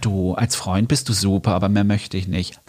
du 0.00 0.34
als 0.34 0.56
Freund 0.56 0.88
bist 0.88 1.08
du 1.08 1.12
super, 1.12 1.52
aber 1.52 1.68
mehr 1.68 1.84
möchte 1.84 2.16
ich 2.16 2.28
nicht. 2.28 2.60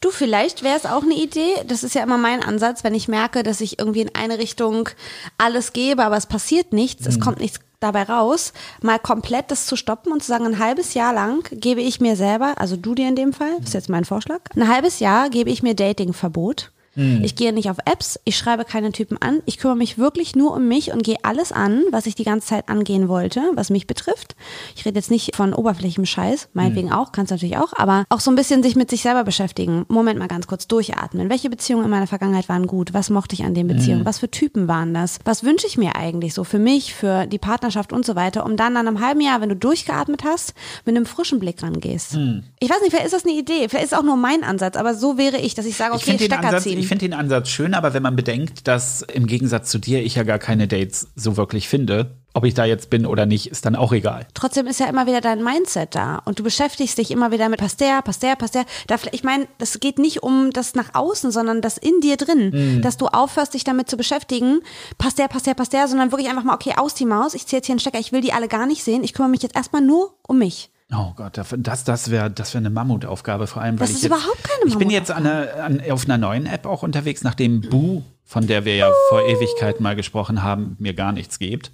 Du, 0.00 0.10
vielleicht 0.10 0.62
wäre 0.62 0.78
es 0.78 0.86
auch 0.86 1.02
eine 1.02 1.14
Idee. 1.14 1.52
Das 1.66 1.84
ist 1.84 1.94
ja 1.94 2.02
immer 2.02 2.16
mein 2.16 2.42
Ansatz, 2.42 2.84
wenn 2.84 2.94
ich 2.94 3.06
merke, 3.06 3.42
dass 3.42 3.60
ich 3.60 3.78
irgendwie 3.78 4.00
in 4.00 4.14
eine 4.14 4.38
Richtung 4.38 4.88
alles 5.36 5.74
gebe, 5.74 6.02
aber 6.02 6.16
es 6.16 6.24
passiert 6.24 6.72
nichts, 6.72 7.06
es 7.06 7.20
kommt 7.20 7.38
nichts 7.38 7.60
dabei 7.80 8.04
raus, 8.04 8.52
mal 8.82 8.98
komplett 8.98 9.50
das 9.50 9.66
zu 9.66 9.76
stoppen 9.76 10.12
und 10.12 10.22
zu 10.22 10.28
sagen, 10.28 10.46
ein 10.46 10.58
halbes 10.58 10.94
Jahr 10.94 11.12
lang 11.12 11.46
gebe 11.50 11.80
ich 11.80 12.00
mir 12.00 12.14
selber, 12.14 12.54
also 12.58 12.76
du 12.76 12.94
dir 12.94 13.08
in 13.08 13.16
dem 13.16 13.32
Fall, 13.32 13.56
das 13.58 13.68
ist 13.68 13.74
jetzt 13.74 13.88
mein 13.88 14.04
Vorschlag, 14.04 14.40
ein 14.54 14.68
halbes 14.68 15.00
Jahr 15.00 15.30
gebe 15.30 15.50
ich 15.50 15.62
mir 15.62 15.74
Datingverbot. 15.74 16.72
Ich 16.96 17.36
gehe 17.36 17.52
nicht 17.52 17.70
auf 17.70 17.78
Apps, 17.84 18.18
ich 18.24 18.36
schreibe 18.36 18.64
keine 18.64 18.90
Typen 18.90 19.16
an, 19.20 19.42
ich 19.46 19.58
kümmere 19.58 19.76
mich 19.76 19.96
wirklich 19.96 20.34
nur 20.34 20.52
um 20.54 20.66
mich 20.66 20.92
und 20.92 21.04
gehe 21.04 21.18
alles 21.22 21.52
an, 21.52 21.84
was 21.92 22.06
ich 22.06 22.16
die 22.16 22.24
ganze 22.24 22.48
Zeit 22.48 22.68
angehen 22.68 23.08
wollte, 23.08 23.40
was 23.54 23.70
mich 23.70 23.86
betrifft. 23.86 24.34
Ich 24.74 24.84
rede 24.84 24.98
jetzt 24.98 25.10
nicht 25.10 25.36
von 25.36 25.54
oberflächlichem 25.54 26.04
Scheiß, 26.04 26.48
meinetwegen 26.52 26.92
auch, 26.92 27.12
kannst 27.12 27.30
natürlich 27.30 27.58
auch, 27.58 27.72
aber 27.76 28.04
auch 28.08 28.20
so 28.20 28.30
ein 28.30 28.34
bisschen 28.34 28.62
sich 28.62 28.74
mit 28.74 28.90
sich 28.90 29.02
selber 29.02 29.22
beschäftigen. 29.22 29.84
Moment 29.88 30.18
mal 30.18 30.26
ganz 30.26 30.48
kurz 30.48 30.66
durchatmen. 30.66 31.30
Welche 31.30 31.48
Beziehungen 31.48 31.84
in 31.84 31.90
meiner 31.90 32.08
Vergangenheit 32.08 32.48
waren 32.48 32.66
gut? 32.66 32.92
Was 32.92 33.08
mochte 33.08 33.34
ich 33.34 33.44
an 33.44 33.54
den 33.54 33.68
Beziehungen? 33.68 34.04
Was 34.04 34.18
für 34.18 34.30
Typen 34.30 34.66
waren 34.66 34.92
das? 34.92 35.20
Was 35.24 35.44
wünsche 35.44 35.68
ich 35.68 35.78
mir 35.78 35.94
eigentlich 35.94 36.34
so 36.34 36.42
für 36.44 36.58
mich, 36.58 36.92
für 36.92 37.26
die 37.26 37.38
Partnerschaft 37.38 37.92
und 37.92 38.04
so 38.04 38.16
weiter, 38.16 38.44
um 38.44 38.56
dann 38.56 38.72
nach 38.72 38.80
einem 38.80 39.00
halben 39.00 39.20
Jahr, 39.20 39.40
wenn 39.40 39.48
du 39.48 39.56
durchgeatmet 39.56 40.24
hast, 40.24 40.54
mit 40.84 40.96
einem 40.96 41.06
frischen 41.06 41.38
Blick 41.38 41.62
rangehst. 41.62 42.14
Ich 42.58 42.68
weiß 42.68 42.80
nicht, 42.80 42.90
vielleicht 42.90 43.06
ist 43.06 43.14
das 43.14 43.24
eine 43.24 43.34
Idee, 43.34 43.68
vielleicht 43.68 43.84
ist 43.84 43.92
es 43.92 43.98
auch 43.98 44.02
nur 44.02 44.16
mein 44.16 44.42
Ansatz, 44.42 44.76
aber 44.76 44.94
so 44.94 45.16
wäre 45.18 45.38
ich, 45.38 45.54
dass 45.54 45.66
ich 45.66 45.76
sage, 45.76 45.94
Ich 45.96 46.02
okay, 46.02 46.16
den, 46.16 46.26
Stecker 46.26 46.44
Ansatz, 46.44 46.64
ziehen. 46.64 46.79
Ich 46.80 46.88
find 46.88 47.02
den 47.02 47.14
Ansatz 47.14 47.48
schön, 47.48 47.74
aber 47.74 47.94
wenn 47.94 48.02
man 48.02 48.16
bedenkt, 48.16 48.66
dass 48.66 49.02
im 49.02 49.26
Gegensatz 49.26 49.70
zu 49.70 49.78
dir 49.78 50.02
ich 50.02 50.16
ja 50.16 50.22
gar 50.22 50.38
keine 50.38 50.66
Dates 50.66 51.08
so 51.14 51.36
wirklich 51.36 51.68
finde, 51.68 52.16
ob 52.32 52.44
ich 52.44 52.54
da 52.54 52.64
jetzt 52.64 52.90
bin 52.90 53.06
oder 53.06 53.26
nicht, 53.26 53.48
ist 53.48 53.66
dann 53.66 53.74
auch 53.74 53.92
egal. 53.92 54.26
Trotzdem 54.34 54.66
ist 54.66 54.80
ja 54.80 54.86
immer 54.86 55.06
wieder 55.06 55.20
dein 55.20 55.42
Mindset 55.42 55.94
da 55.94 56.22
und 56.24 56.38
du 56.38 56.42
beschäftigst 56.42 56.96
dich 56.96 57.10
immer 57.10 57.32
wieder 57.32 57.48
mit 57.48 57.60
passt 57.60 57.80
der, 57.80 58.02
passt 58.02 58.22
der, 58.22 58.36
passt 58.36 58.54
der. 58.54 58.64
Da, 58.86 58.96
ich 59.12 59.24
meine, 59.24 59.48
das 59.58 59.80
geht 59.80 59.98
nicht 59.98 60.22
um 60.22 60.50
das 60.52 60.74
nach 60.74 60.94
außen, 60.94 61.32
sondern 61.32 61.60
das 61.60 61.76
in 61.76 62.00
dir 62.00 62.16
drin, 62.16 62.80
dass 62.82 62.96
du 62.96 63.06
aufhörst, 63.06 63.54
dich 63.54 63.64
damit 63.64 63.90
zu 63.90 63.96
beschäftigen, 63.96 64.60
passt 64.96 65.18
der, 65.18 65.28
passt 65.28 65.46
der, 65.46 65.54
passt 65.54 65.72
der, 65.72 65.88
sondern 65.88 66.12
wirklich 66.12 66.30
einfach 66.30 66.44
mal, 66.44 66.54
okay, 66.54 66.74
aus 66.76 66.94
die 66.94 67.06
Maus, 67.06 67.34
ich 67.34 67.46
ziehe 67.46 67.58
jetzt 67.58 67.66
hier 67.66 67.74
einen 67.74 67.80
Stecker, 67.80 67.98
ich 67.98 68.12
will 68.12 68.20
die 68.20 68.32
alle 68.32 68.48
gar 68.48 68.66
nicht 68.66 68.84
sehen, 68.84 69.02
ich 69.02 69.12
kümmere 69.12 69.30
mich 69.30 69.42
jetzt 69.42 69.56
erstmal 69.56 69.82
nur 69.82 70.14
um 70.26 70.38
mich. 70.38 70.70
Oh 70.92 71.12
Gott, 71.14 71.38
das, 71.38 71.84
das 71.84 72.10
wäre 72.10 72.30
das 72.30 72.52
wär 72.54 72.58
eine 72.58 72.70
Mammutaufgabe, 72.70 73.46
vor 73.46 73.62
allem, 73.62 73.74
weil 73.78 73.86
Das 73.86 73.90
ich 73.90 73.96
ist 73.96 74.02
jetzt, 74.02 74.10
überhaupt 74.12 74.42
keine 74.42 74.68
Ich 74.70 74.76
bin 74.76 74.90
jetzt 74.90 75.10
an 75.10 75.26
einer, 75.26 75.62
an, 75.62 75.80
auf 75.90 76.04
einer 76.04 76.18
neuen 76.18 76.46
App 76.46 76.66
auch 76.66 76.82
unterwegs, 76.82 77.22
nachdem 77.22 77.60
Boo, 77.60 78.02
von 78.24 78.46
der 78.48 78.64
wir 78.64 78.74
ja 78.76 78.90
vor 79.08 79.22
Ewigkeiten 79.24 79.82
mal 79.84 79.94
gesprochen 79.94 80.42
haben, 80.42 80.76
mir 80.80 80.94
gar 80.94 81.12
nichts 81.12 81.38
gibt. 81.38 81.70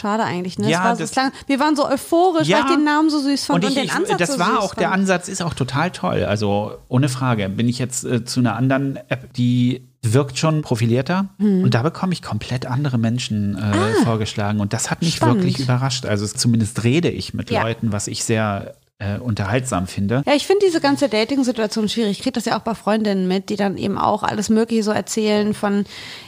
Schade 0.00 0.24
eigentlich, 0.24 0.58
ne? 0.58 0.70
Ja, 0.70 0.78
das 0.78 0.84
war 0.86 0.96
so 0.96 1.02
das- 1.02 1.10
klang, 1.12 1.32
wir 1.46 1.60
waren 1.60 1.76
so 1.76 1.86
euphorisch, 1.86 2.48
weil 2.50 2.60
ich 2.60 2.74
den 2.74 2.84
Namen 2.84 3.10
so 3.10 3.18
süß 3.20 3.44
fand 3.44 3.64
und, 3.64 3.70
und 3.70 3.76
ich, 3.76 3.90
den 3.90 3.96
Ansatz 3.96 4.18
das 4.18 4.32
so 4.32 4.38
war 4.38 4.60
auch, 4.62 4.74
der 4.74 4.88
fand. 4.88 5.00
Ansatz 5.00 5.28
ist 5.28 5.42
auch 5.42 5.54
total 5.54 5.90
toll. 5.90 6.24
Also 6.24 6.78
ohne 6.88 7.08
Frage 7.10 7.48
bin 7.50 7.68
ich 7.68 7.78
jetzt 7.78 8.04
äh, 8.04 8.24
zu 8.24 8.40
einer 8.40 8.56
anderen 8.56 8.96
App, 9.08 9.32
die 9.34 9.82
wirkt 10.12 10.38
schon 10.38 10.62
profilierter 10.62 11.28
Hm. 11.38 11.62
und 11.64 11.74
da 11.74 11.82
bekomme 11.82 12.12
ich 12.12 12.22
komplett 12.22 12.66
andere 12.66 12.98
Menschen 12.98 13.56
äh, 13.56 13.94
vorgeschlagen 14.04 14.60
und 14.60 14.72
das 14.72 14.90
hat 14.90 15.00
mich 15.02 15.14
Ah. 15.14 15.16
Spannend. 15.16 15.36
wirklich 15.44 15.60
überrascht. 15.60 16.06
Also 16.06 16.26
zumindest 16.26 16.84
rede 16.84 17.08
ich 17.08 17.34
mit 17.34 17.50
Ja. 17.50 17.62
Leuten, 17.62 17.92
was 17.92 18.06
ich 18.08 18.24
sehr 18.24 18.74
äh, 18.98 19.18
unterhaltsam 19.18 19.86
finde. 19.86 20.22
Ja, 20.26 20.32
ich 20.34 20.46
finde 20.46 20.64
diese 20.64 20.80
ganze 20.80 21.08
Dating-Situation 21.10 21.88
schwierig. 21.90 22.12
Ich 22.12 22.22
kriege 22.22 22.32
das 22.32 22.46
ja 22.46 22.56
auch 22.58 22.62
bei 22.62 22.74
Freundinnen 22.74 23.28
mit, 23.28 23.50
die 23.50 23.56
dann 23.56 23.76
eben 23.76 23.98
auch 23.98 24.22
alles 24.22 24.48
Mögliche 24.48 24.82
so 24.82 24.90
erzählen 24.90 25.52
von 25.52 25.84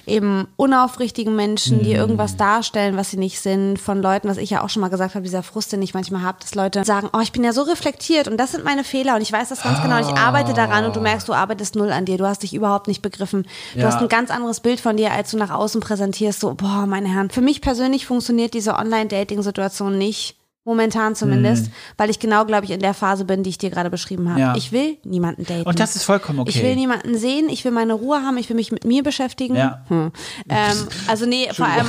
eben 0.07 0.47
unaufrichtigen 0.57 1.35
Menschen, 1.35 1.83
die 1.83 1.93
irgendwas 1.93 2.37
darstellen, 2.37 2.97
was 2.97 3.11
sie 3.11 3.17
nicht 3.17 3.41
sind, 3.41 3.79
von 3.79 4.03
Leuten, 4.03 4.29
was 4.29 4.37
ich 4.37 4.51
ja 4.51 4.63
auch 4.63 4.69
schon 4.69 4.81
mal 4.83 4.89
gesagt 4.89 5.15
habe, 5.15 5.23
dieser 5.25 5.43
Frust, 5.43 5.73
den 5.73 5.81
ich 5.81 5.95
manchmal 5.95 6.23
habe, 6.23 6.39
dass 6.41 6.55
Leute 6.55 6.85
sagen, 6.85 7.09
oh, 7.15 7.21
ich 7.21 7.33
bin 7.33 7.43
ja 7.43 7.53
so 7.55 7.63
reflektiert 7.63 8.29
und 8.29 8.37
das 8.37 8.53
sind 8.53 8.65
meine 8.65 8.85
Fehler 8.85 9.17
und 9.17 9.23
ich 9.23 9.33
weiß 9.33 9.49
das 9.49 9.63
ganz 9.63 9.81
genau 9.83 9.97
und 9.97 10.03
ich 10.09 10.17
arbeite 10.19 10.53
daran 10.53 10.85
und 10.85 10.95
du 10.95 11.01
merkst, 11.01 11.27
du 11.27 11.33
arbeitest 11.33 11.75
null 11.75 11.91
an 11.91 12.05
dir, 12.05 12.19
du 12.19 12.27
hast 12.27 12.43
dich 12.43 12.53
überhaupt 12.55 12.87
nicht 12.89 13.01
begriffen. 13.03 13.47
Du 13.75 13.81
Ja. 13.81 13.87
hast 13.87 14.01
ein 14.03 14.09
ganz 14.09 14.31
anderes 14.31 14.61
Bild 14.61 14.81
von 14.81 14.97
dir, 14.99 15.13
als 15.13 15.31
du 15.31 15.39
nach 15.39 15.51
außen 15.51 15.81
präsentierst, 15.81 16.41
so, 16.41 16.55
boah, 16.55 16.85
meine 16.87 17.09
Herren. 17.09 17.31
Für 17.31 17.41
mich 17.41 17.63
persönlich 17.63 18.05
funktioniert 18.07 18.53
diese 18.55 18.75
Online-Dating-Situation 18.77 19.97
nicht. 19.97 20.38
Momentan 20.69 21.15
zumindest, 21.15 21.71
weil 21.97 22.11
ich 22.11 22.19
genau, 22.19 22.45
glaube 22.45 22.67
ich, 22.67 22.73
in 22.73 22.81
der 22.81 22.93
Phase 22.93 23.25
bin, 23.25 23.43
die 23.43 23.49
ich 23.49 23.57
dir 23.57 23.71
gerade 23.71 23.89
beschrieben 23.89 24.29
habe. 24.29 24.39
Ja. 24.39 24.55
Ich 24.55 24.71
will 24.71 24.99
niemanden 25.03 25.45
daten. 25.47 25.63
Und 25.63 25.81
das 25.81 25.97
ist 25.97 26.05
vollkommen 26.05 26.41
okay. 26.41 26.51
Ich 26.51 26.63
will 26.63 26.77
niemanden 26.77 27.17
sehen, 27.17 27.49
ich 27.49 27.65
will 27.65 27.73
meine 27.73 27.95
Ruhe 27.95 28.21
haben, 28.21 28.37
ich 28.37 28.51
will 28.51 28.57
mich 28.57 28.71
mit 28.71 28.85
mir 28.85 29.03
beschäftigen. 29.03 29.57
Ja. 29.57 29.83
Hm. 29.89 30.13
Ähm, 30.51 30.89
also 31.07 31.25
nee, 31.25 31.49
vor 31.55 31.65
allem. 31.67 31.87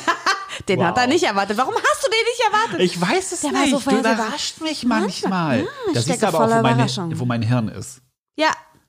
den 0.68 0.82
hat 0.82 0.96
er 0.96 1.02
Wow. 1.04 1.08
nicht 1.10 1.24
erwartet. 1.24 1.58
Warum 1.58 1.74
hast 1.74 2.06
du 2.06 2.10
den 2.10 2.24
nicht 2.24 2.42
erwartet? 2.46 2.80
Ich 2.80 2.98
weiß 2.98 3.32
es 3.32 3.40
Der 3.42 3.52
war 3.52 3.60
nicht. 3.60 3.70
so 3.84 3.90
du 3.90 3.98
überrascht 3.98 4.62
mich 4.62 4.84
manchmal. 4.86 5.66
Ich 5.88 5.92
das 5.92 6.06
du 6.06 6.26
aber 6.26 6.40
auch, 6.40 6.50
wo, 6.50 6.58
Überraschung. 6.58 7.18
wo 7.18 7.26
mein 7.26 7.42
Hirn 7.42 7.68
ist. 7.68 8.00
ja, 8.38 8.48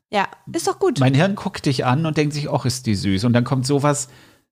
ja, 0.09 0.25
ist 0.53 0.65
doch 0.65 0.79
gut. 0.79 1.01
Mein 1.01 1.13
Hirn 1.13 1.35
guckt 1.35 1.65
dich 1.65 1.83
an 1.83 2.05
und 2.05 2.15
denkt 2.15 2.33
sich, 2.33 2.49
ach, 2.49 2.63
ist 2.63 2.85
die 2.85 2.95
süß. 2.95 3.25
Und 3.25 3.33
dann 3.33 3.43
kommt 3.43 3.67
sowas, 3.67 4.07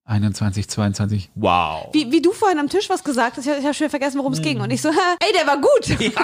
21, 0.06 0.68
22, 0.70 1.30
wow. 1.36 1.89
Wie, 1.91 2.12
wie 2.12 2.22
du 2.22 2.32
vorhin 2.32 2.60
am 2.60 2.70
Tisch 2.70 2.89
was 2.89 3.04
gesagt 3.04 3.38
hast, 3.38 3.48
ich 3.48 3.63
habe 3.63 3.74
schon 3.74 3.89
vergessen, 3.89 4.20
worum 4.20 4.34
es 4.34 4.41
ging. 4.41 4.62
Und 4.62 4.70
ich 4.72 4.82
so, 4.82 4.89
ey, 5.20 5.34
der 5.38 5.48
war 5.48 5.60
gut. 5.60 6.00
Ja. 6.00 6.22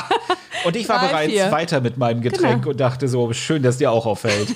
Und 0.65 0.76
ich 0.76 0.88
war 0.88 1.00
Drei, 1.00 1.08
bereits 1.08 1.34
vier. 1.34 1.52
weiter 1.52 1.82
mit 1.82 1.98
meinem 1.98 2.22
Getränk 2.22 2.62
Genau. 2.62 2.72
und 2.72 2.80
dachte 2.80 3.08
so, 3.08 3.34
schön, 3.34 3.63
dass 3.63 3.78
dir 3.78 3.91
auch 3.91 4.06
auffällt. 4.06 4.50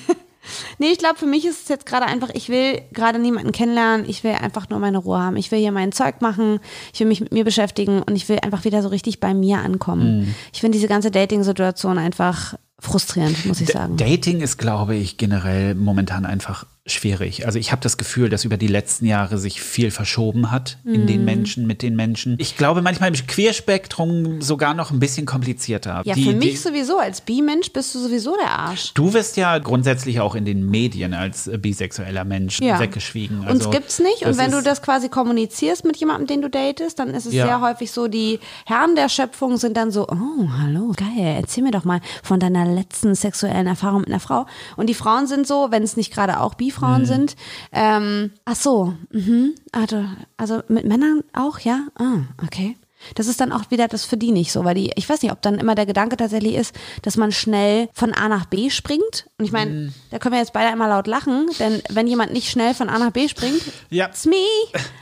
Nee, 0.78 0.90
ich 0.92 0.98
glaube, 0.98 1.18
für 1.18 1.26
mich 1.26 1.44
ist 1.44 1.62
es 1.64 1.68
jetzt 1.68 1.86
gerade 1.86 2.06
einfach, 2.06 2.30
ich 2.32 2.48
will 2.48 2.80
gerade 2.92 3.18
niemanden 3.18 3.50
kennenlernen, 3.50 4.08
ich 4.08 4.22
will 4.22 4.30
einfach 4.30 4.68
nur 4.68 4.78
meine 4.78 4.98
Ruhe 4.98 5.18
haben. 5.18 5.36
Ich 5.36 5.50
will 5.50 5.58
hier 5.58 5.72
mein 5.72 5.90
Zeug 5.90 6.20
machen, 6.22 6.60
ich 6.94 7.00
will 7.00 7.08
mich 7.08 7.20
mit 7.20 7.32
mir 7.32 7.42
beschäftigen 7.42 8.00
und 8.00 8.14
ich 8.14 8.28
will 8.28 8.38
einfach 8.40 8.64
wieder 8.64 8.80
so 8.80 8.86
richtig 8.88 9.18
bei 9.18 9.34
mir 9.34 9.58
ankommen. 9.58 10.20
Mhm. 10.20 10.34
Ich 10.52 10.60
finde 10.60 10.76
diese 10.78 10.86
ganze 10.86 11.10
Dating-Situation 11.10 11.98
einfach 11.98 12.54
frustrierend, 12.78 13.44
muss 13.46 13.60
ich 13.60 13.70
sagen. 13.70 13.96
Dating 13.96 14.40
ist, 14.40 14.56
glaube 14.56 14.94
ich, 14.94 15.16
generell 15.16 15.74
momentan 15.74 16.24
einfach 16.24 16.64
schwierig. 16.86 17.46
Also 17.46 17.58
ich 17.58 17.72
habe 17.72 17.82
das 17.82 17.96
Gefühl, 17.98 18.28
dass 18.28 18.44
über 18.44 18.56
die 18.56 18.66
letzten 18.68 19.06
Jahre 19.06 19.38
sich 19.38 19.60
viel 19.60 19.90
verschoben 19.90 20.50
hat 20.50 20.78
in 20.84 21.02
Mhm. 21.02 21.06
den 21.06 21.24
Menschen, 21.24 21.66
mit 21.66 21.82
den 21.82 21.96
Menschen. 21.96 22.36
Ich 22.38 22.56
glaube 22.56 22.80
manchmal 22.82 23.08
im 23.08 23.26
Queerspektrum 23.26 24.40
sogar 24.40 24.74
noch 24.74 24.90
ein 24.90 24.98
bisschen 25.00 25.26
komplizierter. 25.26 26.02
Ja, 26.04 26.14
Die- 26.14 26.24
für 26.24 26.32
mich 26.34 26.50
die- 26.52 26.56
sowieso. 26.56 26.98
Als 26.98 27.20
Bi-Mensch 27.20 27.72
bist 27.72 27.94
du 27.94 27.98
sowieso 27.98 28.36
der 28.36 28.50
Arsch. 28.50 28.92
Du 28.94 29.12
wirst 29.12 29.36
ja 29.36 29.58
grundsätzlich 29.58 30.20
auch 30.20 30.34
in 30.34 30.44
den 30.44 30.64
Medien 30.70 31.14
als 31.14 31.46
äh, 31.48 31.58
bisexueller 31.58 32.24
Mensch 32.24 32.60
Ja. 32.60 32.78
weggeschwiegen. 32.78 33.40
Uns 33.40 33.48
Also, 33.48 33.70
gibt's 33.70 33.98
nicht. 33.98 34.22
Und 34.24 34.38
wenn 34.38 34.50
du 34.52 34.62
das 34.62 34.82
quasi 34.82 35.08
kommunizierst 35.08 35.84
mit 35.84 35.96
jemandem, 35.96 36.26
den 36.28 36.42
du 36.42 36.50
datest, 36.50 36.98
dann 36.98 37.10
ist 37.10 37.26
es 37.26 37.34
Ja. 37.34 37.46
sehr 37.46 37.60
häufig 37.60 37.90
so, 37.90 38.06
die 38.08 38.38
Herren 38.64 38.94
der 38.94 39.08
Schöpfung 39.08 39.56
sind 39.56 39.76
dann 39.76 39.90
so, 39.90 40.06
oh, 40.08 40.48
hallo, 40.60 40.92
geil, 40.96 41.36
erzähl 41.40 41.64
mir 41.64 41.70
doch 41.72 41.84
mal 41.84 42.00
von 42.22 42.38
deiner 42.40 42.64
letzten 42.66 43.14
sexuellen 43.14 43.66
Erfahrung 43.66 44.00
mit 44.00 44.08
einer 44.10 44.20
Frau. 44.20 44.46
Und 44.76 44.88
die 44.88 44.94
Frauen 44.94 45.26
sind 45.26 45.46
so, 45.46 45.68
wenn 45.70 45.82
es 45.82 45.96
nicht 45.96 46.12
gerade 46.12 46.40
auch 46.40 46.54
Bi-Frauen 46.76 47.02
Mhm. 47.02 47.06
sind, 47.06 47.36
ähm, 47.72 48.30
ach 48.44 48.56
so, 48.56 48.94
mhm, 49.12 49.54
also, 49.72 50.04
also 50.36 50.62
mit 50.68 50.84
Männern 50.86 51.22
auch, 51.32 51.58
ja? 51.60 51.86
Ah, 51.98 52.18
okay. 52.44 52.76
Das 53.14 53.28
ist 53.28 53.40
dann 53.40 53.52
auch 53.52 53.70
wieder 53.70 53.86
das 53.88 54.04
für 54.04 54.16
die 54.16 54.32
nicht 54.32 54.50
so, 54.50 54.64
weil 54.64 54.74
die, 54.74 54.90
ich 54.96 55.08
weiß 55.08 55.22
nicht, 55.22 55.30
ob 55.30 55.40
dann 55.42 55.58
immer 55.58 55.74
der 55.76 55.86
Gedanke 55.86 56.16
tatsächlich 56.16 56.54
ist, 56.54 56.74
dass 57.02 57.16
man 57.16 57.30
schnell 57.30 57.88
von 57.92 58.12
A 58.14 58.28
nach 58.28 58.46
B 58.46 58.68
springt. 58.70 59.28
Und 59.38 59.44
ich 59.44 59.52
meine, 59.52 59.70
Mhm. 59.70 59.94
da 60.10 60.18
können 60.18 60.32
wir 60.32 60.40
jetzt 60.40 60.54
beide 60.54 60.68
einmal 60.72 60.88
laut 60.88 61.06
lachen, 61.06 61.46
denn 61.60 61.82
wenn 61.90 62.06
jemand 62.08 62.32
nicht 62.32 62.50
schnell 62.50 62.74
von 62.74 62.88
A 62.88 62.98
nach 62.98 63.10
B 63.12 63.28
springt, 63.28 63.60
Ja. 63.90 64.06
it's 64.06 64.24
me. 64.24 64.34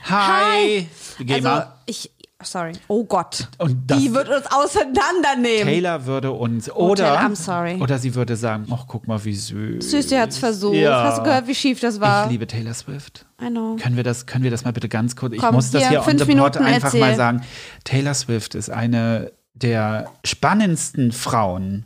Hi. 0.09 0.87
Gamer. 1.19 1.49
Also 1.51 1.67
ich, 1.87 2.11
sorry. 2.43 2.73
Oh 2.87 3.03
Gott. 3.05 3.47
Die 3.61 4.13
wird 4.13 4.29
uns 4.29 4.45
auseinandernehmen. 4.51 5.65
Taylor 5.65 6.05
würde 6.05 6.31
uns 6.31 6.69
oder 6.71 7.15
Taylor, 7.15 7.19
I'm 7.19 7.35
sorry. 7.35 7.75
oder 7.81 7.97
sie 7.97 8.13
würde 8.13 8.35
sagen, 8.35 8.67
ach 8.71 8.85
guck 8.87 9.07
mal 9.07 9.23
wie 9.23 9.33
süß. 9.33 9.89
Süß, 9.89 10.07
die 10.07 10.17
hat's 10.19 10.37
versucht. 10.37 10.75
Ja. 10.75 11.03
Hast 11.03 11.19
du 11.19 11.23
gehört, 11.23 11.47
wie 11.47 11.55
schief 11.55 11.79
das 11.79 11.99
war? 11.99 12.25
Ich 12.25 12.31
liebe 12.31 12.47
Taylor 12.47 12.73
Swift. 12.73 13.25
I 13.41 13.47
know. 13.49 13.77
Können 13.79 13.95
wir 13.95 14.03
das, 14.03 14.25
können 14.25 14.43
wir 14.43 14.51
das 14.51 14.63
mal 14.65 14.73
bitte 14.73 14.89
ganz 14.89 15.15
kurz? 15.15 15.33
Ich 15.33 15.39
Komm, 15.39 15.55
muss 15.55 15.71
das 15.71 15.81
hier, 15.81 15.89
hier 15.89 15.99
on 15.99 16.05
fünf 16.05 16.21
the 16.21 16.27
Minuten 16.27 16.59
einfach 16.59 16.87
erzähl. 16.87 16.99
mal 16.99 17.15
sagen. 17.15 17.41
Taylor 17.83 18.13
Swift 18.13 18.55
ist 18.55 18.69
eine 18.69 19.31
der 19.53 20.11
spannendsten 20.25 21.11
Frauen, 21.11 21.85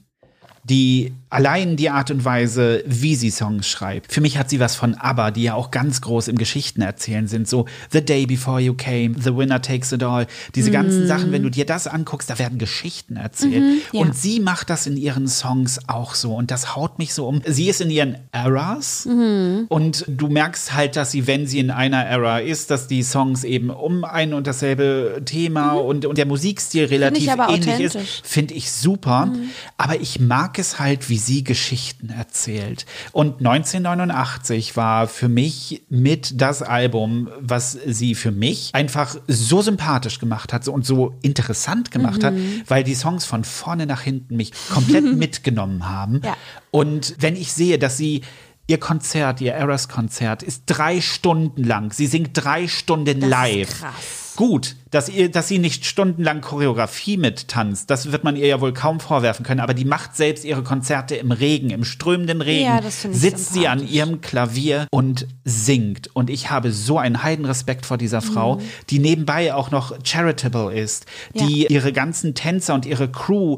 die 0.63 1.13
allein 1.29 1.75
die 1.75 1.89
Art 1.89 2.11
und 2.11 2.25
Weise, 2.25 2.83
wie 2.87 3.15
sie 3.15 3.29
Songs 3.29 3.67
schreibt. 3.67 4.11
Für 4.11 4.21
mich 4.21 4.37
hat 4.37 4.49
sie 4.49 4.59
was 4.59 4.75
von 4.75 4.95
ABBA, 4.95 5.31
die 5.31 5.43
ja 5.43 5.53
auch 5.53 5.71
ganz 5.71 6.01
groß 6.01 6.27
im 6.27 6.37
Geschichten 6.37 6.81
erzählen 6.81 7.27
sind. 7.27 7.47
So 7.47 7.65
The 7.91 8.03
Day 8.03 8.25
Before 8.25 8.59
You 8.59 8.73
Came, 8.73 9.15
The 9.21 9.35
Winner 9.35 9.61
Takes 9.61 9.91
It 9.91 10.03
All. 10.03 10.27
Diese 10.55 10.71
ganzen 10.71 11.07
Sachen, 11.07 11.31
wenn 11.31 11.43
du 11.43 11.49
dir 11.49 11.65
das 11.65 11.87
anguckst, 11.87 12.29
da 12.29 12.39
werden 12.39 12.57
Geschichten 12.57 13.15
erzählt. 13.15 13.61
Mhm, 13.63 13.81
ja. 13.91 14.01
Und 14.01 14.15
sie 14.15 14.39
macht 14.39 14.69
das 14.69 14.87
in 14.87 14.97
ihren 14.97 15.27
Songs 15.27 15.79
auch 15.87 16.15
so. 16.15 16.35
Und 16.35 16.51
das 16.51 16.75
haut 16.75 16.97
mich 16.97 17.13
so 17.13 17.27
um. 17.27 17.41
Sie 17.45 17.69
ist 17.69 17.81
in 17.81 17.89
ihren 17.91 18.17
Eras. 18.31 19.05
Mhm. 19.05 19.65
Und 19.69 20.05
du 20.07 20.29
merkst 20.29 20.73
halt, 20.73 20.95
dass 20.95 21.11
sie, 21.11 21.27
wenn 21.27 21.45
sie 21.45 21.59
in 21.59 21.69
einer 21.71 22.05
Era 22.05 22.39
ist, 22.39 22.71
dass 22.71 22.87
die 22.87 23.03
Songs 23.03 23.43
eben 23.43 23.69
um 23.69 24.03
ein 24.03 24.33
und 24.33 24.47
dasselbe 24.47 25.21
Thema 25.25 25.73
und, 25.73 26.05
und 26.05 26.17
der 26.17 26.25
Musikstil 26.25 26.85
relativ 26.85 27.29
Mhm. 27.29 27.43
ähnlich 27.49 27.79
ist, 27.79 27.97
finde 28.23 28.53
ich 28.55 28.71
super. 28.71 29.31
Aber 29.77 29.99
ich 29.99 30.19
mag 30.19 30.57
es 30.57 30.79
halt, 30.79 31.09
wie 31.09 31.18
sie 31.19 31.43
Geschichten 31.43 32.09
erzählt. 32.09 32.85
Und 33.11 33.39
1989 33.39 34.75
war 34.75 35.07
für 35.07 35.29
mich 35.29 35.83
mit 35.89 36.41
das 36.41 36.61
Album, 36.61 37.29
was 37.39 37.77
sie 37.85 38.15
für 38.15 38.31
mich 38.31 38.71
einfach 38.73 39.15
so 39.27 39.61
sympathisch 39.61 40.19
gemacht 40.19 40.53
hat 40.53 40.67
und 40.67 40.85
so 40.85 41.15
interessant 41.21 41.91
gemacht 41.91 42.23
hat, 42.23 42.33
Mhm. 42.33 42.61
weil 42.67 42.83
die 42.83 42.95
Songs 42.95 43.25
von 43.25 43.43
vorne 43.43 43.85
nach 43.85 44.01
hinten 44.01 44.35
mich 44.37 44.51
komplett 44.69 45.03
mitgenommen 45.15 45.87
haben. 45.89 46.21
Ja. 46.23 46.35
Und 46.71 47.15
wenn 47.19 47.35
ich 47.35 47.51
sehe, 47.53 47.77
dass 47.79 47.97
sie 47.97 48.21
Ihr 48.69 48.79
Konzert, 48.79 49.41
ihr 49.41 49.53
Eras-Konzert 49.53 50.43
ist 50.43 50.63
drei 50.67 51.01
Stunden 51.01 51.63
lang. 51.63 51.91
Sie 51.91 52.05
singt 52.05 52.29
drei 52.33 52.67
Stunden 52.67 53.05
Das 53.19 53.23
ist 53.23 53.29
live. 53.29 53.79
krass. 53.79 54.33
Gut, 54.35 54.75
dass, 54.91 55.09
ihr, 55.09 55.29
dass 55.31 55.47
sie 55.47 55.57
nicht 55.57 55.85
stundenlang 55.85 56.41
Choreografie 56.41 57.17
mittanzt, 57.17 57.89
das 57.89 58.11
wird 58.11 58.23
man 58.23 58.35
ihr 58.35 58.45
ja 58.45 58.61
wohl 58.61 58.71
kaum 58.71 58.99
vorwerfen 58.99 59.43
können, 59.43 59.59
aber 59.59 59.73
die 59.73 59.85
macht 59.85 60.15
selbst 60.15 60.45
ihre 60.45 60.61
Konzerte 60.63 61.15
im 61.15 61.31
Regen, 61.31 61.71
im 61.71 61.83
strömenden 61.83 62.41
Regen, 62.41 62.63
Ja, 62.65 62.79
das 62.79 63.03
ich 63.03 63.11
sitzt 63.17 63.53
sie 63.53 63.67
an 63.67 63.85
ihrem 63.85 64.21
Klavier 64.21 64.85
und 64.91 65.25
singt. 65.43 66.15
Und 66.15 66.29
ich 66.29 66.51
habe 66.51 66.71
so 66.71 66.99
einen 66.99 67.23
Heidenrespekt 67.23 67.87
vor 67.87 67.97
dieser 67.97 68.21
Frau, 68.21 68.57
Mhm. 68.57 68.61
die 68.91 68.99
nebenbei 68.99 69.53
auch 69.53 69.71
noch 69.71 69.97
charitable 70.05 70.71
ist, 70.79 71.07
die 71.33 71.65
ihre 71.67 71.91
ganzen 71.91 72.35
Tänzer 72.35 72.75
und 72.75 72.85
ihre 72.85 73.11
Crew 73.11 73.57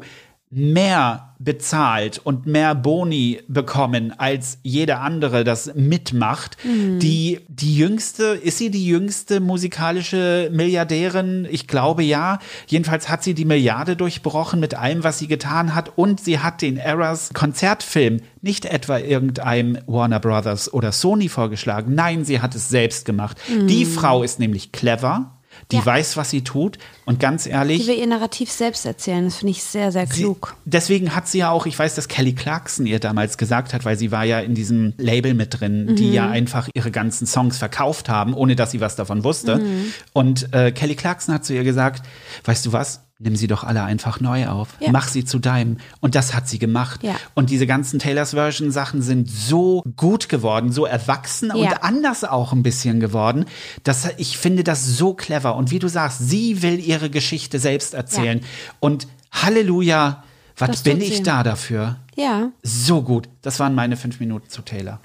mehr 0.52 1.34
bezahlt 1.38 2.20
und 2.22 2.46
mehr 2.46 2.74
Boni 2.74 3.40
bekommen, 3.48 4.12
als 4.16 4.58
jeder 4.62 5.00
andere 5.00 5.44
das 5.44 5.74
mitmacht. 5.74 6.56
Die, 6.98 7.40
die 7.48 7.76
jüngste, 7.76 8.24
ist 8.26 8.58
sie 8.58 8.70
die 8.70 8.86
jüngste 8.86 9.40
musikalische 9.40 10.50
Milliardärin? 10.52 11.48
Ich 11.50 11.66
glaube 11.66 12.02
ja. 12.04 12.38
Jedenfalls 12.66 13.08
hat 13.08 13.24
sie 13.24 13.34
die 13.34 13.44
Milliarde 13.44 13.96
durchbrochen 13.96 14.60
mit 14.60 14.74
allem, 14.74 15.02
was 15.02 15.18
sie 15.18 15.26
getan 15.26 15.74
hat. 15.74 15.96
Und 15.96 16.20
sie 16.20 16.38
hat 16.38 16.62
den 16.62 16.76
Eras 16.76 17.30
Konzertfilm 17.32 18.20
nicht 18.40 18.66
etwa 18.66 18.98
irgendeinem 18.98 19.78
Warner 19.86 20.20
Brothers 20.20 20.72
oder 20.72 20.92
Sony 20.92 21.28
vorgeschlagen. 21.28 21.94
Nein, 21.94 22.24
sie 22.24 22.40
hat 22.40 22.54
es 22.54 22.68
selbst 22.68 23.04
gemacht. 23.04 23.36
Die 23.68 23.84
Frau 23.84 24.22
ist 24.22 24.38
nämlich 24.38 24.70
clever. 24.70 25.31
Die 25.72 25.76
Ja. 25.78 25.86
weiß, 25.86 26.16
was 26.16 26.30
sie 26.30 26.42
tut. 26.44 26.78
Und 27.04 27.18
ganz 27.18 27.46
ehrlich, 27.46 27.82
Die 27.82 27.88
will 27.88 27.98
ihr 27.98 28.06
Narrativ 28.06 28.50
selbst 28.50 28.86
erzählen. 28.86 29.24
Das 29.24 29.36
finde 29.36 29.50
ich 29.52 29.62
sehr, 29.64 29.90
sehr 29.90 30.06
klug. 30.06 30.54
Deswegen 30.64 31.14
hat 31.16 31.26
sie 31.26 31.38
ja 31.38 31.50
auch, 31.50 31.66
ich 31.66 31.78
weiß, 31.78 31.94
dass 31.94 32.06
Kelly 32.08 32.34
Clarkson 32.34 32.86
ihr 32.86 33.00
damals 33.00 33.38
gesagt 33.38 33.74
hat, 33.74 33.84
weil 33.84 33.96
sie 33.98 34.12
war 34.12 34.24
ja 34.24 34.38
in 34.40 34.54
diesem 34.54 34.94
Label 34.98 35.34
mit 35.34 35.58
drin, 35.60 35.96
die 35.96 36.12
ja 36.12 36.28
einfach 36.28 36.68
ihre 36.74 36.90
ganzen 36.90 37.26
Songs 37.26 37.58
verkauft 37.58 38.08
haben, 38.08 38.34
ohne 38.34 38.54
dass 38.54 38.70
sie 38.70 38.80
was 38.80 38.94
davon 38.96 39.24
wusste. 39.24 39.60
Und 40.12 40.52
äh, 40.54 40.70
Kelly 40.72 40.94
Clarkson 40.94 41.34
hat 41.34 41.44
zu 41.44 41.54
ihr 41.54 41.64
gesagt, 41.64 42.06
weißt 42.44 42.66
du 42.66 42.72
was? 42.72 43.00
Nimm 43.22 43.36
sie 43.36 43.46
doch 43.46 43.62
alle 43.62 43.84
einfach 43.84 44.18
neu 44.20 44.48
auf. 44.48 44.70
Ja. 44.80 44.90
Mach 44.90 45.06
sie 45.06 45.24
zu 45.24 45.38
deinem. 45.38 45.76
Und 46.00 46.14
das 46.16 46.34
hat 46.34 46.48
sie 46.48 46.58
gemacht. 46.58 47.02
Ja. 47.04 47.14
Und 47.34 47.50
diese 47.50 47.66
ganzen 47.68 48.00
Taylor's 48.00 48.30
Version 48.32 48.70
Sachen 48.72 49.00
sind 49.00 49.30
so 49.30 49.82
gut 49.96 50.28
geworden, 50.28 50.72
so 50.72 50.86
erwachsen 50.86 51.48
Ja. 51.54 51.70
und 51.70 51.82
anders 51.84 52.24
auch 52.24 52.52
ein 52.52 52.62
bisschen 52.64 52.98
geworden, 52.98 53.44
dass 53.84 54.08
ich 54.16 54.38
finde 54.38 54.64
das 54.64 54.84
so 54.84 55.14
clever. 55.14 55.54
Und 55.56 55.70
wie 55.70 55.78
du 55.78 55.88
sagst, 55.88 56.18
sie 56.28 56.62
will 56.62 56.80
ihre 56.80 57.10
Geschichte 57.10 57.58
selbst 57.60 57.94
erzählen. 57.94 58.40
Und 58.80 59.06
Halleluja, 59.30 60.24
was 60.56 60.82
bin 60.82 61.00
ich 61.00 61.22
da 61.22 61.42
dafür? 61.42 61.96
Ja. 62.16 62.50
So 62.62 63.02
gut. 63.02 63.28
Das 63.42 63.58
waren 63.60 63.74
meine 63.74 63.96
fünf 63.96 64.20
Minuten 64.20 64.48
zu 64.48 64.62
Taylor. 64.62 65.00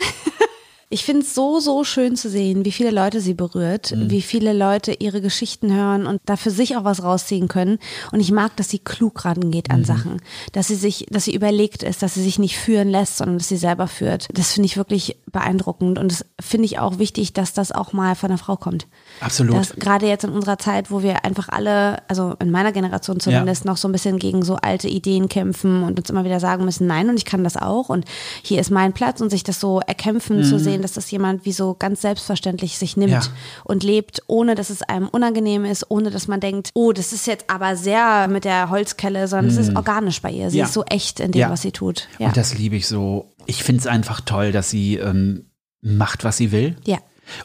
Ich 0.90 1.04
finde 1.04 1.24
es 1.24 1.36
so, 1.36 1.60
so 1.60 1.84
schön 1.84 2.16
zu 2.16 2.30
sehen, 2.30 2.64
wie 2.64 2.72
viele 2.72 2.92
Leute 2.92 3.20
sie 3.20 3.34
berührt, 3.34 3.92
Mhm. 3.92 4.10
wie 4.10 4.22
viele 4.22 4.54
Leute 4.54 4.94
ihre 4.94 5.20
Geschichten 5.20 5.74
hören 5.76 6.08
und 6.08 6.22
da 6.26 6.38
für 6.38 6.50
sich 6.50 6.78
auch 6.78 6.86
was 6.86 7.04
rausziehen 7.04 7.50
können. 7.50 7.78
Und 8.14 8.22
ich 8.22 8.32
mag, 8.32 8.56
dass 8.56 8.70
sie 8.70 8.80
klug 8.80 9.26
rangeht 9.26 9.68
Mhm. 9.68 9.76
an 9.76 9.84
Sachen, 9.84 10.22
dass 10.54 10.68
sie 10.68 10.76
sich, 10.76 11.06
dass 11.10 11.26
sie 11.26 11.36
überlegt 11.36 11.84
ist, 11.84 12.04
dass 12.04 12.14
sie 12.14 12.24
sich 12.24 12.40
nicht 12.40 12.58
führen 12.58 12.88
lässt, 12.90 13.18
sondern 13.18 13.38
dass 13.38 13.50
sie 13.50 13.58
selber 13.58 13.88
führt. 13.88 14.30
Das 14.34 14.54
finde 14.54 14.68
ich 14.68 14.78
wirklich 14.78 15.18
beeindruckend 15.30 16.00
und 16.00 16.10
das 16.10 16.26
finde 16.40 16.64
ich 16.64 16.80
auch 16.80 17.00
wichtig, 17.00 17.34
dass 17.34 17.52
das 17.52 17.74
auch 17.74 17.92
mal 17.92 18.16
von 18.16 18.30
einer 18.32 18.38
Frau 18.38 18.56
kommt. 18.56 18.88
Absolut. 19.20 19.56
Dass 19.58 19.76
gerade 19.76 20.08
jetzt 20.08 20.24
in 20.24 20.30
unserer 20.30 20.58
Zeit, 20.58 20.90
wo 20.90 21.04
wir 21.04 21.26
einfach 21.26 21.50
alle, 21.50 21.98
also 22.08 22.36
in 22.40 22.50
meiner 22.50 22.72
Generation 22.72 23.20
zumindest, 23.20 23.66
noch 23.66 23.76
so 23.76 23.90
ein 23.90 23.92
bisschen 23.92 24.20
gegen 24.20 24.42
so 24.42 24.56
alte 24.56 24.88
Ideen 24.88 25.28
kämpfen 25.28 25.84
und 25.84 26.00
uns 26.00 26.10
immer 26.10 26.24
wieder 26.24 26.40
sagen 26.40 26.64
müssen, 26.64 26.88
nein, 26.88 27.10
und 27.10 27.18
ich 27.18 27.26
kann 27.26 27.44
das 27.44 27.58
auch 27.58 27.90
und 27.90 28.06
hier 28.42 28.62
ist 28.62 28.72
mein 28.72 28.94
Platz 28.94 29.20
und 29.20 29.30
sich 29.32 29.44
das 29.44 29.60
so 29.60 29.82
erkämpfen 29.86 30.46
zu 30.46 30.58
sehen, 30.58 30.77
dass 30.82 30.94
das 30.94 31.10
jemand 31.12 31.46
wie 31.46 31.52
so 31.52 31.76
ganz 31.78 32.02
selbstverständlich 32.02 32.78
sich 32.78 32.98
nimmt 32.98 33.14
Mhm. 33.14 33.20
Ja. 33.20 33.28
und 33.64 33.84
lebt, 33.84 34.22
ohne 34.28 34.56
dass 34.56 34.70
es 34.70 34.82
einem 34.84 35.08
unangenehm 35.08 35.66
ist, 35.66 35.90
ohne 35.90 36.12
dass 36.12 36.28
man 36.28 36.40
denkt, 36.40 36.70
oh, 36.74 36.92
das 36.92 37.14
ist 37.14 37.28
jetzt 37.28 37.50
aber 37.50 37.76
sehr 37.76 38.28
mit 38.28 38.46
der 38.46 38.70
Holzkelle, 38.70 39.28
sondern 39.28 39.48
es 39.48 39.58
ist 39.58 39.76
organisch 39.76 40.22
bei 40.22 40.32
ihr. 40.32 40.50
Sie 40.50 40.58
Mhm. 40.58 40.62
Ja. 40.62 40.66
ist 40.66 40.74
so 40.74 40.84
echt 40.86 41.20
in 41.20 41.32
dem, 41.32 41.42
Ja. 41.42 41.50
was 41.50 41.62
sie 41.62 41.72
tut. 41.72 42.08
Ja. 42.20 42.28
Und 42.28 42.38
das 42.38 42.58
liebe 42.58 42.76
ich 42.76 42.88
so. 42.88 43.32
Ich 43.46 43.64
finde 43.64 43.82
es 43.82 43.88
einfach 43.88 44.22
toll, 44.22 44.52
dass 44.52 44.70
sie 44.70 44.96
ähm, 44.98 45.46
macht, 45.82 46.24
was 46.24 46.38
sie 46.38 46.52
will. 46.52 46.76
ja. 46.86 46.98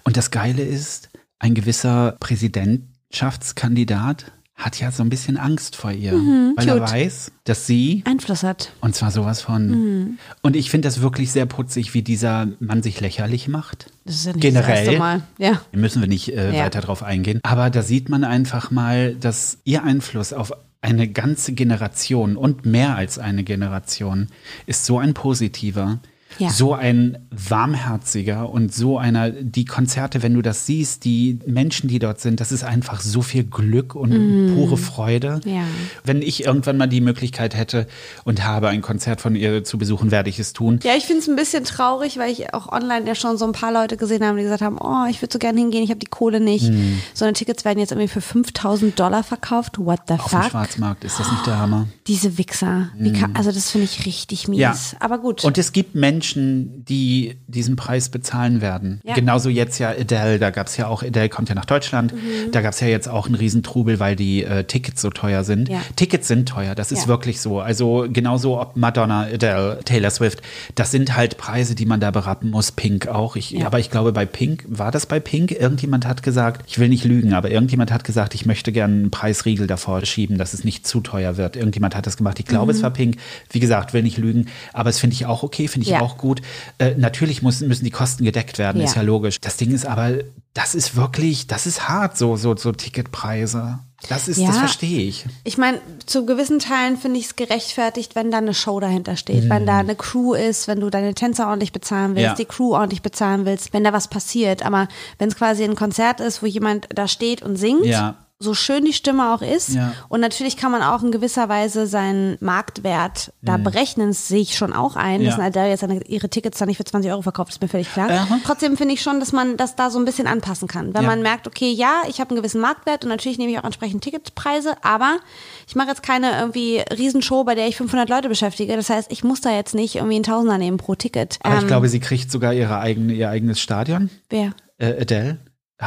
Und 0.04 0.16
das 0.16 0.30
Geile 0.30 0.62
ist, 0.62 1.08
ein 1.40 1.54
gewisser 1.54 2.16
Präsidentschaftskandidat 2.20 4.26
hat 4.62 4.80
ja 4.80 4.90
so 4.90 5.02
ein 5.02 5.08
bisschen 5.10 5.36
Angst 5.36 5.76
vor 5.76 5.92
ihr, 5.92 6.12
weil 6.12 6.66
er 6.68 6.74
Mhm, 6.76 6.80
cute. 6.80 6.90
weiß, 6.92 7.32
dass 7.44 7.66
sie, 7.66 8.02
Einfluss 8.06 8.42
hat. 8.42 8.72
und 8.80 8.94
zwar 8.94 9.10
sowas 9.10 9.40
von, 9.42 9.68
Mhm. 9.70 10.18
und 10.42 10.56
ich 10.56 10.70
finde 10.70 10.88
das 10.88 11.00
wirklich 11.02 11.30
sehr 11.32 11.46
putzig, 11.46 11.94
wie 11.94 12.02
dieser 12.02 12.48
Mann 12.60 12.82
sich 12.82 13.00
lächerlich 13.00 13.48
macht. 13.48 13.86
Das 14.04 14.14
ist 14.16 14.26
ja 14.26 14.32
nicht 14.32 14.42
Generell. 14.42 14.70
das 14.76 14.78
erste 14.86 14.98
Mal. 14.98 15.22
Ja. 15.38 15.60
Da 15.72 15.78
müssen 15.78 16.00
wir 16.00 16.08
nicht 16.08 16.28
äh, 16.30 16.56
Ja. 16.56 16.64
weiter 16.64 16.80
drauf 16.80 17.02
eingehen. 17.02 17.40
Aber 17.42 17.70
da 17.70 17.82
sieht 17.82 18.08
man 18.08 18.24
einfach 18.24 18.70
mal, 18.70 19.14
dass 19.14 19.58
ihr 19.64 19.82
Einfluss 19.84 20.32
auf 20.32 20.52
eine 20.80 21.06
ganze 21.08 21.52
Generation 21.52 22.36
und 22.36 22.66
mehr 22.66 22.96
als 22.96 23.18
eine 23.18 23.44
Generation 23.44 24.26
ist 24.66 24.84
so 24.84 24.98
ein 24.98 25.14
positiver, 25.14 26.00
Ja. 26.42 26.50
so 26.50 26.74
ein 26.74 27.18
warmherziger 27.30 28.50
und 28.50 28.74
so 28.74 28.98
einer, 28.98 29.30
die 29.30 29.64
Konzerte, 29.64 30.22
wenn 30.22 30.34
du 30.34 30.42
das 30.42 30.66
siehst, 30.66 31.04
die 31.04 31.38
Menschen, 31.46 31.88
die 31.88 31.98
dort 31.98 32.20
sind, 32.20 32.40
das 32.40 32.52
ist 32.52 32.64
einfach 32.64 33.00
so 33.00 33.22
viel 33.22 33.44
Glück 33.44 33.94
und 33.94 34.54
pure 34.54 34.76
Freude. 34.76 35.40
Mhm. 35.44 35.50
Ja. 35.50 35.62
Wenn 36.04 36.22
ich 36.22 36.44
irgendwann 36.44 36.76
mal 36.76 36.88
die 36.88 37.00
Möglichkeit 37.00 37.56
hätte 37.56 37.86
und 38.24 38.44
habe, 38.44 38.68
ein 38.68 38.82
Konzert 38.82 39.20
von 39.20 39.36
ihr 39.36 39.64
zu 39.64 39.78
besuchen, 39.78 40.10
werde 40.10 40.30
ich 40.30 40.38
es 40.38 40.52
tun. 40.52 40.80
Ja, 40.82 40.94
ich 40.96 41.04
finde 41.04 41.20
es 41.22 41.28
ein 41.28 41.36
bisschen 41.36 41.64
traurig, 41.64 42.18
weil 42.18 42.30
ich 42.30 42.52
auch 42.54 42.70
online 42.70 43.06
ja 43.06 43.14
schon 43.14 43.38
so 43.38 43.44
ein 43.44 43.52
paar 43.52 43.72
Leute 43.72 43.96
gesehen 43.96 44.24
habe, 44.24 44.38
die 44.38 44.44
gesagt 44.44 44.62
haben, 44.62 44.78
oh, 44.80 45.06
ich 45.08 45.22
würde 45.22 45.32
so 45.32 45.38
gerne 45.38 45.60
hingehen, 45.60 45.84
ich 45.84 45.90
habe 45.90 46.00
die 46.00 46.06
Kohle 46.06 46.40
nicht. 46.40 46.68
Hm. 46.68 46.98
So 47.14 47.24
eine 47.24 47.34
Tickets 47.34 47.64
werden 47.64 47.78
jetzt 47.78 47.92
irgendwie 47.92 48.08
für 48.08 48.20
5000 48.20 48.98
Dollar 48.98 49.22
verkauft. 49.22 49.78
What 49.78 50.00
the 50.08 50.14
Auf 50.14 50.30
dem 50.30 50.40
fuck? 50.40 50.50
Schwarzmarkt 50.50 51.04
ist 51.04 51.18
das 51.20 51.30
nicht 51.30 51.46
der 51.46 51.58
Hammer? 51.58 51.86
Diese 52.06 52.38
Wichser. 52.38 52.88
Wie 52.98 53.12
kann, 53.12 53.34
also 53.34 53.52
das 53.52 53.70
finde 53.70 53.84
ich 53.84 54.06
richtig 54.06 54.48
mies. 54.48 54.58
Ja. 54.58 54.74
Aber 55.00 55.18
gut. 55.18 55.44
Und 55.44 55.58
es 55.58 55.72
gibt 55.72 55.94
Menschen, 55.94 56.31
die 56.36 57.36
diesen 57.46 57.76
Preis 57.76 58.08
bezahlen 58.08 58.60
werden. 58.60 59.00
Ja. 59.04 59.14
Genauso 59.14 59.48
jetzt 59.48 59.78
ja 59.78 59.90
Adele, 59.90 60.38
da 60.38 60.50
gab 60.50 60.66
es 60.66 60.76
ja 60.76 60.86
auch, 60.88 61.02
Adele 61.02 61.28
kommt 61.28 61.48
ja 61.48 61.54
nach 61.54 61.64
Deutschland, 61.64 62.12
Mhm. 62.12 62.50
da 62.52 62.60
gab 62.60 62.72
es 62.72 62.80
ja 62.80 62.86
jetzt 62.88 63.08
auch 63.08 63.26
einen 63.26 63.34
Riesentrubel, 63.34 64.00
weil 64.00 64.16
die 64.16 64.44
äh, 64.44 64.64
Tickets 64.64 65.00
so 65.02 65.10
teuer 65.10 65.44
sind. 65.44 65.68
Ja. 65.68 65.80
Tickets 65.96 66.28
sind 66.28 66.48
teuer, 66.48 66.74
das 66.74 66.92
ist 66.92 67.08
wirklich 67.08 67.40
so. 67.40 67.60
Also 67.60 68.06
genauso 68.12 68.60
ob 68.60 68.76
Madonna, 68.76 69.22
Adele, 69.32 69.80
Taylor 69.84 70.10
Swift, 70.10 70.42
das 70.74 70.90
sind 70.90 71.16
halt 71.16 71.36
Preise, 71.38 71.74
die 71.74 71.86
man 71.86 72.00
da 72.00 72.10
berappen 72.10 72.50
muss. 72.50 72.72
Pink 72.72 73.08
auch. 73.08 73.36
Ich. 73.36 73.64
Aber 73.64 73.78
ich 73.78 73.90
glaube 73.90 74.12
bei 74.12 74.26
Pink, 74.26 74.64
war 74.68 74.90
das 74.90 75.06
bei 75.06 75.20
Pink? 75.20 75.50
Irgendjemand 75.52 76.06
hat 76.06 76.22
gesagt, 76.22 76.64
ich 76.68 76.78
will 76.78 76.88
nicht 76.88 77.04
lügen, 77.04 77.32
aber 77.34 77.50
irgendjemand 77.50 77.92
hat 77.92 78.04
gesagt, 78.04 78.34
ich 78.34 78.46
möchte 78.46 78.72
gerne 78.72 78.94
einen 78.94 79.10
Preisriegel 79.10 79.66
davor 79.66 80.04
schieben, 80.04 80.38
dass 80.38 80.54
es 80.54 80.64
nicht 80.64 80.86
zu 80.86 81.00
teuer 81.00 81.36
wird. 81.36 81.56
Irgendjemand 81.56 81.94
hat 81.96 82.06
das 82.06 82.16
gemacht. 82.16 82.38
Ich 82.38 82.46
glaube, 82.46 82.72
Mhm. 82.72 82.76
es 82.78 82.82
war 82.82 82.90
Pink. 82.90 83.16
Wie 83.50 83.60
gesagt, 83.60 83.92
will 83.92 84.02
nicht 84.02 84.18
lügen, 84.18 84.46
aber 84.72 84.90
es 84.90 84.98
finde 84.98 85.14
ich 85.14 85.26
auch 85.26 85.42
okay, 85.42 85.68
finde 85.68 85.84
ich 85.86 85.92
Ja. 85.92 86.00
auch 86.00 86.11
gut. 86.16 86.40
Äh, 86.78 86.94
natürlich 86.96 87.42
müssen, 87.42 87.68
müssen 87.68 87.84
die 87.84 87.90
Kosten 87.90 88.24
gedeckt 88.24 88.58
werden, 88.58 88.80
Ja. 88.80 88.86
ist 88.86 88.96
ja 88.96 89.02
logisch. 89.02 89.40
Das 89.40 89.56
Ding 89.56 89.72
ist 89.72 89.86
aber, 89.86 90.12
das 90.54 90.74
ist 90.74 90.96
wirklich, 90.96 91.46
das 91.46 91.66
ist 91.66 91.88
hart, 91.88 92.16
so, 92.18 92.36
so, 92.36 92.56
so 92.56 92.72
Ticketpreise. 92.72 93.78
Das 94.08 94.26
ist, 94.26 94.38
Ja. 94.38 94.48
das 94.48 94.58
verstehe 94.58 95.02
ich. 95.08 95.24
Ich 95.44 95.58
meine, 95.58 95.78
zu 96.06 96.26
gewissen 96.26 96.58
Teilen 96.58 96.96
finde 96.98 97.20
ich 97.20 97.26
es 97.26 97.36
gerechtfertigt, 97.36 98.16
wenn 98.16 98.32
da 98.32 98.38
eine 98.38 98.52
Show 98.52 98.80
dahinter 98.80 99.16
steht, 99.16 99.48
wenn 99.48 99.64
da 99.64 99.78
eine 99.78 99.94
Crew 99.94 100.34
ist, 100.34 100.66
wenn 100.66 100.80
du 100.80 100.90
deine 100.90 101.14
Tänzer 101.14 101.46
ordentlich 101.48 101.70
bezahlen 101.72 102.16
willst, 102.16 102.18
Mhm. 102.22 102.24
Ja. 102.30 102.34
die 102.34 102.44
Crew 102.44 102.74
ordentlich 102.74 103.02
bezahlen 103.02 103.44
willst, 103.46 103.72
wenn 103.72 103.84
da 103.84 103.92
was 103.92 104.08
passiert. 104.08 104.64
Aber 104.66 104.88
wenn 105.18 105.28
es 105.28 105.36
quasi 105.36 105.62
ein 105.62 105.76
Konzert 105.76 106.18
ist, 106.20 106.42
wo 106.42 106.46
jemand 106.46 106.88
da 106.94 107.06
steht 107.06 107.42
und 107.42 107.54
singt, 107.56 107.84
Ja. 107.86 108.16
So 108.42 108.54
schön 108.54 108.84
die 108.84 108.92
Stimme 108.92 109.32
auch 109.34 109.40
ist, 109.42 109.70
Ja. 109.70 109.92
und 110.08 110.20
natürlich 110.20 110.56
kann 110.56 110.70
man 110.72 110.82
auch 110.82 111.02
in 111.02 111.10
gewisser 111.12 111.48
Weise 111.48 111.86
seinen 111.86 112.36
Marktwert 112.40 113.32
da 113.40 113.56
berechnen, 113.56 114.08
das 114.08 114.28
sehe 114.28 114.40
ich 114.40 114.56
schon 114.56 114.72
auch 114.72 114.96
ein, 114.96 115.24
dass 115.24 115.34
Mhm. 115.36 115.40
Ja. 115.42 115.46
eine 115.46 115.46
Adele 115.46 115.68
jetzt 115.98 116.08
ihre 116.10 116.28
Tickets 116.28 116.58
dann 116.58 116.68
nicht 116.68 116.76
für 116.76 116.84
20 116.84 117.10
Euro 117.10 117.22
verkauft, 117.22 117.52
ist 117.52 117.62
mir 117.62 117.68
völlig 117.68 117.90
klar. 117.92 118.10
Aha. 118.10 118.38
Trotzdem 118.44 118.76
finde 118.76 118.94
ich 118.94 119.02
schon, 119.02 119.20
dass 119.20 119.32
man 119.32 119.56
das 119.56 119.76
da 119.76 119.90
so 119.90 119.98
ein 119.98 120.04
bisschen 120.04 120.26
anpassen 120.26 120.68
kann. 120.68 120.92
Wenn 120.94 121.02
Ja. 121.02 121.08
man 121.08 121.22
merkt, 121.22 121.46
okay, 121.46 121.70
ja, 121.72 122.02
ich 122.08 122.20
habe 122.20 122.30
einen 122.30 122.36
gewissen 122.38 122.60
Marktwert 122.60 123.04
und 123.04 123.08
natürlich 123.10 123.38
nehme 123.38 123.52
ich 123.52 123.58
auch 123.58 123.64
entsprechend 123.64 124.02
Ticketpreise, 124.04 124.74
aber 124.82 125.18
ich 125.66 125.74
mache 125.76 125.88
jetzt 125.88 126.02
keine 126.02 126.38
irgendwie 126.38 126.82
Riesenshow, 126.96 127.44
bei 127.44 127.54
der 127.54 127.68
ich 127.68 127.76
500 127.76 128.08
Leute 128.08 128.28
beschäftige. 128.28 128.76
Das 128.76 128.90
heißt, 128.90 129.10
ich 129.12 129.24
muss 129.24 129.40
da 129.40 129.50
jetzt 129.54 129.74
nicht 129.74 129.96
irgendwie 129.96 130.16
einen 130.16 130.24
Tausender 130.24 130.58
nehmen 130.58 130.76
pro 130.76 130.94
Ticket. 130.94 131.38
Aber 131.42 131.56
ich 131.56 131.62
Ähm, 131.62 131.66
glaube, 131.68 131.88
sie 131.88 132.00
kriegt 132.00 132.30
sogar 132.30 132.52
ihre 132.52 132.78
eigene, 132.78 133.12
ihr 133.12 133.28
eigenes 133.30 133.60
Stadion. 133.60 134.10
wer? 134.30 134.52
Äh, 134.78 135.00
Adele. 135.00 135.38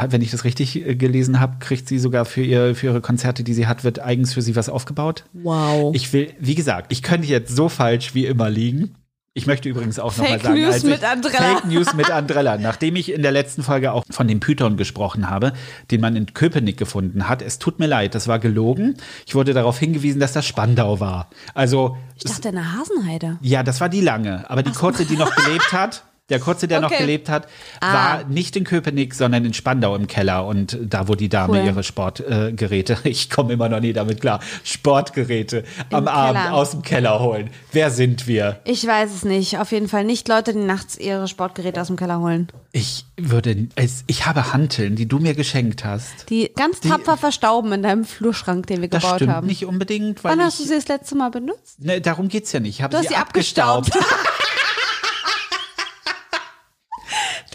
Wenn 0.08 0.22
ich 0.22 0.30
das 0.30 0.44
richtig 0.44 0.86
äh, 0.86 0.94
gelesen 0.94 1.40
habe, 1.40 1.56
kriegt 1.58 1.88
sie 1.88 1.98
sogar 1.98 2.24
für, 2.24 2.42
ihr, 2.42 2.74
für 2.74 2.86
ihre 2.86 3.00
Konzerte, 3.00 3.44
die 3.44 3.54
sie 3.54 3.66
hat, 3.66 3.84
wird 3.84 4.00
eigens 4.00 4.34
für 4.34 4.42
sie 4.42 4.56
was 4.56 4.68
aufgebaut. 4.68 5.24
Wow. 5.32 5.94
Ich 5.94 6.12
will, 6.12 6.32
wie 6.38 6.54
gesagt, 6.54 6.92
ich 6.92 7.02
könnte 7.02 7.26
jetzt 7.26 7.54
so 7.54 7.68
falsch 7.68 8.14
wie 8.14 8.26
immer 8.26 8.50
liegen. 8.50 8.94
Ich 9.36 9.46
möchte 9.46 9.68
übrigens 9.68 9.98
auch 9.98 10.16
nochmal 10.16 10.40
sagen, 10.40 10.58
News 10.58 10.72
als 10.72 10.84
ich, 10.84 10.90
mit 10.90 11.04
Andrella. 11.04 11.38
Fake 11.38 11.66
News 11.66 11.92
mit 11.92 12.10
Andrella. 12.10 12.56
Nachdem 12.56 12.96
ich 12.96 13.12
in 13.12 13.20
der 13.20 13.32
letzten 13.32 13.62
Folge 13.62 13.92
auch 13.92 14.02
von 14.08 14.26
dem 14.26 14.40
Python 14.40 14.78
gesprochen 14.78 15.28
habe, 15.28 15.52
den 15.90 16.00
man 16.00 16.16
in 16.16 16.32
Köpenick 16.32 16.78
gefunden 16.78 17.28
hat. 17.28 17.42
Es 17.42 17.58
tut 17.58 17.78
mir 17.78 17.86
leid, 17.86 18.14
das 18.14 18.28
war 18.28 18.38
gelogen. 18.38 18.96
Ich 19.26 19.34
wurde 19.34 19.52
darauf 19.52 19.78
hingewiesen, 19.78 20.20
dass 20.20 20.32
das 20.32 20.46
Spandau 20.46 21.00
war. 21.00 21.28
Also, 21.52 21.98
ich 22.16 22.24
dachte, 22.24 22.48
eine 22.48 22.78
Hasenheide. 22.78 23.36
ja, 23.42 23.62
das 23.62 23.82
war 23.82 23.90
die 23.90 24.00
lange. 24.00 24.48
Aber 24.48 24.62
die 24.62 24.72
kurze, 24.72 25.04
die 25.04 25.16
noch 25.16 25.36
gelebt 25.36 25.70
hat, 25.74 26.04
der 26.28 26.40
kurze, 26.40 26.66
der 26.68 26.80
noch 26.80 26.90
Okay. 26.90 26.98
gelebt 27.02 27.28
hat, 27.28 27.46
Ah. 27.80 27.94
war 27.94 28.24
nicht 28.24 28.56
in 28.56 28.64
Köpenick, 28.64 29.14
sondern 29.14 29.44
in 29.44 29.54
Spandau 29.54 29.94
im 29.94 30.06
Keller 30.08 30.44
und 30.46 30.76
da, 30.82 31.06
wo 31.08 31.14
die 31.14 31.28
Dame 31.28 31.60
Cool. 31.60 31.66
ihre 31.66 31.82
Sportgeräte, 31.84 32.98
äh, 33.04 33.08
ich 33.08 33.30
komme 33.30 33.52
immer 33.52 33.68
noch 33.68 33.80
nie 33.80 33.92
damit 33.92 34.20
klar, 34.20 34.40
Sportgeräte 34.64 35.64
am 35.92 36.04
Im 36.04 36.08
Abend 36.08 36.40
Keller. 36.42 36.54
aus 36.54 36.70
dem 36.72 36.82
Keller 36.82 37.20
holen. 37.20 37.50
Wer 37.72 37.90
sind 37.90 38.26
wir? 38.26 38.60
Ich 38.64 38.86
weiß 38.86 39.12
es 39.14 39.24
nicht. 39.24 39.58
Auf 39.58 39.72
jeden 39.72 39.88
Fall 39.88 40.04
nicht 40.04 40.28
Leute, 40.28 40.52
die 40.52 40.60
nachts 40.60 40.96
ihre 40.98 41.28
Sportgeräte 41.28 41.80
aus 41.80 41.86
dem 41.88 41.96
Keller 41.96 42.18
holen. 42.20 42.48
Ich 42.72 43.04
würde, 43.16 43.68
es, 43.76 44.04
ich 44.06 44.26
habe 44.26 44.52
Hanteln, 44.52 44.96
die 44.96 45.06
du 45.06 45.18
mir 45.18 45.34
geschenkt 45.34 45.84
hast. 45.84 46.28
Die 46.30 46.50
ganz 46.54 46.80
tapfer 46.80 47.16
verstauben 47.16 47.72
in 47.72 47.82
deinem 47.82 48.04
Flurschrank, 48.04 48.66
den 48.66 48.82
wir 48.82 48.88
Das 48.88 49.02
gebaut 49.02 49.16
stimmt 49.16 49.32
haben. 49.32 49.46
nicht 49.46 49.64
unbedingt, 49.64 50.22
weil 50.24 50.32
Wann 50.32 50.40
ich, 50.40 50.44
hast 50.46 50.60
du 50.60 50.64
sie 50.64 50.74
das 50.74 50.88
letzte 50.88 51.14
Mal 51.14 51.30
benutzt? 51.30 51.80
ne, 51.82 52.00
darum 52.00 52.28
geht's 52.28 52.52
ja 52.52 52.60
nicht. 52.60 52.76
Ich 52.76 52.82
habe 52.82 52.90
Du 52.90 52.98
hast 52.98 53.04
sie, 53.08 53.14
sie 53.14 53.20
abgestaubt. 53.20 53.90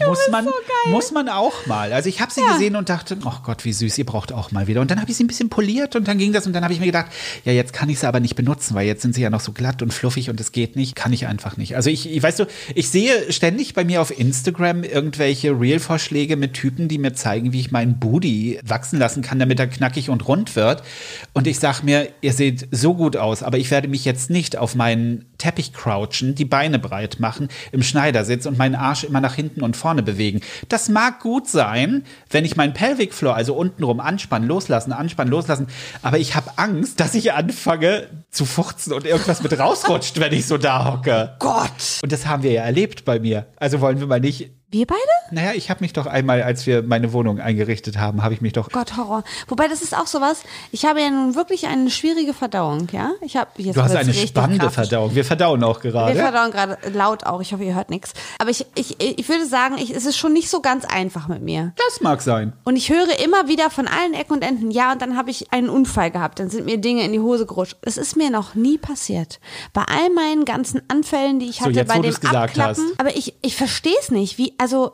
muss 0.08 0.18
man, 0.30 0.46
muss 0.90 1.10
man 1.12 1.28
auch 1.28 1.66
mal. 1.66 1.92
Also 1.92 2.08
ich 2.08 2.20
habe 2.20 2.32
sie 2.32 2.40
Ja. 2.40 2.52
gesehen 2.52 2.76
und 2.76 2.88
dachte, 2.88 3.16
oh 3.24 3.32
Gott, 3.44 3.64
wie 3.64 3.72
süß, 3.72 3.98
ihr 3.98 4.06
braucht 4.06 4.32
auch 4.32 4.50
mal 4.50 4.66
wieder. 4.66 4.80
Und 4.80 4.90
dann 4.90 5.00
habe 5.00 5.10
ich 5.10 5.16
sie 5.16 5.24
ein 5.24 5.28
bisschen 5.28 5.48
poliert 5.48 5.96
und 5.96 6.08
dann 6.08 6.18
ging 6.18 6.32
das 6.32 6.46
und 6.46 6.52
dann 6.52 6.64
habe 6.64 6.72
ich 6.74 6.80
mir 6.80 6.86
gedacht, 6.86 7.06
ja, 7.44 7.52
jetzt 7.52 7.72
kann 7.72 7.88
ich 7.88 7.98
sie 8.00 8.06
aber 8.08 8.20
nicht 8.20 8.34
benutzen, 8.34 8.74
weil 8.74 8.86
jetzt 8.86 9.02
sind 9.02 9.14
sie 9.14 9.22
ja 9.22 9.30
noch 9.30 9.40
so 9.40 9.52
glatt 9.52 9.82
und 9.82 9.92
fluffig 9.92 10.30
und 10.30 10.40
es 10.40 10.52
geht 10.52 10.76
nicht, 10.76 10.94
kann 10.94 11.12
ich 11.12 11.26
einfach 11.26 11.56
nicht. 11.56 11.76
Also 11.76 11.90
ich, 11.90 12.10
ich 12.10 12.22
weißt 12.22 12.40
du, 12.40 12.46
ich 12.74 12.88
sehe 12.90 13.32
ständig 13.32 13.74
bei 13.74 13.84
mir 13.84 14.00
auf 14.00 14.16
Instagram 14.18 14.84
irgendwelche 14.84 15.50
Reel-Vorschläge 15.58 16.36
mit 16.36 16.54
Typen, 16.54 16.88
die 16.88 16.98
mir 16.98 17.14
zeigen, 17.14 17.52
wie 17.52 17.60
ich 17.60 17.70
meinen 17.70 17.98
Booty 17.98 18.58
wachsen 18.64 18.98
lassen 18.98 19.22
kann, 19.22 19.38
damit 19.38 19.58
er 19.60 19.66
knackig 19.66 20.10
und 20.10 20.26
rund 20.28 20.56
wird. 20.56 20.82
Und 21.32 21.46
ich 21.46 21.58
sag 21.58 21.82
mir, 21.82 22.08
ihr 22.20 22.32
seht 22.32 22.68
so 22.70 22.94
gut 22.94 23.16
aus, 23.16 23.42
aber 23.42 23.58
ich 23.58 23.70
werde 23.70 23.88
mich 23.88 24.04
jetzt 24.04 24.30
nicht 24.30 24.56
auf 24.56 24.74
meinen 24.74 25.24
Teppich 25.42 25.72
crouchen, 25.72 26.36
die 26.36 26.44
Beine 26.44 26.78
breit 26.78 27.18
machen, 27.18 27.48
im 27.72 27.82
Schneidersitz 27.82 28.46
und 28.46 28.58
meinen 28.58 28.76
Arsch 28.76 29.02
immer 29.02 29.20
nach 29.20 29.34
hinten 29.34 29.62
und 29.62 29.76
vorne 29.76 30.04
bewegen. 30.04 30.40
Das 30.68 30.88
mag 30.88 31.18
gut 31.18 31.48
sein, 31.48 32.04
wenn 32.30 32.44
ich 32.44 32.54
meinen 32.54 32.74
Pelvic 32.74 33.12
Floor, 33.12 33.34
also 33.34 33.54
untenrum 33.54 33.98
anspannen, 33.98 34.46
loslassen, 34.46 34.92
anspannen, 34.92 35.32
loslassen, 35.32 35.66
aber 36.00 36.18
ich 36.20 36.36
habe 36.36 36.52
Angst, 36.58 37.00
dass 37.00 37.16
ich 37.16 37.32
anfange 37.32 38.06
zu 38.30 38.44
furzen 38.44 38.92
und 38.92 39.04
irgendwas 39.04 39.42
mit 39.42 39.58
rausrutscht, 39.58 40.20
wenn 40.20 40.32
ich 40.32 40.46
so 40.46 40.58
da 40.58 40.92
hocke. 40.92 41.34
Gott! 41.40 41.98
Und 42.02 42.12
das 42.12 42.26
haben 42.26 42.44
wir 42.44 42.52
ja 42.52 42.62
erlebt 42.62 43.04
bei 43.04 43.18
mir. 43.18 43.46
Also 43.56 43.80
wollen 43.80 43.98
wir 43.98 44.06
mal 44.06 44.20
nicht 44.20 44.52
Wir 44.72 44.86
beide? 44.86 44.98
Naja, 45.30 45.52
ich 45.54 45.68
habe 45.68 45.84
mich 45.84 45.92
doch 45.92 46.06
einmal, 46.06 46.42
als 46.42 46.66
wir 46.66 46.82
meine 46.82 47.12
Wohnung 47.12 47.38
eingerichtet 47.38 47.98
haben, 47.98 48.22
habe 48.22 48.32
ich 48.32 48.40
mich 48.40 48.54
doch. 48.54 48.70
Gott, 48.70 48.96
Horror. 48.96 49.22
Wobei, 49.48 49.68
das 49.68 49.82
ist 49.82 49.94
auch 49.94 50.06
sowas. 50.06 50.42
Ich 50.70 50.86
habe 50.86 51.02
ja 51.02 51.10
nun 51.10 51.34
wirklich 51.34 51.66
eine 51.66 51.90
schwierige 51.90 52.32
Verdauung, 52.32 52.88
ja? 52.90 53.10
Ich 53.20 53.36
habe 53.36 53.50
jetzt 53.58 53.76
Du 53.76 53.82
hast 53.82 53.94
eine 53.94 54.14
spannende 54.14 54.60
kraftig. 54.64 54.88
Verdauung. 54.88 55.14
Wir 55.14 55.26
verdauen 55.26 55.62
auch 55.62 55.78
gerade. 55.80 56.14
Wir 56.14 56.22
verdauen 56.22 56.50
gerade 56.50 56.78
laut 56.90 57.24
auch. 57.26 57.42
Ich 57.42 57.52
hoffe, 57.52 57.64
ihr 57.64 57.74
hört 57.74 57.90
nichts. 57.90 58.14
Aber 58.38 58.48
ich, 58.48 58.64
ich, 58.74 58.96
ich 58.98 59.28
würde 59.28 59.44
sagen, 59.44 59.76
ich, 59.76 59.90
es 59.94 60.06
ist 60.06 60.16
schon 60.16 60.32
nicht 60.32 60.48
so 60.48 60.62
ganz 60.62 60.86
einfach 60.86 61.28
mit 61.28 61.42
mir. 61.42 61.72
Das 61.76 62.00
mag 62.00 62.22
sein. 62.22 62.54
Und 62.64 62.76
ich 62.76 62.88
höre 62.88 63.20
immer 63.22 63.48
wieder 63.48 63.68
von 63.68 63.86
allen 63.86 64.14
Ecken 64.14 64.32
und 64.32 64.42
Enden, 64.42 64.70
ja, 64.70 64.92
und 64.92 65.02
dann 65.02 65.18
habe 65.18 65.30
ich 65.30 65.52
einen 65.52 65.68
Unfall 65.68 66.10
gehabt, 66.10 66.38
dann 66.38 66.48
sind 66.48 66.64
mir 66.64 66.78
Dinge 66.78 67.04
in 67.04 67.12
die 67.12 67.20
Hose 67.20 67.44
gerutscht. 67.44 67.76
Das 67.82 67.98
ist 67.98 68.16
mir 68.16 68.30
noch 68.30 68.54
nie 68.54 68.78
passiert. 68.78 69.38
Bei 69.74 69.82
all 69.82 70.08
meinen 70.14 70.46
ganzen 70.46 70.80
Anfällen, 70.88 71.40
die 71.40 71.50
ich 71.50 71.56
So, 71.56 71.66
hatte, 71.66 71.74
jetzt, 71.74 71.88
bei 71.88 71.98
dem 71.98 72.14
Abklappen. 72.14 72.62
hast. 72.64 72.80
Aber 72.98 73.14
ich, 73.14 73.34
ich 73.42 73.54
verstehe 73.54 73.92
es 74.00 74.10
nicht. 74.10 74.38
Wie, 74.38 74.54
also, 74.62 74.92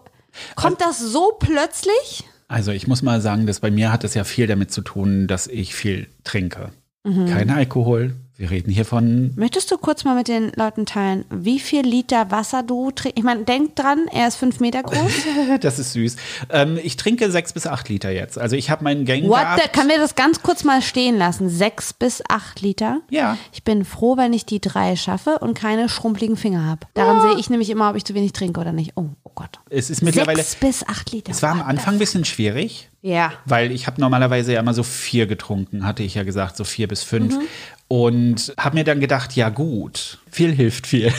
kommt 0.56 0.80
das 0.80 0.98
so 0.98 1.32
plötzlich? 1.38 2.24
Also 2.48 2.72
ich 2.72 2.88
muss 2.88 3.02
mal 3.02 3.20
sagen, 3.20 3.46
dass 3.46 3.60
bei 3.60 3.70
mir 3.70 3.92
hat 3.92 4.02
es 4.02 4.14
ja 4.14 4.24
viel 4.24 4.46
damit 4.46 4.70
zu 4.70 4.80
tun, 4.80 5.26
dass 5.26 5.46
ich 5.46 5.74
viel 5.74 6.08
trinke. 6.24 6.72
Kein 7.04 7.50
Alkohol. 7.50 8.14
Wir 8.38 8.52
reden 8.52 8.70
hier 8.70 8.84
von. 8.84 9.32
Möchtest 9.34 9.68
du 9.72 9.78
kurz 9.78 10.04
mal 10.04 10.14
mit 10.14 10.28
den 10.28 10.52
Leuten 10.54 10.86
teilen, 10.86 11.24
wie 11.28 11.58
viel 11.58 11.80
Liter 11.84 12.30
Wasser 12.30 12.62
du 12.62 12.92
trinkst? 12.92 13.18
Ich 13.18 13.24
meine, 13.24 13.42
denk 13.42 13.74
dran, 13.74 14.06
er 14.12 14.28
ist 14.28 14.36
fünf 14.36 14.60
Meter 14.60 14.84
groß. 14.84 14.96
Das 15.60 15.80
ist 15.80 15.92
süß. 15.94 16.14
Ähm, 16.50 16.78
ich 16.80 16.96
trinke 16.96 17.32
sechs 17.32 17.52
bis 17.52 17.66
acht 17.66 17.88
Liter 17.88 18.10
jetzt. 18.10 18.38
Also 18.38 18.54
ich 18.54 18.70
habe 18.70 18.84
meinen 18.84 19.04
Gang 19.06 19.24
What 19.24 19.40
gehabt. 19.40 19.72
kann 19.72 19.88
wir 19.88 19.98
das 19.98 20.14
ganz 20.14 20.40
kurz 20.40 20.62
mal 20.62 20.82
stehen 20.82 21.18
lassen? 21.18 21.48
Sechs 21.48 21.92
bis 21.92 22.22
acht 22.28 22.60
Liter? 22.60 23.00
Ja. 23.10 23.36
Ich 23.52 23.64
bin 23.64 23.84
froh, 23.84 24.16
wenn 24.16 24.32
ich 24.32 24.46
die 24.46 24.60
drei 24.60 24.94
schaffe 24.94 25.38
und 25.40 25.54
keine 25.54 25.88
schrumpeligen 25.88 26.36
Finger 26.36 26.64
habe. 26.64 26.86
Daran 26.94 27.20
sehe 27.22 27.40
ich 27.40 27.50
nämlich 27.50 27.70
immer, 27.70 27.90
ob 27.90 27.96
ich 27.96 28.04
zu 28.04 28.14
wenig 28.14 28.32
trinke 28.32 28.60
oder 28.60 28.70
nicht. 28.72 28.92
Oh, 28.94 29.06
oh 29.24 29.32
Gott. 29.34 29.58
Es 29.68 29.90
ist 29.90 30.00
mittlerweile. 30.02 30.38
Sechs 30.38 30.54
bis 30.54 30.86
acht 30.86 31.10
Liter. 31.10 31.32
Es 31.32 31.42
war 31.42 31.50
am 31.50 31.62
Anfang 31.62 31.94
ein 31.94 31.98
bisschen 31.98 32.24
schwierig. 32.24 32.88
Ja. 33.02 33.32
Weil 33.44 33.70
ich 33.70 33.86
habe 33.86 34.00
normalerweise 34.00 34.52
ja 34.52 34.60
immer 34.60 34.74
so 34.74 34.82
vier 34.82 35.26
getrunken, 35.26 35.86
hatte 35.86 36.02
ich 36.02 36.14
ja 36.14 36.24
gesagt, 36.24 36.56
so 36.56 36.64
vier 36.64 36.88
bis 36.88 37.02
fünf. 37.02 37.36
Mhm. 37.36 37.42
Und 37.88 38.54
habe 38.58 38.76
mir 38.76 38.84
dann 38.84 39.00
gedacht, 39.00 39.34
ja 39.34 39.48
gut, 39.48 40.18
viel 40.30 40.52
hilft 40.52 40.86
viel. 40.86 41.12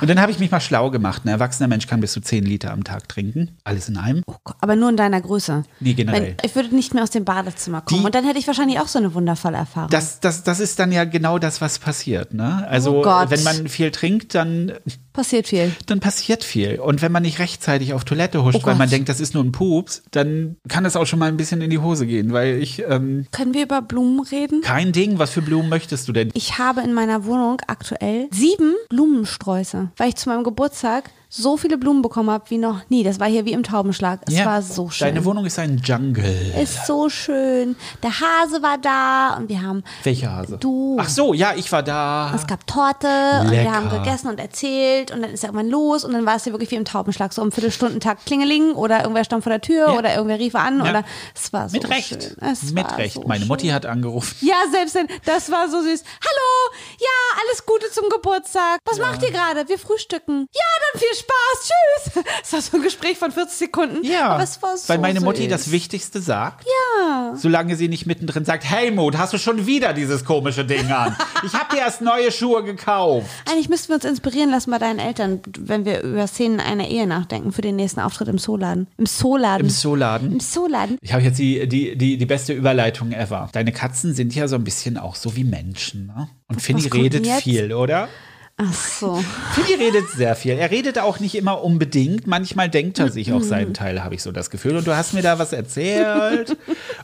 Und 0.00 0.08
dann 0.08 0.20
habe 0.20 0.32
ich 0.32 0.38
mich 0.38 0.50
mal 0.50 0.60
schlau 0.60 0.90
gemacht. 0.90 1.24
Ein 1.24 1.28
erwachsener 1.28 1.68
Mensch 1.68 1.86
kann 1.86 2.00
bis 2.00 2.12
zu 2.12 2.20
zehn 2.20 2.44
Liter 2.44 2.72
am 2.72 2.82
Tag 2.82 3.08
trinken. 3.08 3.56
Alles 3.62 3.88
in 3.88 3.96
einem. 3.96 4.22
Oh 4.26 4.34
Gott, 4.42 4.56
Aber 4.60 4.74
nur 4.74 4.88
in 4.90 4.96
deiner 4.96 5.20
Größe. 5.20 5.64
Nee, 5.80 5.94
generell. 5.94 6.36
Ich 6.42 6.54
würde 6.54 6.74
nicht 6.74 6.94
mehr 6.94 7.02
aus 7.02 7.10
dem 7.10 7.24
Badezimmer 7.24 7.82
kommen. 7.82 8.00
Die- 8.00 8.06
und 8.06 8.14
dann 8.14 8.24
hätte 8.24 8.38
ich 8.38 8.46
wahrscheinlich 8.46 8.80
auch 8.80 8.88
so 8.88 8.98
eine 8.98 9.14
wundervolle 9.14 9.58
Erfahrung. 9.58 9.90
Das, 9.90 10.20
das, 10.20 10.42
das 10.42 10.60
ist 10.60 10.78
dann 10.78 10.92
ja 10.92 11.04
genau 11.04 11.38
das, 11.38 11.60
was 11.60 11.78
passiert. 11.78 12.34
Ne? 12.34 12.66
Also 12.68 13.04
Oh 13.04 13.24
wenn 13.28 13.42
man 13.42 13.68
viel 13.68 13.90
trinkt, 13.90 14.34
dann, 14.34 14.72
Passiert 15.14 15.46
viel. 15.48 15.72
dann 15.86 16.00
passiert 16.00 16.44
viel. 16.44 16.78
Und 16.80 17.00
wenn 17.00 17.10
man 17.12 17.22
nicht 17.22 17.38
rechtzeitig 17.38 17.94
auf 17.94 18.04
Toilette 18.04 18.44
huscht, 18.44 18.58
Oh 18.62 18.66
weil 18.66 18.74
man 18.74 18.90
denkt, 18.90 19.08
das 19.08 19.20
ist 19.20 19.32
nur 19.32 19.42
ein 19.42 19.52
Pups, 19.52 20.02
dann 20.10 20.56
kann 20.68 20.84
es 20.84 20.96
auch 20.96 21.06
schon 21.06 21.18
mal 21.20 21.28
ein 21.28 21.36
bisschen 21.38 21.62
in 21.62 21.70
die 21.70 21.78
Hose 21.78 22.04
gehen. 22.06 22.32
Weil 22.32 22.60
ich, 22.62 22.82
ähm, 22.86 23.26
Können 23.32 23.54
wir 23.54 23.62
über 23.62 23.80
Blumen 23.80 24.20
reden? 24.20 24.60
kein 24.60 24.92
Ding, 24.92 25.18
was 25.18 25.30
für 25.30 25.40
Blumen 25.40 25.68
möchtest 25.70 26.08
du 26.08 26.12
denn? 26.12 26.30
Ich 26.34 26.58
habe 26.58 26.82
in 26.82 26.92
meiner 26.92 27.24
Wohnung 27.24 27.62
aktuell 27.68 28.28
sieben 28.32 28.74
Blumensträuße, 28.90 29.90
weil 29.96 30.08
ich 30.08 30.16
zu 30.16 30.28
meinem 30.28 30.44
Geburtstag 30.44 31.10
so 31.36 31.56
viele 31.56 31.78
Blumen 31.78 32.00
bekommen 32.00 32.30
habe 32.30 32.44
wie 32.50 32.58
noch 32.58 32.82
nie. 32.90 33.02
Das 33.02 33.18
war 33.18 33.26
hier 33.26 33.44
wie 33.44 33.52
im 33.52 33.64
Taubenschlag. 33.64 34.20
Es 34.26 34.34
Ja, 34.34 34.44
war 34.46 34.62
so 34.62 34.88
schön. 34.88 35.08
Deine 35.08 35.24
Wohnung 35.24 35.44
ist 35.44 35.58
ein 35.58 35.78
Jungle. 35.84 36.54
ist 36.62 36.86
so 36.86 37.08
schön. 37.08 37.74
Der 38.04 38.10
Hase 38.20 38.62
war 38.62 38.78
da 38.78 39.34
und 39.36 39.48
wir 39.48 39.60
haben 39.60 39.82
Welcher 40.04 40.30
Hase? 40.30 40.58
Du. 40.58 40.96
Ach 41.00 41.08
so, 41.08 41.34
ja, 41.34 41.54
ich 41.56 41.72
war 41.72 41.82
da. 41.82 42.32
es 42.36 42.46
gab 42.46 42.64
Torte 42.68 43.08
und 43.40 43.50
wir 43.50 43.62
Lecker. 43.64 43.72
haben 43.72 43.90
gegessen 43.90 44.28
und 44.28 44.38
erzählt 44.38 45.10
und 45.10 45.22
dann 45.22 45.30
ist 45.32 45.42
irgendwann 45.42 45.68
los 45.68 46.04
und 46.04 46.12
dann 46.12 46.24
war 46.24 46.36
es 46.36 46.44
hier 46.44 46.52
wirklich 46.52 46.70
wie 46.70 46.76
im 46.76 46.84
Taubenschlag, 46.84 47.32
so 47.32 47.42
um 47.42 47.50
Viertelstundentakt 47.50 48.26
Klingeling 48.26 48.72
oder 48.74 49.00
irgendwer 49.00 49.24
stand 49.24 49.42
vor 49.42 49.50
der 49.50 49.60
Tür 49.60 49.88
Ja. 49.88 49.98
oder 49.98 50.14
irgendwer 50.14 50.38
rief 50.38 50.54
an 50.54 50.78
Ja. 50.84 50.90
oder 50.90 51.04
es 51.34 51.52
war 51.52 51.68
so 51.68 51.76
Mit 51.76 51.88
Recht. 51.90 52.08
schön. 52.22 52.36
Es 52.40 52.70
Mit 52.72 52.96
Recht. 52.96 53.14
So 53.14 53.22
Meine 53.26 53.40
schön. 53.40 53.48
Mutti 53.48 53.68
hat 53.68 53.86
angerufen. 53.86 54.36
Ja, 54.40 54.54
selbst 54.70 54.94
denn, 54.94 55.08
das 55.24 55.50
war 55.50 55.68
so 55.68 55.80
süß. 55.82 56.04
Hallo, 56.24 56.76
ja, 57.00 57.42
alles 57.44 57.66
Gute 57.66 57.90
zum 57.90 58.08
Geburtstag. 58.08 58.78
Was 58.88 58.98
macht 59.00 59.20
ihr 59.24 59.32
gerade? 59.32 59.68
Wir 59.68 59.78
frühstücken. 59.80 60.46
Ja, 60.52 60.60
dann 60.92 61.00
viel 61.00 61.08
Spaß. 61.14 61.23
Tschüss. 61.64 62.24
Es 62.42 62.52
war 62.52 62.60
so 62.60 62.76
ein 62.76 62.82
Gespräch 62.82 63.18
von 63.18 63.32
40 63.32 63.56
Sekunden. 63.56 64.04
Ja, 64.04 64.28
aber 64.30 64.42
es 64.42 64.60
war 64.62 64.76
so 64.76 64.88
weil 64.88 64.98
meine 64.98 65.20
Mutti 65.20 65.42
süß. 65.42 65.50
das 65.50 65.70
Wichtigste 65.70 66.20
sagt. 66.20 66.64
Ja. 66.64 67.34
Solange 67.36 67.76
sie 67.76 67.88
nicht 67.88 68.06
mittendrin 68.06 68.44
sagt, 68.44 68.64
hey 68.64 68.90
Mut, 68.90 69.16
hast 69.16 69.32
du 69.32 69.38
schon 69.38 69.66
wieder 69.66 69.92
dieses 69.92 70.24
komische 70.24 70.64
Ding 70.64 70.90
an? 70.92 71.16
Ich 71.44 71.54
habe 71.54 71.74
dir 71.74 71.80
erst 71.80 72.02
neue 72.02 72.30
Schuhe 72.30 72.62
gekauft. 72.62 73.26
Eigentlich 73.50 73.68
müssten 73.68 73.88
wir 73.88 73.94
uns 73.96 74.04
inspirieren 74.04 74.50
lassen 74.50 74.70
bei 74.70 74.78
deinen 74.78 74.98
Eltern, 74.98 75.40
wenn 75.58 75.84
wir 75.84 76.02
über 76.02 76.26
Szenen 76.26 76.60
einer 76.60 76.88
Ehe 76.88 77.06
nachdenken 77.06 77.52
für 77.52 77.62
den 77.62 77.76
nächsten 77.76 78.00
Auftritt 78.00 78.28
im 78.28 78.38
Zooladen. 78.38 78.86
Im 78.98 79.06
Zooladen. 79.06 79.66
Im 79.66 79.70
Zooladen. 79.70 80.32
Im 80.32 80.40
Zooladen. 80.40 80.98
Ich 81.00 81.12
habe 81.12 81.22
jetzt 81.22 81.38
die, 81.38 81.66
die, 81.66 81.96
die, 81.96 82.18
die 82.18 82.26
beste 82.26 82.52
Überleitung 82.52 83.12
ever. 83.12 83.48
Deine 83.52 83.72
Katzen 83.72 84.14
sind 84.14 84.34
ja 84.34 84.48
so 84.48 84.56
ein 84.56 84.64
bisschen 84.64 84.98
auch 84.98 85.14
so 85.14 85.34
wie 85.36 85.44
Menschen. 85.44 86.06
Ne? 86.06 86.28
Und 86.48 86.60
Finny 86.60 86.86
redet 86.86 87.26
jetzt? 87.26 87.42
viel, 87.42 87.72
oder? 87.72 88.08
Ach 88.56 88.72
so. 88.72 89.22
Finny 89.52 89.74
redet 89.82 90.10
sehr 90.10 90.36
viel. 90.36 90.52
Er 90.52 90.70
redet 90.70 90.98
auch 91.00 91.18
nicht 91.18 91.34
immer 91.34 91.62
unbedingt. 91.62 92.28
Manchmal 92.28 92.70
denkt 92.70 93.00
er 93.00 93.10
sich 93.10 93.32
auch 93.32 93.42
seinen 93.42 93.74
Teil, 93.74 94.04
habe 94.04 94.14
ich 94.14 94.22
so 94.22 94.30
das 94.30 94.48
Gefühl. 94.48 94.76
Und 94.76 94.86
du 94.86 94.96
hast 94.96 95.12
mir 95.12 95.22
da 95.22 95.40
was 95.40 95.52
erzählt. 95.52 96.56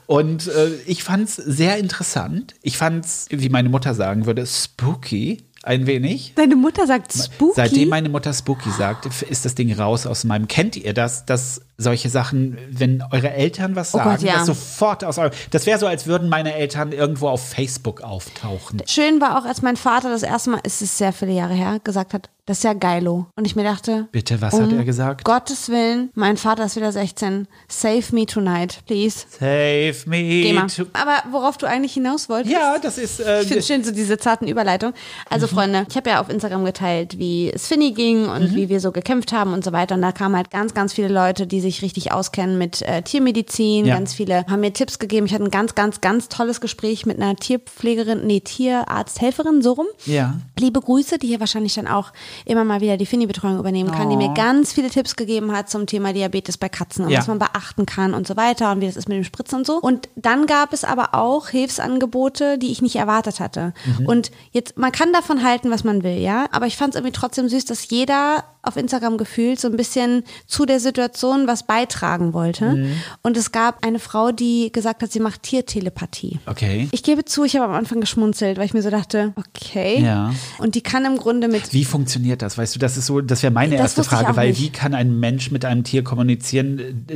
Und 0.06 0.46
äh, 0.46 0.70
ich 0.86 1.02
fand's 1.02 1.34
sehr 1.34 1.76
interessant. 1.78 2.54
Ich 2.62 2.78
fand's, 2.78 3.26
wie 3.30 3.48
meine 3.48 3.68
Mutter 3.68 3.94
sagen 3.94 4.26
würde, 4.26 4.46
spooky. 4.46 5.44
Ein 5.62 5.86
wenig. 5.86 6.32
Deine 6.36 6.56
Mutter 6.56 6.86
sagt 6.86 7.12
spooky. 7.12 7.52
Seitdem 7.54 7.90
meine 7.90 8.08
Mutter 8.08 8.32
Spooky 8.32 8.70
sagt, 8.70 9.06
ist 9.28 9.44
das 9.44 9.54
Ding 9.54 9.70
raus 9.74 10.06
aus 10.06 10.24
meinem. 10.24 10.48
Kennt 10.48 10.74
ihr 10.76 10.94
das, 10.94 11.26
dass 11.26 11.60
solche 11.82 12.08
Sachen, 12.10 12.58
wenn 12.70 13.02
eure 13.10 13.30
Eltern 13.32 13.74
was 13.76 13.94
Oh 13.94 13.98
sagen, 13.98 14.10
Gott, 14.10 14.20
ja. 14.22 14.34
das 14.34 14.46
sofort 14.46 15.02
aus 15.04 15.18
eurem. 15.18 15.32
Das 15.50 15.66
wäre 15.66 15.78
so, 15.78 15.86
als 15.86 16.06
würden 16.06 16.28
meine 16.28 16.54
Eltern 16.54 16.92
irgendwo 16.92 17.28
auf 17.28 17.48
Facebook 17.48 18.02
auftauchen. 18.02 18.82
Schön 18.86 19.20
war 19.20 19.38
auch, 19.38 19.44
als 19.46 19.62
mein 19.62 19.76
Vater 19.76 20.10
das 20.10 20.22
erste 20.22 20.50
Mal, 20.50 20.60
es 20.64 20.82
ist 20.82 20.98
sehr 20.98 21.12
viele 21.12 21.32
Jahre 21.32 21.54
her, 21.54 21.80
gesagt 21.82 22.12
hat, 22.14 22.28
das 22.46 22.58
ist 22.58 22.64
ja 22.64 22.72
geilo. 22.72 23.26
Und 23.36 23.46
ich 23.46 23.54
mir 23.54 23.62
dachte, 23.62 24.08
Bitte, 24.10 24.40
was 24.40 24.54
um 24.54 24.64
hat 24.64 24.72
er 24.72 24.84
gesagt? 24.84 25.24
Gottes 25.24 25.68
Willen, 25.68 26.10
mein 26.14 26.36
Vater 26.36 26.64
ist 26.64 26.74
wieder 26.74 26.90
16. 26.90 27.46
Save 27.68 28.02
me 28.10 28.26
tonight, 28.26 28.80
please. 28.86 29.24
Save 29.38 29.94
me. 30.06 30.66
To- 30.74 30.86
Aber 30.94 31.22
worauf 31.30 31.58
du 31.58 31.66
eigentlich 31.66 31.92
hinaus 31.94 32.28
wolltest? 32.28 32.52
Ja, 32.52 32.76
das 32.82 32.98
ist. 32.98 33.20
Äh, 33.20 33.42
Ich 33.42 33.48
finde 33.48 33.62
schön, 33.62 33.84
so 33.84 33.92
diese 33.92 34.18
zarten 34.18 34.48
Überleitungen. 34.48 34.94
Also, 35.28 35.46
Mhm. 35.46 35.50
Freunde, 35.50 35.86
ich 35.88 35.96
habe 35.96 36.10
ja 36.10 36.20
auf 36.20 36.28
Instagram 36.28 36.64
geteilt, 36.64 37.18
wie 37.18 37.52
es 37.52 37.68
Finny 37.68 37.92
ging 37.92 38.28
und 38.28 38.50
Mhm. 38.50 38.56
wie 38.56 38.68
wir 38.68 38.80
so 38.80 38.90
gekämpft 38.90 39.32
haben 39.32 39.52
und 39.52 39.62
so 39.64 39.70
weiter. 39.70 39.94
Und 39.94 40.02
da 40.02 40.10
kamen 40.10 40.34
halt 40.34 40.50
ganz, 40.50 40.74
ganz 40.74 40.92
viele 40.92 41.08
Leute, 41.08 41.46
die 41.46 41.60
sich 41.60 41.69
richtig 41.82 42.12
auskennen 42.12 42.58
mit 42.58 42.82
äh, 42.82 43.02
Tiermedizin. 43.02 43.86
Ja. 43.86 43.94
Ganz 43.94 44.12
viele 44.14 44.44
haben 44.46 44.60
mir 44.60 44.72
Tipps 44.72 44.98
gegeben. 44.98 45.26
Ich 45.26 45.32
hatte 45.32 45.44
ein 45.44 45.50
ganz, 45.50 45.74
ganz, 45.74 46.00
ganz 46.00 46.28
tolles 46.28 46.60
Gespräch 46.60 47.06
mit 47.06 47.16
einer 47.20 47.36
Tierpflegerin, 47.36 48.26
nee, 48.26 48.40
Tierarzthelferin, 48.40 49.62
so 49.62 49.72
rum. 49.72 49.86
ja. 50.06 50.34
Liebe 50.58 50.80
Grüße, 50.80 51.18
die 51.18 51.28
hier 51.28 51.40
wahrscheinlich 51.40 51.72
dann 51.74 51.86
auch 51.86 52.12
immer 52.44 52.64
mal 52.64 52.82
wieder 52.82 52.98
die 52.98 53.06
Fini-Betreuung 53.06 53.58
übernehmen 53.58 53.90
kann, 53.92 54.10
die 54.10 54.16
mir 54.18 54.34
ganz 54.34 54.72
viele 54.74 54.90
Tipps 54.90 55.16
gegeben 55.16 55.52
hat 55.52 55.70
zum 55.70 55.86
Thema 55.86 56.12
Diabetes 56.12 56.58
bei 56.58 56.68
Katzen 56.68 57.06
und 57.06 57.10
Ja. 57.10 57.20
was 57.20 57.28
man 57.28 57.38
beachten 57.38 57.86
kann 57.86 58.12
und 58.12 58.26
so 58.26 58.36
weiter 58.36 58.70
und 58.72 58.82
wie 58.82 58.86
das 58.86 58.96
ist 58.96 59.08
mit 59.08 59.16
dem 59.16 59.24
Spritzen 59.24 59.60
und 59.60 59.66
so. 59.66 59.78
Und 59.80 60.10
dann 60.16 60.44
gab 60.46 60.74
es 60.74 60.84
aber 60.84 61.14
auch 61.14 61.48
Hilfsangebote, 61.48 62.58
die 62.58 62.70
ich 62.72 62.82
nicht 62.82 62.96
erwartet 62.96 63.40
hatte. 63.40 63.72
Und 64.04 64.30
jetzt, 64.52 64.76
man 64.76 64.92
kann 64.92 65.12
davon 65.14 65.42
halten, 65.42 65.70
was 65.70 65.82
man 65.84 66.02
will, 66.02 66.18
ja, 66.18 66.46
aber 66.52 66.66
ich 66.66 66.76
fand 66.76 66.94
es 66.94 67.00
irgendwie 67.00 67.16
trotzdem 67.18 67.48
süß, 67.48 67.64
dass 67.64 67.88
jeder 67.88 68.44
auf 68.62 68.76
Instagram 68.76 69.16
gefühlt 69.18 69.60
so 69.60 69.68
ein 69.68 69.76
bisschen 69.76 70.24
zu 70.46 70.66
der 70.66 70.80
Situation 70.80 71.46
was 71.46 71.66
beitragen 71.66 72.32
wollte. 72.32 72.94
Und 73.22 73.36
es 73.36 73.52
gab 73.52 73.84
eine 73.86 73.98
Frau, 73.98 74.32
die 74.32 74.70
gesagt 74.72 75.02
hat, 75.02 75.12
sie 75.12 75.20
macht 75.20 75.42
Tiertelepathie. 75.42 76.38
Okay. 76.46 76.88
Ich 76.92 77.02
gebe 77.02 77.24
zu, 77.24 77.44
ich 77.44 77.56
habe 77.56 77.66
am 77.66 77.72
Anfang 77.72 78.00
geschmunzelt, 78.00 78.58
weil 78.58 78.66
ich 78.66 78.74
mir 78.74 78.82
so 78.82 78.90
dachte, 78.90 79.32
okay. 79.36 80.02
Ja. 80.02 80.32
Und 80.58 80.74
die 80.74 80.82
kann 80.82 81.04
im 81.04 81.16
Grunde 81.16 81.48
mit. 81.48 81.72
Wie 81.72 81.84
funktioniert 81.84 82.42
das? 82.42 82.58
Weißt 82.58 82.74
du, 82.74 82.78
das 82.78 82.96
ist 82.96 83.06
so, 83.06 83.20
das 83.20 83.42
wäre 83.42 83.52
meine 83.52 83.76
Das 83.76 83.96
erste 83.96 84.04
Frage, 84.04 84.36
weil 84.36 84.48
nicht. 84.50 84.60
wie 84.60 84.70
kann 84.70 84.94
ein 84.94 85.18
Mensch 85.18 85.50
mit 85.50 85.64
einem 85.64 85.84
Tier 85.84 86.04
kommunizieren? 86.04 87.06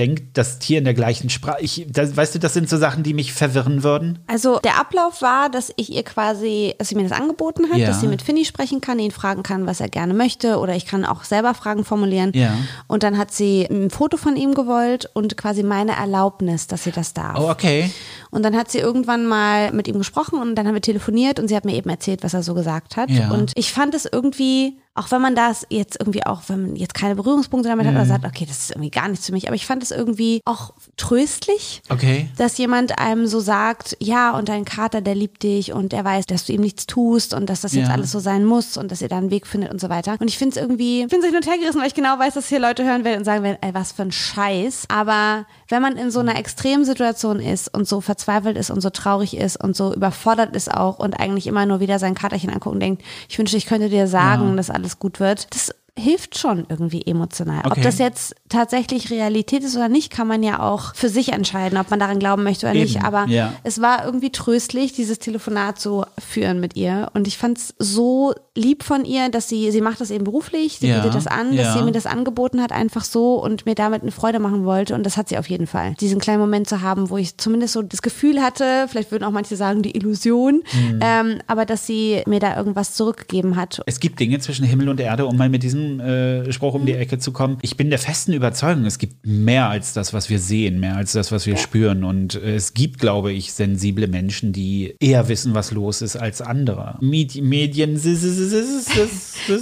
Denkt 0.00 0.38
das 0.38 0.58
Tier 0.58 0.78
in 0.78 0.84
der 0.84 0.94
gleichen 0.94 1.28
Sprache? 1.28 1.58
Ich, 1.60 1.84
das, 1.90 2.16
weißt 2.16 2.34
du, 2.34 2.38
das 2.38 2.54
sind 2.54 2.70
so 2.70 2.78
Sachen, 2.78 3.02
die 3.02 3.12
mich 3.12 3.34
verwirren 3.34 3.82
würden. 3.82 4.18
Also 4.26 4.58
der 4.60 4.80
Ablauf 4.80 5.20
war, 5.20 5.50
dass 5.50 5.70
ich 5.76 5.92
ihr 5.92 6.02
quasi, 6.04 6.74
dass 6.78 6.88
sie 6.88 6.94
mir 6.94 7.02
das 7.06 7.12
angeboten 7.12 7.68
hat, 7.70 7.76
Ja. 7.76 7.88
dass 7.88 8.00
sie 8.00 8.06
mit 8.06 8.22
Finny 8.22 8.46
sprechen 8.46 8.80
kann, 8.80 8.98
ihn 8.98 9.10
fragen 9.10 9.42
kann, 9.42 9.66
was 9.66 9.78
er 9.78 9.90
gerne 9.90 10.14
möchte, 10.14 10.56
oder 10.58 10.74
ich 10.74 10.86
kann 10.86 11.04
auch 11.04 11.24
selber 11.24 11.52
Fragen 11.52 11.84
formulieren. 11.84 12.32
Ja. 12.34 12.54
Und 12.86 13.02
dann 13.02 13.18
hat 13.18 13.30
sie 13.30 13.66
ein 13.70 13.90
Foto 13.90 14.16
von 14.16 14.36
ihm 14.36 14.54
gewollt 14.54 15.10
und 15.12 15.36
quasi 15.36 15.62
meine 15.62 15.92
Erlaubnis, 15.96 16.66
dass 16.66 16.84
sie 16.84 16.92
das 16.92 17.12
darf. 17.12 17.38
Oh, 17.38 17.50
okay. 17.50 17.90
Und 18.30 18.42
dann 18.44 18.56
hat 18.56 18.70
sie 18.70 18.78
irgendwann 18.78 19.26
mal 19.26 19.72
mit 19.72 19.88
ihm 19.88 19.98
gesprochen 19.98 20.38
und 20.40 20.54
dann 20.54 20.66
haben 20.66 20.74
wir 20.74 20.80
telefoniert 20.82 21.38
und 21.38 21.48
sie 21.48 21.56
hat 21.56 21.64
mir 21.64 21.74
eben 21.74 21.90
erzählt, 21.90 22.22
was 22.22 22.34
er 22.34 22.42
so 22.42 22.54
gesagt 22.54 22.96
hat. 22.96 23.10
Ja. 23.10 23.30
Und 23.30 23.52
ich 23.56 23.72
fand 23.72 23.94
es 23.94 24.06
irgendwie 24.10 24.78
auch 24.94 25.10
wenn 25.12 25.22
man 25.22 25.36
das 25.36 25.66
jetzt 25.70 25.98
irgendwie 26.00 26.26
auch, 26.26 26.42
wenn 26.48 26.62
man 26.62 26.76
jetzt 26.76 26.94
keine 26.94 27.14
Berührungspunkte 27.14 27.68
damit 27.68 27.86
hat 27.86 27.94
oder 27.94 28.04
sagt, 28.04 28.24
okay, 28.26 28.44
das 28.44 28.58
ist 28.58 28.70
irgendwie 28.72 28.90
gar 28.90 29.08
nichts 29.08 29.24
für 29.24 29.32
mich, 29.32 29.46
aber 29.46 29.54
ich 29.54 29.64
fand 29.64 29.82
es 29.84 29.92
irgendwie 29.92 30.40
auch 30.44 30.74
tröstlich, 30.96 31.80
Okay. 31.88 32.28
dass 32.36 32.58
jemand 32.58 32.98
einem 32.98 33.26
so 33.26 33.40
sagt, 33.40 33.96
ja, 34.00 34.36
und 34.36 34.48
dein 34.48 34.64
Kater, 34.64 35.00
der 35.00 35.14
liebt 35.14 35.42
dich 35.42 35.72
und 35.72 35.92
er 35.92 36.04
weiß, 36.04 36.26
dass 36.26 36.44
du 36.44 36.52
ihm 36.52 36.60
nichts 36.60 36.86
tust 36.86 37.34
und 37.34 37.48
dass 37.48 37.60
das 37.62 37.72
jetzt 37.72 37.86
Ja. 37.88 37.94
alles 37.94 38.10
so 38.10 38.18
sein 38.18 38.44
muss 38.44 38.76
und 38.76 38.90
dass 38.90 39.00
ihr 39.00 39.08
da 39.08 39.18
einen 39.18 39.30
Weg 39.30 39.46
findet 39.46 39.70
und 39.72 39.80
so 39.80 39.88
weiter. 39.88 40.16
Und 40.20 40.28
ich 40.28 40.36
finde 40.36 40.56
es 40.56 40.62
irgendwie, 40.62 41.02
ich 41.02 41.08
bin 41.08 41.20
so 41.20 41.26
hin 41.28 41.36
und 41.36 41.46
her 41.46 41.58
gerissen, 41.58 41.80
weil 41.80 41.86
ich 41.88 41.94
genau 41.94 42.18
weiß, 42.18 42.34
dass 42.34 42.48
hier 42.48 42.58
Leute 42.60 42.84
hören 42.84 43.04
werden 43.04 43.18
und 43.18 43.24
sagen 43.24 43.42
werden, 43.42 43.58
ey, 43.60 43.72
was 43.74 43.92
für 43.92 44.02
ein 44.02 44.12
Scheiß. 44.12 44.84
Aber 44.88 45.46
wenn 45.70 45.80
man 45.80 45.96
in 45.96 46.10
so 46.10 46.20
einer 46.20 46.36
Extremsituation 46.36 47.40
ist 47.40 47.72
und 47.72 47.88
so 47.88 48.00
verzweifelt 48.00 48.58
ist 48.58 48.70
und 48.70 48.80
so 48.80 48.90
traurig 48.90 49.36
ist 49.36 49.56
und 49.62 49.76
so 49.76 49.94
überfordert 49.94 50.54
ist 50.54 50.70
auch 50.70 50.98
und 50.98 51.14
eigentlich 51.14 51.46
immer 51.46 51.64
nur 51.64 51.80
wieder 51.80 51.98
sein 51.98 52.14
Katerchen 52.14 52.50
anguckt 52.50 52.74
und 52.74 52.80
denkt, 52.80 53.02
ich 53.28 53.38
wünschte, 53.38 53.56
ich 53.56 53.66
könnte 53.66 53.88
dir 53.88 54.06
sagen, 54.06 54.56
dass 54.56 54.68
alles 54.68 54.98
gut 54.98 55.20
wird, 55.20 55.46
das 55.54 55.74
hilft 55.98 56.38
schon 56.38 56.66
irgendwie 56.68 57.02
emotional. 57.06 57.60
Ob 57.64 57.72
Okay. 57.72 57.82
das 57.82 57.98
jetzt 57.98 58.34
tatsächlich 58.48 59.10
Realität 59.10 59.62
ist 59.62 59.76
oder 59.76 59.88
nicht, 59.88 60.10
kann 60.10 60.26
man 60.26 60.42
ja 60.42 60.60
auch 60.60 60.94
für 60.94 61.08
sich 61.08 61.32
entscheiden, 61.32 61.78
ob 61.78 61.90
man 61.90 62.00
daran 62.00 62.18
glauben 62.18 62.42
möchte 62.42 62.66
oder 62.66 62.74
Eben, 62.74 62.84
nicht. 62.84 63.02
Aber 63.04 63.26
ja. 63.28 63.52
es 63.62 63.80
war 63.80 64.04
irgendwie 64.04 64.30
tröstlich, 64.30 64.92
dieses 64.92 65.18
Telefonat 65.18 65.78
zu 65.80 66.04
führen 66.18 66.60
mit 66.60 66.76
ihr. 66.76 67.10
Und 67.14 67.26
ich 67.28 67.38
fand 67.38 67.58
es 67.58 67.74
so 67.78 68.34
lieb 68.56 68.82
von 68.82 69.04
ihr, 69.04 69.28
dass 69.30 69.48
sie, 69.48 69.70
sie 69.70 69.80
macht 69.80 70.00
das 70.00 70.10
eben 70.10 70.24
beruflich, 70.24 70.78
sie 70.80 70.88
Ja, 70.88 70.96
bietet 70.98 71.14
das 71.14 71.26
an, 71.26 71.56
dass 71.56 71.66
ja. 71.66 71.78
sie 71.78 71.84
mir 71.84 71.92
das 71.92 72.06
angeboten 72.06 72.60
hat, 72.62 72.72
einfach 72.72 73.04
so 73.04 73.34
und 73.42 73.64
mir 73.66 73.74
damit 73.74 74.02
eine 74.02 74.10
Freude 74.10 74.38
machen 74.40 74.64
wollte. 74.64 74.94
Und 74.94 75.04
das 75.04 75.16
hat 75.16 75.28
sie 75.28 75.38
auf 75.38 75.48
jeden 75.48 75.66
Fall. 75.66 75.94
Diesen 76.00 76.18
kleinen 76.20 76.40
Moment 76.40 76.68
zu 76.68 76.80
haben, 76.82 77.08
wo 77.10 77.16
ich 77.16 77.36
zumindest 77.38 77.74
so 77.74 77.82
das 77.82 78.02
Gefühl 78.02 78.42
hatte, 78.42 78.86
vielleicht 78.88 79.10
würden 79.12 79.24
auch 79.24 79.30
manche 79.30 79.56
sagen, 79.56 79.82
die 79.82 79.96
Illusion, 79.96 80.62
Mhm. 80.72 81.00
ähm, 81.02 81.38
aber 81.46 81.64
dass 81.66 81.86
sie 81.86 82.22
mir 82.26 82.40
da 82.40 82.56
irgendwas 82.56 82.94
zurückgegeben 82.94 83.56
hat. 83.56 83.80
Es 83.86 84.00
gibt 84.00 84.18
Dinge 84.20 84.38
zwischen 84.40 84.64
Himmel 84.64 84.88
und 84.88 85.00
Erde, 85.00 85.26
um 85.26 85.36
mal 85.36 85.48
mit 85.48 85.62
diesem 85.62 85.79
äh, 86.00 86.52
Spruch 86.52 86.74
um 86.74 86.84
die 86.86 86.92
Mhm. 86.94 87.00
Ecke 87.00 87.18
zu 87.18 87.32
kommen. 87.32 87.58
Ich 87.62 87.76
bin 87.76 87.88
der 87.90 87.98
festen 87.98 88.32
Überzeugung, 88.32 88.84
es 88.84 88.98
gibt 88.98 89.26
mehr 89.26 89.68
als 89.70 89.92
das, 89.92 90.12
was 90.12 90.28
wir 90.28 90.38
sehen, 90.38 90.80
mehr 90.80 90.96
als 90.96 91.12
das, 91.12 91.32
was 91.32 91.46
wir 91.46 91.56
spüren. 91.56 92.04
Und 92.04 92.34
äh, 92.34 92.54
es 92.56 92.74
gibt, 92.74 92.98
glaube 93.00 93.32
ich, 93.32 93.52
sensible 93.52 94.06
Menschen, 94.08 94.52
die 94.52 94.94
eher 95.00 95.28
wissen, 95.28 95.54
was 95.54 95.70
los 95.72 96.02
ist 96.02 96.16
als 96.16 96.40
andere. 96.42 96.96
Medi 97.00 97.40
Medien. 97.40 97.98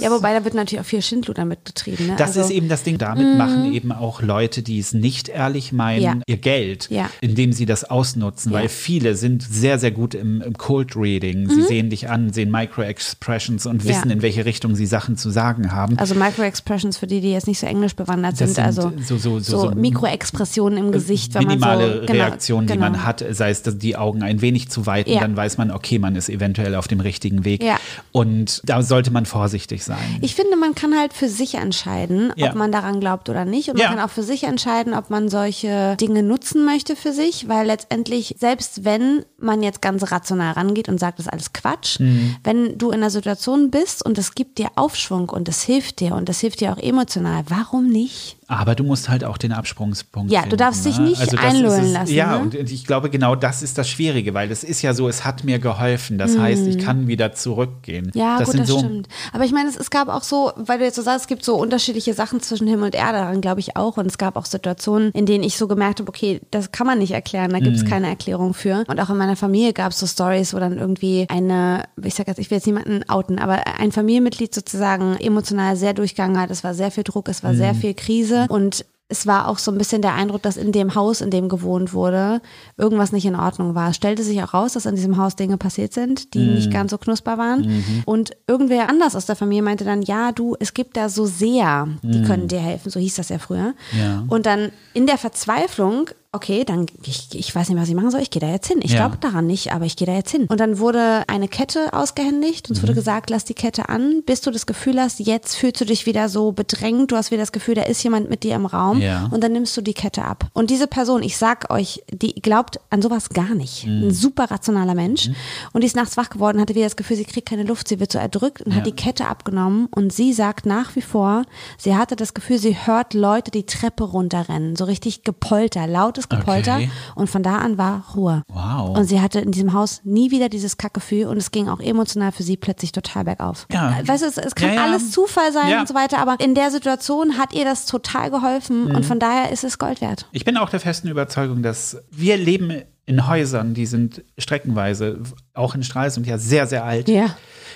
Ja, 0.01 0.11
wobei 0.11 0.33
da 0.33 0.43
wird 0.43 0.53
natürlich 0.53 0.81
auch 0.81 0.85
viel 0.87 1.01
Schindluder 1.01 1.41
damit 1.41 1.65
getrieben. 1.65 2.07
Ne? 2.07 2.15
Das 2.17 2.29
also, 2.37 2.41
ist 2.41 2.49
eben 2.51 2.67
das 2.69 2.83
Ding. 2.83 2.97
Damit 2.97 3.37
machen 3.37 3.73
eben 3.73 3.91
auch 3.91 4.21
Leute, 4.21 4.61
die 4.61 4.79
es 4.79 4.93
nicht 4.93 5.29
ehrlich 5.29 5.71
meinen, 5.71 6.01
Ja. 6.01 6.17
ihr 6.27 6.37
Geld, 6.37 6.87
Ja. 6.89 7.09
indem 7.21 7.53
sie 7.53 7.65
das 7.65 7.83
ausnutzen. 7.83 8.51
Ja. 8.51 8.59
Weil 8.59 8.69
viele 8.69 9.15
sind 9.15 9.43
sehr, 9.43 9.79
sehr 9.79 9.91
gut 9.91 10.13
im, 10.13 10.41
im 10.41 10.57
Cold 10.57 10.95
Reading. 10.95 11.49
Sie 11.49 11.61
sehen 11.63 11.89
dich 11.89 12.09
an, 12.09 12.33
sehen 12.33 12.51
Micro-Expressions 12.51 13.65
und 13.65 13.83
Mhm. 13.83 13.89
Wissen, 13.89 14.09
in 14.11 14.21
welche 14.21 14.45
Richtung 14.45 14.75
sie 14.75 14.85
Sachen 14.85 15.17
zu 15.17 15.29
sagen 15.29 15.71
haben. 15.71 15.97
Also 15.97 16.08
Micro-Expressions 16.15 16.97
für 16.97 17.07
die, 17.07 17.21
die 17.21 17.31
jetzt 17.31 17.47
nicht 17.47 17.59
so 17.59 17.67
englisch 17.67 17.95
bewandert 17.95 18.37
sind, 18.37 18.49
sind 18.55 18.63
also 18.65 18.91
so- 19.01 19.17
so- 19.17 19.39
so- 19.39 19.59
so- 19.69 19.71
Mikroexpressionen 19.71 20.77
im 20.77 20.91
Gesicht, 20.91 21.33
wenn 21.33 21.47
minimale 21.47 21.87
man 21.87 21.93
so 22.01 22.05
genau, 22.07 22.13
Reaktionen, 22.25 22.67
die 22.67 22.73
genau. 22.73 22.85
man 22.91 23.05
hat, 23.05 23.23
sei 23.31 23.49
es 23.49 23.61
dass 23.63 23.77
die 23.77 23.95
Augen 23.95 24.23
ein 24.23 24.41
wenig 24.41 24.69
zu 24.69 24.85
weiten, 24.85 25.09
Ja. 25.11 25.19
dann 25.21 25.35
weiß 25.35 25.57
man, 25.57 25.71
okay, 25.71 25.99
man 25.99 26.15
ist 26.15 26.29
eventuell 26.29 26.75
auf 26.75 26.87
dem 26.87 26.99
richtigen 26.99 27.45
Weg. 27.45 27.63
Ja. 27.63 27.77
Und 28.11 28.61
da 28.65 28.81
sollte 28.81 29.11
man 29.11 29.25
vorsichtig 29.25 29.83
sein. 29.83 29.97
Ich 30.21 30.35
finde, 30.35 30.55
man 30.57 30.75
kann 30.75 30.97
halt 30.97 31.13
für 31.13 31.27
sich 31.29 31.55
entscheiden, 31.55 32.33
Ja. 32.35 32.49
ob 32.49 32.55
man 32.55 32.71
daran 32.71 32.99
glaubt 32.99 33.29
oder 33.29 33.45
nicht. 33.45 33.69
Und 33.69 33.77
man 33.77 33.87
kann 33.87 33.99
auch 33.99 34.09
für 34.09 34.23
sich 34.23 34.43
entscheiden, 34.43 34.93
ob 34.93 35.09
man 35.09 35.29
solche 35.29 35.95
Dinge 35.99 36.23
nutzen 36.23 36.65
möchte 36.65 36.95
für 36.95 37.11
sich, 37.13 37.47
weil 37.47 37.67
letztendlich, 37.67 38.35
selbst 38.39 38.85
wenn 38.85 39.23
man 39.39 39.63
jetzt 39.63 39.81
ganz 39.81 40.11
rational 40.11 40.53
rangeht 40.53 40.89
und 40.89 40.99
sagt, 40.99 41.19
das 41.19 41.25
ist 41.27 41.31
alles 41.31 41.53
Quatsch, 41.53 41.99
Mhm. 41.99 42.35
wenn 42.43 42.77
du 42.77 42.89
in 42.89 42.95
einer 42.95 43.09
Situation 43.09 43.71
bist 43.71 44.05
und 44.05 44.17
es 44.17 44.35
gibt 44.35 44.57
dir 44.57 44.67
Aufschwung 44.75 45.29
und 45.29 45.47
es 45.49 45.61
hilft 45.61 45.98
dir 45.99 46.15
und 46.15 46.29
es 46.29 46.39
hilft 46.39 46.61
dir 46.61 46.73
auch 46.73 46.77
emotional, 46.77 47.43
warum 47.47 47.87
nicht? 47.87 48.38
Aber 48.49 48.73
du 48.73 48.83
musst 48.83 49.09
halt 49.09 49.23
auch 49.23 49.37
den 49.37 49.51
Absprungspunkt 49.51 50.31
Ja, 50.31 50.39
du 50.39 50.43
finden, 50.49 50.57
darfst 50.57 50.83
dich 50.85 50.97
ne? 50.97 51.05
nicht 51.09 51.21
das 51.21 51.33
einlullen 51.39 51.85
es, 51.85 51.93
lassen, 51.93 52.13
Ja, 52.13 52.31
ne? 52.37 52.39
und 52.39 52.55
ich 52.55 52.83
glaube, 52.85 53.11
genau 53.11 53.35
das 53.35 53.61
ist 53.61 53.77
das 53.77 53.87
Schwierige, 53.87 54.33
weil 54.33 54.51
es 54.51 54.63
ist 54.63 54.81
ja 54.81 54.93
so, 54.95 55.07
es 55.07 55.23
hat 55.23 55.43
mir 55.43 55.59
geholfen. 55.59 56.17
Das 56.17 56.35
heißt, 56.37 56.65
ich 56.65 56.79
kann 56.79 57.07
wieder 57.07 57.33
zurückgehen. 57.33 58.11
Ja, 58.15 58.39
das 58.39 58.49
gut, 58.49 58.59
das 58.59 58.67
so, 58.67 58.79
stimmt. 58.79 59.07
Aber 59.33 59.45
ich 59.45 59.51
meine, 59.51 59.69
es, 59.69 59.77
es 59.77 59.91
gab 59.91 60.07
auch 60.09 60.23
so, 60.23 60.51
weil 60.55 60.79
du 60.79 60.85
jetzt 60.85 60.95
so 60.95 61.03
sagst, 61.03 61.21
es 61.21 61.27
gibt 61.27 61.45
so 61.45 61.55
unterschiedliche 61.57 62.13
Sachen 62.15 62.41
zwischen 62.41 62.67
Himmel 62.67 62.85
und 62.85 62.95
Erde, 62.95 63.19
daran 63.19 63.39
glaube 63.41 63.59
ich 63.59 63.75
auch. 63.77 63.97
Und 63.97 64.07
es 64.07 64.17
gab 64.17 64.35
auch 64.35 64.45
Situationen, 64.45 65.11
in 65.11 65.27
denen 65.27 65.43
ich 65.43 65.55
so 65.55 65.67
gemerkt 65.67 65.99
habe, 65.99 66.09
okay, 66.09 66.41
das 66.49 66.71
kann 66.71 66.87
man 66.87 66.97
nicht 66.97 67.11
erklären, 67.11 67.51
da 67.51 67.59
gibt 67.59 67.75
es 67.77 67.85
keine 67.85 68.07
Erklärung 68.07 68.55
für. 68.55 68.83
Und 68.87 68.99
auch 68.99 69.11
in 69.11 69.17
meiner 69.17 69.35
Familie 69.35 69.73
gab 69.73 69.91
es 69.91 69.99
so 69.99 70.07
Stories, 70.07 70.55
wo 70.55 70.59
dann 70.59 70.77
irgendwie 70.79 71.27
eine, 71.29 71.83
ich 72.03 72.15
sag 72.15 72.27
jetzt, 72.27 72.39
ich 72.39 72.49
will 72.49 72.57
jetzt 72.57 72.65
niemanden 72.65 73.07
outen, 73.07 73.37
aber 73.37 73.61
ein 73.79 73.91
Familienmitglied 73.91 74.55
sozusagen 74.55 75.17
emotional 75.17 75.75
sehr 75.75 75.93
durchgegangen 75.93 76.39
hat. 76.39 76.49
Es 76.49 76.63
war 76.63 76.73
sehr 76.73 76.89
viel 76.89 77.03
Druck, 77.03 77.29
es 77.29 77.43
war 77.43 77.53
sehr 77.53 77.73
Mhm. 77.73 77.77
viel 77.77 77.93
Krise 77.93 78.38
und 78.47 78.85
es 79.11 79.25
war 79.25 79.47
auch 79.47 79.57
so 79.57 79.71
ein 79.71 79.77
bisschen 79.79 80.03
der 80.03 80.13
Eindruck, 80.13 80.43
dass 80.43 80.55
in 80.55 80.71
dem 80.71 80.93
Haus, 80.93 81.21
in 81.21 81.31
dem 81.31 81.49
gewohnt 81.49 81.93
wurde, 81.93 82.41
irgendwas 82.77 83.11
nicht 83.11 83.25
in 83.25 83.35
Ordnung 83.35 83.73
war. 83.73 83.89
Es 83.89 83.95
stellte 83.95 84.21
sich 84.21 84.41
auch 84.43 84.53
raus, 84.53 84.73
dass 84.73 84.85
in 84.85 84.95
diesem 84.95 85.17
Haus 85.17 85.35
Dinge 85.35 85.57
passiert 85.57 85.93
sind, 85.93 86.35
die 86.35 86.45
nicht 86.45 86.71
ganz 86.71 86.91
so 86.91 86.99
knusper 86.99 87.39
waren. 87.39 88.03
Und 88.05 88.37
irgendwer 88.45 88.87
anders 88.87 89.15
aus 89.15 89.25
der 89.25 89.35
Familie 89.35 89.63
meinte 89.63 89.83
dann, 89.83 90.03
ja, 90.03 90.31
du, 90.31 90.55
es 90.59 90.75
gibt 90.75 90.95
da 90.95 91.09
so 91.09 91.25
sehr, 91.25 91.87
die 92.03 92.21
können 92.21 92.47
dir 92.47 92.59
helfen. 92.59 92.91
So 92.91 92.99
hieß 92.99 93.15
das 93.15 93.29
ja 93.29 93.39
früher. 93.39 93.73
Ja. 93.97 94.23
Und 94.27 94.45
dann 94.45 94.71
in 94.93 95.07
der 95.07 95.17
Verzweiflung, 95.17 96.11
okay, 96.31 96.63
dann, 96.63 96.85
ich, 97.03 97.29
ich 97.33 97.55
weiß 97.55 97.69
nicht, 97.69 97.79
was 97.81 97.89
ich 97.89 97.95
machen 97.95 98.11
soll, 98.11 98.21
ich 98.21 98.29
gehe 98.29 98.39
da 98.39 98.47
jetzt 98.51 98.67
hin. 98.67 98.79
Ich 98.83 98.91
Ja. 98.91 98.97
glaube 99.07 99.17
daran 99.19 99.47
nicht, 99.47 99.73
aber 99.73 99.85
ich 99.85 99.95
gehe 99.95 100.05
da 100.05 100.13
jetzt 100.13 100.29
hin. 100.29 100.45
Und 100.47 100.59
dann 100.59 100.77
wurde 100.77 101.23
eine 101.27 101.47
Kette 101.47 101.91
ausgehändigt 101.93 102.69
und 102.69 102.75
es 102.75 102.81
Mhm. 102.81 102.87
wurde 102.87 102.93
gesagt, 102.95 103.31
lass 103.31 103.45
die 103.45 103.55
Kette 103.55 103.89
an, 103.89 104.21
bis 104.25 104.41
du 104.41 104.51
das 104.51 104.67
Gefühl 104.67 104.99
hast, 105.01 105.19
jetzt 105.19 105.55
fühlst 105.55 105.81
du 105.81 105.85
dich 105.85 106.05
wieder 106.05 106.29
so 106.29 106.51
bedrängt, 106.51 107.11
du 107.11 107.15
hast 107.15 107.31
wieder 107.31 107.41
das 107.41 107.51
Gefühl, 107.51 107.73
da 107.73 107.81
ist 107.81 108.03
jemand 108.03 108.29
mit 108.29 108.43
dir 108.43 108.53
im 108.53 108.67
Raum 108.67 109.01
Ja. 109.01 109.27
und 109.31 109.43
dann 109.43 109.53
nimmst 109.53 109.75
du 109.75 109.81
die 109.81 109.95
Kette 109.95 110.23
ab. 110.23 110.45
Und 110.53 110.69
diese 110.69 110.85
Person, 110.85 111.23
ich 111.23 111.35
sag 111.35 111.71
euch, 111.71 112.03
die 112.11 112.35
glaubt 112.35 112.79
an 112.91 113.01
sowas 113.01 113.29
gar 113.29 113.55
nicht. 113.55 113.85
Ein 113.85 114.11
super 114.11 114.51
rationaler 114.51 114.93
Mensch. 114.93 115.29
Und 115.73 115.81
die 115.81 115.87
ist 115.87 115.95
nachts 115.95 116.15
wach 116.15 116.29
geworden, 116.29 116.61
hatte 116.61 116.75
wieder 116.75 116.85
das 116.85 116.95
Gefühl, 116.95 117.17
sie 117.17 117.25
kriegt 117.25 117.49
keine 117.49 117.63
Luft, 117.63 117.87
sie 117.87 117.99
wird 117.99 118.11
so 118.11 118.19
erdrückt 118.19 118.61
und 118.61 118.71
Ja. 118.73 118.77
hat 118.77 118.85
die 118.85 118.91
Kette 118.91 119.25
abgenommen 119.27 119.87
und 119.95 120.13
sie 120.13 120.33
sagt 120.33 120.67
nach 120.67 120.95
wie 120.95 121.01
vor, 121.01 121.41
sie 121.79 121.95
hatte 121.95 122.15
das 122.15 122.35
Gefühl, 122.35 122.59
sie 122.59 122.77
hört 122.85 123.15
Leute 123.15 123.49
die 123.49 123.65
Treppe 123.65 124.03
runterrennen, 124.03 124.75
so 124.75 124.85
richtig 124.85 125.23
Gepolter, 125.23 125.87
lautes 126.27 126.29
Gepolter 126.29 126.75
Okay. 126.75 126.91
und 127.15 127.29
von 127.29 127.43
da 127.43 127.57
an 127.57 127.77
war 127.77 128.03
Ruhe. 128.15 128.43
Wow. 128.49 128.97
Und 128.97 129.05
sie 129.05 129.21
hatte 129.21 129.39
in 129.39 129.51
diesem 129.51 129.73
Haus 129.73 130.01
nie 130.03 130.31
wieder 130.31 130.49
dieses 130.49 130.77
Kackgefühl 130.77 131.27
und 131.27 131.37
es 131.37 131.51
ging 131.51 131.69
auch 131.69 131.79
emotional 131.79 132.31
für 132.31 132.43
sie 132.43 132.57
plötzlich 132.57 132.91
total 132.91 133.23
bergauf. 133.25 133.65
Ja. 133.71 133.97
Weißt 134.05 134.23
du, 134.23 134.27
es, 134.27 134.37
es 134.37 134.55
kann 134.55 134.69
Ja, 134.69 134.75
ja. 134.75 134.83
alles 134.83 135.11
Zufall 135.11 135.51
sein 135.53 135.69
Ja. 135.69 135.79
und 135.81 135.87
so 135.87 135.93
weiter, 135.95 136.19
aber 136.19 136.39
in 136.39 136.55
der 136.55 136.71
Situation 136.71 137.37
hat 137.37 137.53
ihr 137.53 137.65
das 137.65 137.85
total 137.85 138.29
geholfen 138.31 138.85
Mhm. 138.89 138.95
und 138.95 139.05
von 139.05 139.19
daher 139.19 139.51
ist 139.51 139.63
es 139.63 139.77
Gold 139.77 140.01
wert. 140.01 140.27
Ich 140.31 140.45
bin 140.45 140.57
auch 140.57 140.69
der 140.69 140.79
festen 140.79 141.07
Überzeugung, 141.07 141.61
dass 141.63 141.97
wir 142.11 142.37
leben 142.37 142.81
in 143.05 143.27
Häusern, 143.27 143.73
die 143.73 143.85
sind 143.87 144.23
streckenweise, 144.37 145.19
auch 145.53 145.73
in 145.75 145.83
Stralsund, 145.83 146.27
ja 146.27 146.37
sehr, 146.37 146.67
sehr 146.67 146.83
alt. 146.83 147.07
Ja. 147.09 147.27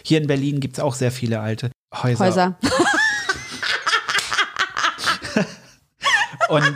Hier 0.03 0.21
in 0.21 0.27
Berlin 0.27 0.59
gibt 0.59 0.77
es 0.77 0.83
auch 0.83 0.93
sehr 0.93 1.11
viele 1.11 1.39
alte 1.39 1.71
Häuser. 1.93 2.25
Häuser. 2.25 2.55
Und, 6.49 6.73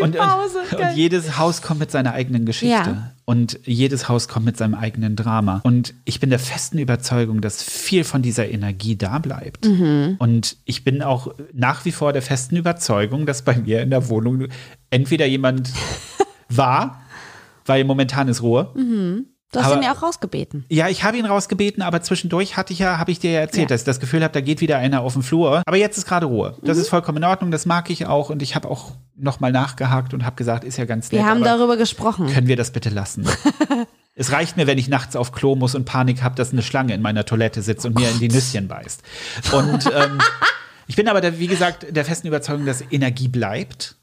und, 0.00 0.16
Pause, 0.16 0.58
und, 0.70 0.80
und 0.80 0.96
jedes 0.96 1.38
Haus 1.38 1.62
kommt 1.62 1.80
mit 1.80 1.90
seiner 1.90 2.12
eigenen 2.12 2.46
Geschichte. 2.46 2.90
Ja. 2.90 3.12
Und 3.24 3.58
jedes 3.64 4.08
Haus 4.08 4.28
kommt 4.28 4.46
mit 4.46 4.56
seinem 4.56 4.74
eigenen 4.74 5.16
Drama. 5.16 5.60
Und 5.64 5.94
ich 6.04 6.20
bin 6.20 6.30
der 6.30 6.38
festen 6.38 6.78
Überzeugung, 6.78 7.40
dass 7.40 7.62
viel 7.62 8.04
von 8.04 8.22
dieser 8.22 8.48
Energie 8.48 8.96
da 8.96 9.18
bleibt. 9.18 9.66
Mhm. 9.66 10.16
Und 10.18 10.56
ich 10.64 10.84
bin 10.84 11.02
auch 11.02 11.34
nach 11.52 11.84
wie 11.84 11.92
vor 11.92 12.12
der 12.12 12.22
festen 12.22 12.56
Überzeugung, 12.56 13.26
dass 13.26 13.42
bei 13.42 13.56
mir 13.56 13.82
in 13.82 13.90
der 13.90 14.08
Wohnung 14.08 14.46
entweder 14.90 15.26
jemand 15.26 15.72
war, 16.48 17.02
weil 17.64 17.84
momentan 17.84 18.28
ist 18.28 18.42
Ruhe. 18.42 18.72
Du 19.52 19.60
hast 19.60 19.66
Aber- 19.66 19.76
ihn 19.76 19.82
ja 19.84 19.94
auch 19.94 20.02
rausgebeten. 20.02 20.64
Ja, 20.68 20.88
ich 20.88 21.04
habe 21.04 21.16
ihn 21.18 21.24
rausgebeten, 21.24 21.82
aber 21.82 22.02
zwischendurch 22.02 22.56
hatte 22.56 22.72
ich 22.72 22.80
ja, 22.80 22.98
habe 22.98 23.10
ich 23.12 23.20
dir 23.20 23.30
ja 23.30 23.40
erzählt, 23.40 23.70
Ja. 23.70 23.74
dass 23.74 23.82
ich 23.82 23.86
das 23.86 24.00
Gefühl 24.00 24.22
habe, 24.22 24.32
da 24.32 24.40
geht 24.40 24.60
wieder 24.60 24.78
einer 24.78 25.02
auf 25.02 25.12
den 25.12 25.22
Flur. 25.22 25.62
Aber 25.64 25.76
jetzt 25.76 25.96
ist 25.96 26.06
gerade 26.06 26.26
Ruhe. 26.26 26.56
Mhm. 26.60 26.66
Das 26.66 26.78
ist 26.78 26.88
vollkommen 26.88 27.18
in 27.18 27.24
Ordnung, 27.24 27.50
das 27.50 27.64
mag 27.64 27.88
ich 27.90 28.06
auch 28.06 28.28
und 28.30 28.42
ich 28.42 28.54
habe 28.54 28.68
auch 28.68 28.92
nochmal 29.16 29.52
nachgehakt 29.52 30.12
und 30.14 30.24
habe 30.26 30.36
gesagt, 30.36 30.64
ist 30.64 30.76
ja 30.76 30.84
ganz 30.84 31.10
nett. 31.12 31.22
Wir 31.22 31.26
haben 31.30 31.42
darüber 31.44 31.76
gesprochen. 31.76 32.26
können 32.26 32.48
wir 32.48 32.56
das 32.56 32.70
bitte 32.72 32.90
lassen? 32.90 33.24
es 34.16 34.32
reicht 34.32 34.56
mir, 34.56 34.66
wenn 34.66 34.78
ich 34.78 34.88
nachts 34.88 35.14
auf 35.16 35.32
Klo 35.32 35.54
muss 35.54 35.74
und 35.74 35.84
Panik 35.84 36.22
habe, 36.22 36.34
dass 36.34 36.52
eine 36.52 36.62
Schlange 36.62 36.92
in 36.92 37.00
meiner 37.00 37.24
Toilette 37.24 37.62
sitzt 37.62 37.86
und 37.86 37.94
mir 37.94 38.10
in 38.10 38.18
die 38.18 38.28
Nüsschen 38.28 38.66
beißt. 38.68 39.02
Und 39.52 39.86
ähm, 39.94 40.18
ich 40.88 40.96
bin 40.96 41.08
aber, 41.08 41.20
der, 41.20 41.38
wie 41.38 41.46
gesagt, 41.46 41.86
der 41.88 42.04
festen 42.04 42.26
Überzeugung, 42.26 42.66
dass 42.66 42.82
Energie 42.90 43.28
bleibt. 43.28 43.96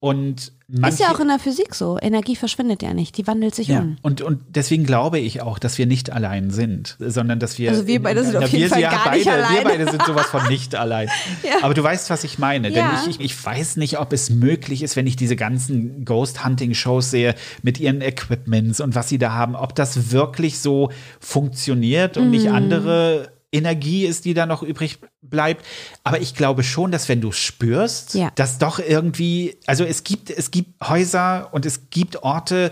Und 0.00 0.52
manche, 0.68 0.80
Mhm. 0.80 0.84
Ist 0.84 1.00
ja 1.00 1.12
auch 1.12 1.18
in 1.18 1.26
der 1.28 1.38
Physik 1.40 1.74
so. 1.74 1.98
Energie 2.00 2.36
verschwindet 2.36 2.82
ja 2.82 2.92
nicht, 2.94 3.16
die 3.16 3.26
wandelt 3.26 3.54
sich 3.54 3.68
ja, 3.68 3.80
um. 3.80 3.96
und, 4.02 4.20
und 4.20 4.40
deswegen 4.50 4.84
glaube 4.84 5.18
ich 5.18 5.40
auch, 5.42 5.58
dass 5.58 5.76
wir 5.78 5.86
nicht 5.86 6.10
allein 6.10 6.50
sind, 6.50 6.96
sondern 7.00 7.40
dass 7.40 7.58
wir. 7.58 7.70
Also 7.70 7.86
wir 7.88 8.00
beide 8.02 8.22
sind 8.22 8.34
Na, 8.34 8.40
auf 8.40 8.50
jeden 8.50 8.64
wir, 8.64 8.68
Fall 8.68 8.80
ja, 8.82 8.90
gar 8.90 9.04
beide, 9.06 9.16
nicht 9.16 9.26
Wir 9.26 9.32
allein. 9.32 9.64
beide 9.64 9.90
sind 9.90 10.04
sowas 10.04 10.26
von 10.26 10.46
nicht 10.48 10.74
allein. 10.76 11.08
Ja. 11.42 11.64
Aber 11.64 11.74
du 11.74 11.82
weißt, 11.82 12.10
was 12.10 12.22
ich 12.22 12.38
meine. 12.38 12.70
Denn 12.70 12.84
ich, 13.06 13.18
ich, 13.18 13.20
ich 13.32 13.44
weiß 13.44 13.76
nicht, 13.78 13.98
ob 13.98 14.12
es 14.12 14.30
möglich 14.30 14.82
ist, 14.82 14.94
wenn 14.94 15.06
ich 15.08 15.16
diese 15.16 15.36
ganzen 15.36 16.04
Ghost-Hunting-Shows 16.04 17.10
sehe 17.10 17.34
mit 17.62 17.80
ihren 17.80 18.00
Equipments 18.02 18.80
und 18.80 18.94
was 18.94 19.08
sie 19.08 19.18
da 19.18 19.32
haben, 19.32 19.56
ob 19.56 19.74
das 19.74 20.12
wirklich 20.12 20.60
so 20.60 20.90
funktioniert 21.18 22.16
und 22.16 22.26
Mhm. 22.26 22.30
nicht 22.30 22.48
andere 22.50 23.30
Energie 23.52 24.04
ist, 24.04 24.24
die 24.24 24.34
da 24.34 24.46
noch 24.46 24.62
übrig 24.62 24.98
bleibt. 25.22 25.64
Aber 26.04 26.20
ich 26.20 26.34
glaube 26.34 26.62
schon, 26.62 26.90
dass 26.92 27.08
wenn 27.08 27.20
du 27.20 27.32
spürst, 27.32 28.14
Ja. 28.14 28.30
dass 28.34 28.58
doch 28.58 28.78
irgendwie, 28.78 29.56
also 29.66 29.84
es 29.84 30.04
gibt, 30.04 30.30
es 30.30 30.50
gibt 30.50 30.86
Häuser 30.86 31.48
und 31.52 31.64
es 31.66 31.90
gibt 31.90 32.22
Orte, 32.22 32.70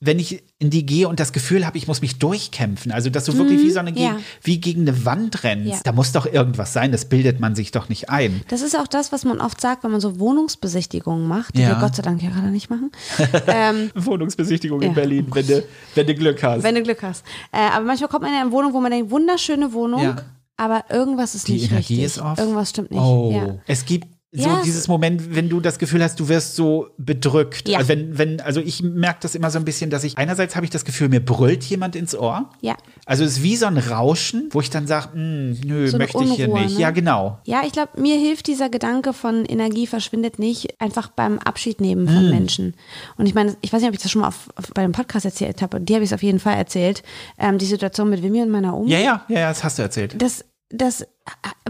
wenn 0.00 0.20
ich 0.20 0.44
in 0.60 0.70
die 0.70 0.86
gehe 0.86 1.08
und 1.08 1.18
das 1.18 1.32
Gefühl 1.32 1.66
habe, 1.66 1.76
ich 1.76 1.88
muss 1.88 2.00
mich 2.02 2.20
durchkämpfen, 2.20 2.92
also 2.92 3.10
dass 3.10 3.24
du 3.24 3.36
wirklich 3.36 3.60
wie 3.60 3.70
so 3.70 3.80
eine, 3.80 3.90
Mhm. 3.90 3.96
ja. 3.96 4.16
wie 4.44 4.60
gegen 4.60 4.82
eine 4.82 5.04
Wand 5.04 5.42
rennst, 5.42 5.66
Ja. 5.68 5.80
da 5.82 5.90
muss 5.92 6.12
doch 6.12 6.24
irgendwas 6.24 6.72
sein, 6.72 6.92
das 6.92 7.06
bildet 7.06 7.40
man 7.40 7.56
sich 7.56 7.72
doch 7.72 7.88
nicht 7.88 8.08
ein. 8.08 8.42
Das 8.46 8.62
ist 8.62 8.76
auch 8.78 8.86
das, 8.86 9.10
was 9.10 9.24
man 9.24 9.40
oft 9.40 9.60
sagt, 9.60 9.82
wenn 9.82 9.90
man 9.90 10.00
so 10.00 10.20
Wohnungsbesichtigungen 10.20 11.26
macht, 11.26 11.56
die 11.56 11.62
Ja. 11.62 11.70
wir 11.70 11.74
Gott 11.80 11.96
sei 11.96 12.02
Dank 12.02 12.22
ja 12.22 12.30
gerade 12.30 12.50
nicht 12.52 12.70
machen. 12.70 12.92
ähm, 13.48 13.90
Wohnungsbesichtigung 13.96 14.80
in 14.82 14.94
Berlin, 14.94 15.26
wenn 15.32 15.46
du, 15.46 15.64
wenn 15.96 16.06
du 16.06 16.14
Glück 16.14 16.42
hast. 16.44 16.62
wenn 16.62 16.76
du 16.76 16.82
Glück 16.84 17.02
hast. 17.02 17.24
Äh, 17.52 17.58
aber 17.72 17.84
manchmal 17.84 18.08
kommt 18.08 18.22
man 18.22 18.32
in 18.32 18.38
eine 18.38 18.52
Wohnung, 18.52 18.72
wo 18.74 18.80
man 18.80 18.92
denkt, 18.92 19.10
wunderschöne 19.10 19.72
Wohnung, 19.72 20.14
aber 20.56 20.84
irgendwas 20.90 21.34
ist 21.34 21.48
die 21.48 21.52
nicht 21.54 21.70
Energie 21.72 22.02
richtig. 22.02 22.04
ist 22.04 22.18
off. 22.20 22.38
Irgendwas 22.38 22.70
stimmt 22.70 22.90
nicht. 22.92 23.00
Oh, 23.00 23.58
es 23.66 23.84
gibt 23.84 24.06
so 24.30 24.46
Ja, 24.48 24.58
es- 24.58 24.64
dieses 24.66 24.88
Moment, 24.88 25.34
wenn 25.34 25.48
du 25.48 25.58
das 25.60 25.78
Gefühl 25.78 26.02
hast, 26.02 26.20
du 26.20 26.28
wirst 26.28 26.54
so 26.54 26.88
bedrückt. 26.98 27.66
Ja. 27.68 27.78
Also 27.78 27.88
wenn, 27.88 28.18
wenn, 28.18 28.40
also 28.42 28.60
ich 28.60 28.82
merke 28.82 29.20
das 29.22 29.34
immer 29.34 29.50
so 29.50 29.58
ein 29.58 29.64
bisschen, 29.64 29.88
dass 29.88 30.04
ich 30.04 30.18
einerseits 30.18 30.54
habe 30.54 30.66
ich 30.66 30.70
das 30.70 30.84
Gefühl, 30.84 31.08
mir 31.08 31.24
brüllt 31.24 31.64
jemand 31.64 31.96
ins 31.96 32.14
Ohr. 32.14 32.50
Ja. 32.60 32.76
Also 33.06 33.24
es 33.24 33.38
ist 33.38 33.42
wie 33.42 33.56
so 33.56 33.64
ein 33.66 33.78
Rauschen, 33.78 34.48
wo 34.52 34.60
ich 34.60 34.68
dann 34.68 34.86
sage, 34.86 35.16
nö, 35.18 35.88
So 35.88 35.96
möchte 35.96 36.22
ich 36.24 36.32
hier 36.32 36.46
Unruhe, 36.48 36.62
nicht. 36.64 36.74
ne? 36.74 36.80
Ja, 36.82 36.90
genau. 36.90 37.38
Ja, 37.44 37.62
ich 37.64 37.72
glaube, 37.72 38.00
mir 38.00 38.16
hilft 38.18 38.46
dieser 38.48 38.68
Gedanke 38.68 39.12
von 39.14 39.46
Energie 39.46 39.86
verschwindet 39.86 40.38
nicht, 40.38 40.78
einfach 40.80 41.08
beim 41.08 41.38
Abschied 41.38 41.80
nehmen 41.80 42.06
von 42.06 42.20
Hm. 42.24 42.30
Menschen. 42.30 42.74
Und 43.16 43.26
ich 43.26 43.34
meine, 43.34 43.56
ich 43.62 43.72
weiß 43.72 43.80
nicht, 43.80 43.88
ob 43.88 43.94
ich 43.96 44.02
das 44.02 44.10
schon 44.10 44.20
mal 44.20 44.28
auf, 44.28 44.48
auf, 44.56 44.66
bei 44.74 44.82
dem 44.82 44.92
Podcast 44.92 45.24
erzählt 45.24 45.62
habe, 45.62 45.80
die 45.80 45.94
habe 45.94 46.04
ich 46.04 46.10
es 46.10 46.14
auf 46.14 46.22
jeden 46.22 46.38
Fall 46.38 46.56
erzählt. 46.56 47.02
Ähm, 47.38 47.56
die 47.56 47.64
Situation 47.66 48.10
mit 48.10 48.22
Wimi 48.22 48.42
und 48.42 48.50
meiner 48.50 48.76
Oma. 48.76 48.90
Ja, 48.90 48.98
ja, 48.98 49.24
ja, 49.28 49.40
ja, 49.40 49.48
das 49.48 49.64
hast 49.64 49.78
du 49.78 49.82
erzählt. 49.82 50.20
das, 50.20 50.44
das 50.70 51.06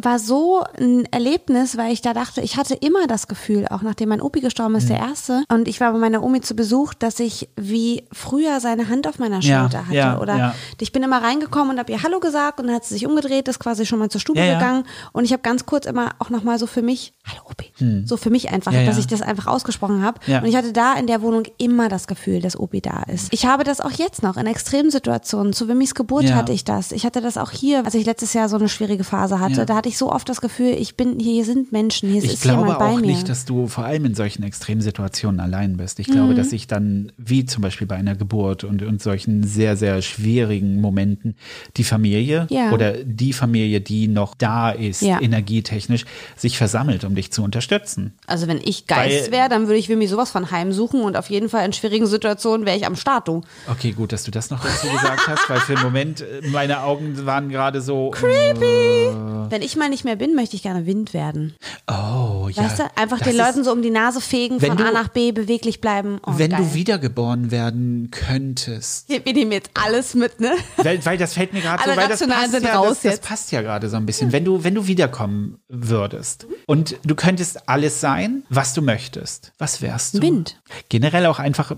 war 0.00 0.18
so 0.18 0.62
ein 0.78 1.06
Erlebnis, 1.10 1.76
weil 1.76 1.92
ich 1.92 2.00
da 2.02 2.14
dachte, 2.14 2.40
ich 2.40 2.56
hatte 2.56 2.74
immer 2.74 3.06
das 3.08 3.26
Gefühl, 3.26 3.66
auch 3.68 3.82
nachdem 3.82 4.10
mein 4.10 4.20
Opi 4.20 4.40
gestorben 4.40 4.76
ist, 4.76 4.84
Mhm. 4.84 4.88
der 4.88 4.98
erste, 4.98 5.42
und 5.48 5.66
ich 5.68 5.80
war 5.80 5.92
bei 5.92 5.98
meiner 5.98 6.22
Omi 6.22 6.40
zu 6.40 6.54
Besuch, 6.54 6.94
dass 6.94 7.18
ich 7.18 7.48
wie 7.56 8.04
früher 8.12 8.60
seine 8.60 8.88
Hand 8.88 9.08
auf 9.08 9.18
meiner 9.18 9.40
Ja, 9.40 9.62
Schulter 9.62 9.86
hatte. 9.86 9.96
ja, 9.96 10.18
Oder 10.20 10.36
ja. 10.36 10.54
ich 10.80 10.92
bin 10.92 11.02
immer 11.02 11.22
reingekommen 11.22 11.70
und 11.72 11.78
habe 11.78 11.90
ihr 11.92 12.02
Hallo 12.02 12.20
gesagt 12.20 12.60
und 12.60 12.66
dann 12.68 12.76
hat 12.76 12.84
sie 12.84 12.94
sich 12.94 13.06
umgedreht, 13.06 13.48
ist 13.48 13.58
quasi 13.58 13.86
schon 13.86 13.98
mal 13.98 14.08
zur 14.08 14.20
Stube 14.20 14.38
Ja, 14.38 14.44
ja. 14.46 14.58
gegangen 14.58 14.84
und 15.12 15.24
ich 15.24 15.32
habe 15.32 15.42
ganz 15.42 15.66
kurz 15.66 15.86
immer 15.86 16.10
auch 16.20 16.30
nochmal 16.30 16.58
so 16.58 16.66
für 16.66 16.82
mich, 16.82 17.14
Hallo 17.26 17.42
Opi, 17.50 18.04
so 18.06 18.16
für 18.16 18.30
mich 18.30 18.50
einfach. 18.50 18.72
Ja, 18.72 18.84
dass 18.86 18.96
ja. 18.96 19.00
ich 19.00 19.06
das 19.08 19.20
einfach 19.22 19.46
ausgesprochen 19.48 20.02
habe. 20.02 20.20
Ja. 20.26 20.38
Und 20.40 20.46
ich 20.46 20.56
hatte 20.56 20.72
da 20.72 20.94
in 20.94 21.06
der 21.06 21.22
Wohnung 21.22 21.42
immer 21.58 21.88
das 21.88 22.06
Gefühl, 22.06 22.40
dass 22.40 22.58
Opi 22.58 22.80
da 22.80 23.02
ist. 23.04 23.32
Ich 23.32 23.46
habe 23.46 23.64
das 23.64 23.80
auch 23.80 23.90
jetzt 23.90 24.22
noch 24.22 24.36
in 24.36 24.46
Extremsituationen. 24.46 25.52
Zu 25.52 25.68
Wimis 25.68 25.94
Geburt 25.94 26.24
Ja. 26.24 26.36
hatte 26.36 26.52
ich 26.52 26.64
das. 26.64 26.92
Ich 26.92 27.04
hatte 27.04 27.20
das 27.20 27.36
auch 27.36 27.50
hier, 27.50 27.84
als 27.84 27.94
ich 27.94 28.06
letztes 28.06 28.32
Jahr 28.32 28.48
so 28.48 28.56
eine 28.56 28.68
schwierige 28.68 29.04
Phase 29.04 29.40
hatte. 29.40 29.47
Ja. 29.56 29.64
Da 29.64 29.76
hatte 29.76 29.88
ich 29.88 29.96
so 29.98 30.12
oft 30.12 30.28
das 30.28 30.40
Gefühl, 30.40 30.76
ich 30.78 30.96
bin 30.96 31.18
hier, 31.18 31.32
hier 31.32 31.44
sind 31.44 31.72
Menschen, 31.72 32.10
hier 32.10 32.22
Ich 32.22 32.34
ist 32.34 32.42
glaube 32.42 32.62
jemand 32.62 32.78
bei 32.78 32.86
auch 32.86 33.00
mir. 33.00 33.06
nicht, 33.06 33.28
dass 33.28 33.44
du 33.44 33.66
vor 33.68 33.84
allem 33.84 34.04
in 34.04 34.14
solchen 34.14 34.42
Extremsituationen 34.42 35.40
allein 35.40 35.76
bist. 35.76 35.98
Ich 36.00 36.06
glaube, 36.08 36.32
Mhm. 36.32 36.36
dass 36.36 36.50
sich 36.50 36.66
dann, 36.66 37.12
wie 37.16 37.44
zum 37.46 37.62
Beispiel 37.62 37.86
bei 37.86 37.96
einer 37.96 38.14
Geburt 38.14 38.64
und, 38.64 38.82
und 38.82 39.02
solchen 39.02 39.42
sehr, 39.44 39.76
sehr 39.76 40.02
schwierigen 40.02 40.80
Momenten, 40.80 41.34
die 41.76 41.84
Familie 41.84 42.46
Ja. 42.50 42.72
oder 42.72 42.92
die 43.04 43.32
Familie, 43.32 43.80
die 43.80 44.08
noch 44.08 44.34
da 44.34 44.70
ist, 44.70 45.02
Ja. 45.02 45.20
energietechnisch, 45.20 46.04
sich 46.36 46.58
versammelt, 46.58 47.04
um 47.04 47.14
dich 47.14 47.30
zu 47.32 47.42
unterstützen. 47.42 48.12
also 48.26 48.46
wenn 48.48 48.58
ich 48.62 48.86
Geist 48.86 49.30
wäre, 49.30 49.48
dann 49.48 49.66
würde 49.66 49.78
ich 49.78 49.88
Wimi 49.88 50.06
sowas 50.06 50.30
von 50.30 50.50
heimsuchen 50.50 51.00
und 51.02 51.16
auf 51.16 51.30
jeden 51.30 51.48
Fall 51.48 51.64
in 51.64 51.72
schwierigen 51.72 52.06
Situationen 52.06 52.66
wäre 52.66 52.76
ich 52.76 52.86
am 52.86 52.96
Start, 52.96 53.28
du. 53.28 53.42
Okay, 53.70 53.92
gut, 53.92 54.12
dass 54.12 54.24
du 54.24 54.30
das 54.30 54.50
noch 54.50 54.62
dazu 54.64 54.88
gesagt 54.88 55.26
hast, 55.28 55.48
weil 55.48 55.60
für 55.60 55.74
einen 55.74 55.82
Moment 55.82 56.20
äh, 56.20 56.46
meine 56.50 56.82
Augen 56.82 57.26
waren 57.26 57.48
gerade 57.48 57.80
so. 57.80 58.10
Creepy! 58.10 59.37
Wenn 59.50 59.62
ich 59.62 59.76
mal 59.76 59.88
nicht 59.88 60.04
mehr 60.04 60.16
bin, 60.16 60.34
möchte 60.34 60.56
ich 60.56 60.62
gerne 60.62 60.86
Wind 60.86 61.14
werden. 61.14 61.54
Oh, 61.86 62.48
ja. 62.50 62.64
Weißt 62.64 62.78
du, 62.80 62.84
einfach 62.96 63.20
den 63.20 63.36
Leuten 63.36 63.64
so 63.64 63.72
um 63.72 63.82
die 63.82 63.90
Nase 63.90 64.20
fegen, 64.20 64.60
von 64.60 64.76
du- 64.76 64.84
A 64.84 64.90
nach 64.92 65.08
B 65.08 65.32
beweglich 65.32 65.80
bleiben. 65.80 66.18
Oh, 66.26 66.32
Wenn 66.36 66.50
geil. 66.50 66.60
du 66.60 66.74
wiedergeboren 66.74 67.50
werden 67.50 68.10
könntest. 68.10 69.08
Wir 69.08 69.20
nehmen 69.32 69.52
jetzt 69.52 69.70
alles 69.74 70.14
mit, 70.14 70.40
ne? 70.40 70.52
Weil, 70.78 71.04
weil 71.04 71.18
das 71.18 71.34
fällt 71.34 71.52
mir 71.52 71.60
gerade 71.60 71.82
so, 71.82 71.90
Alle 71.90 72.00
weil 72.00 72.08
das 72.08 72.20
passt, 72.26 72.50
sind 72.52 72.64
ja, 72.64 72.74
raus 72.76 73.00
das, 73.02 73.18
das 73.18 73.20
passt 73.20 73.52
ja 73.52 73.62
gerade 73.62 73.88
so 73.88 73.96
ein 73.96 74.06
bisschen. 74.06 74.32
Wenn 74.32 74.44
du, 74.44 74.64
wenn 74.64 74.74
du 74.74 74.86
wiederkommen 74.86 75.58
würdest 75.68 76.46
und 76.66 76.96
du 77.04 77.14
könntest 77.14 77.68
alles 77.68 78.00
sein, 78.00 78.44
was 78.50 78.74
du 78.74 78.82
möchtest, 78.82 79.52
was 79.58 79.80
wärst 79.82 80.14
du? 80.14 80.22
Wind. 80.22 80.60
Generell 80.88 81.26
auch 81.26 81.38
einfach, 81.38 81.72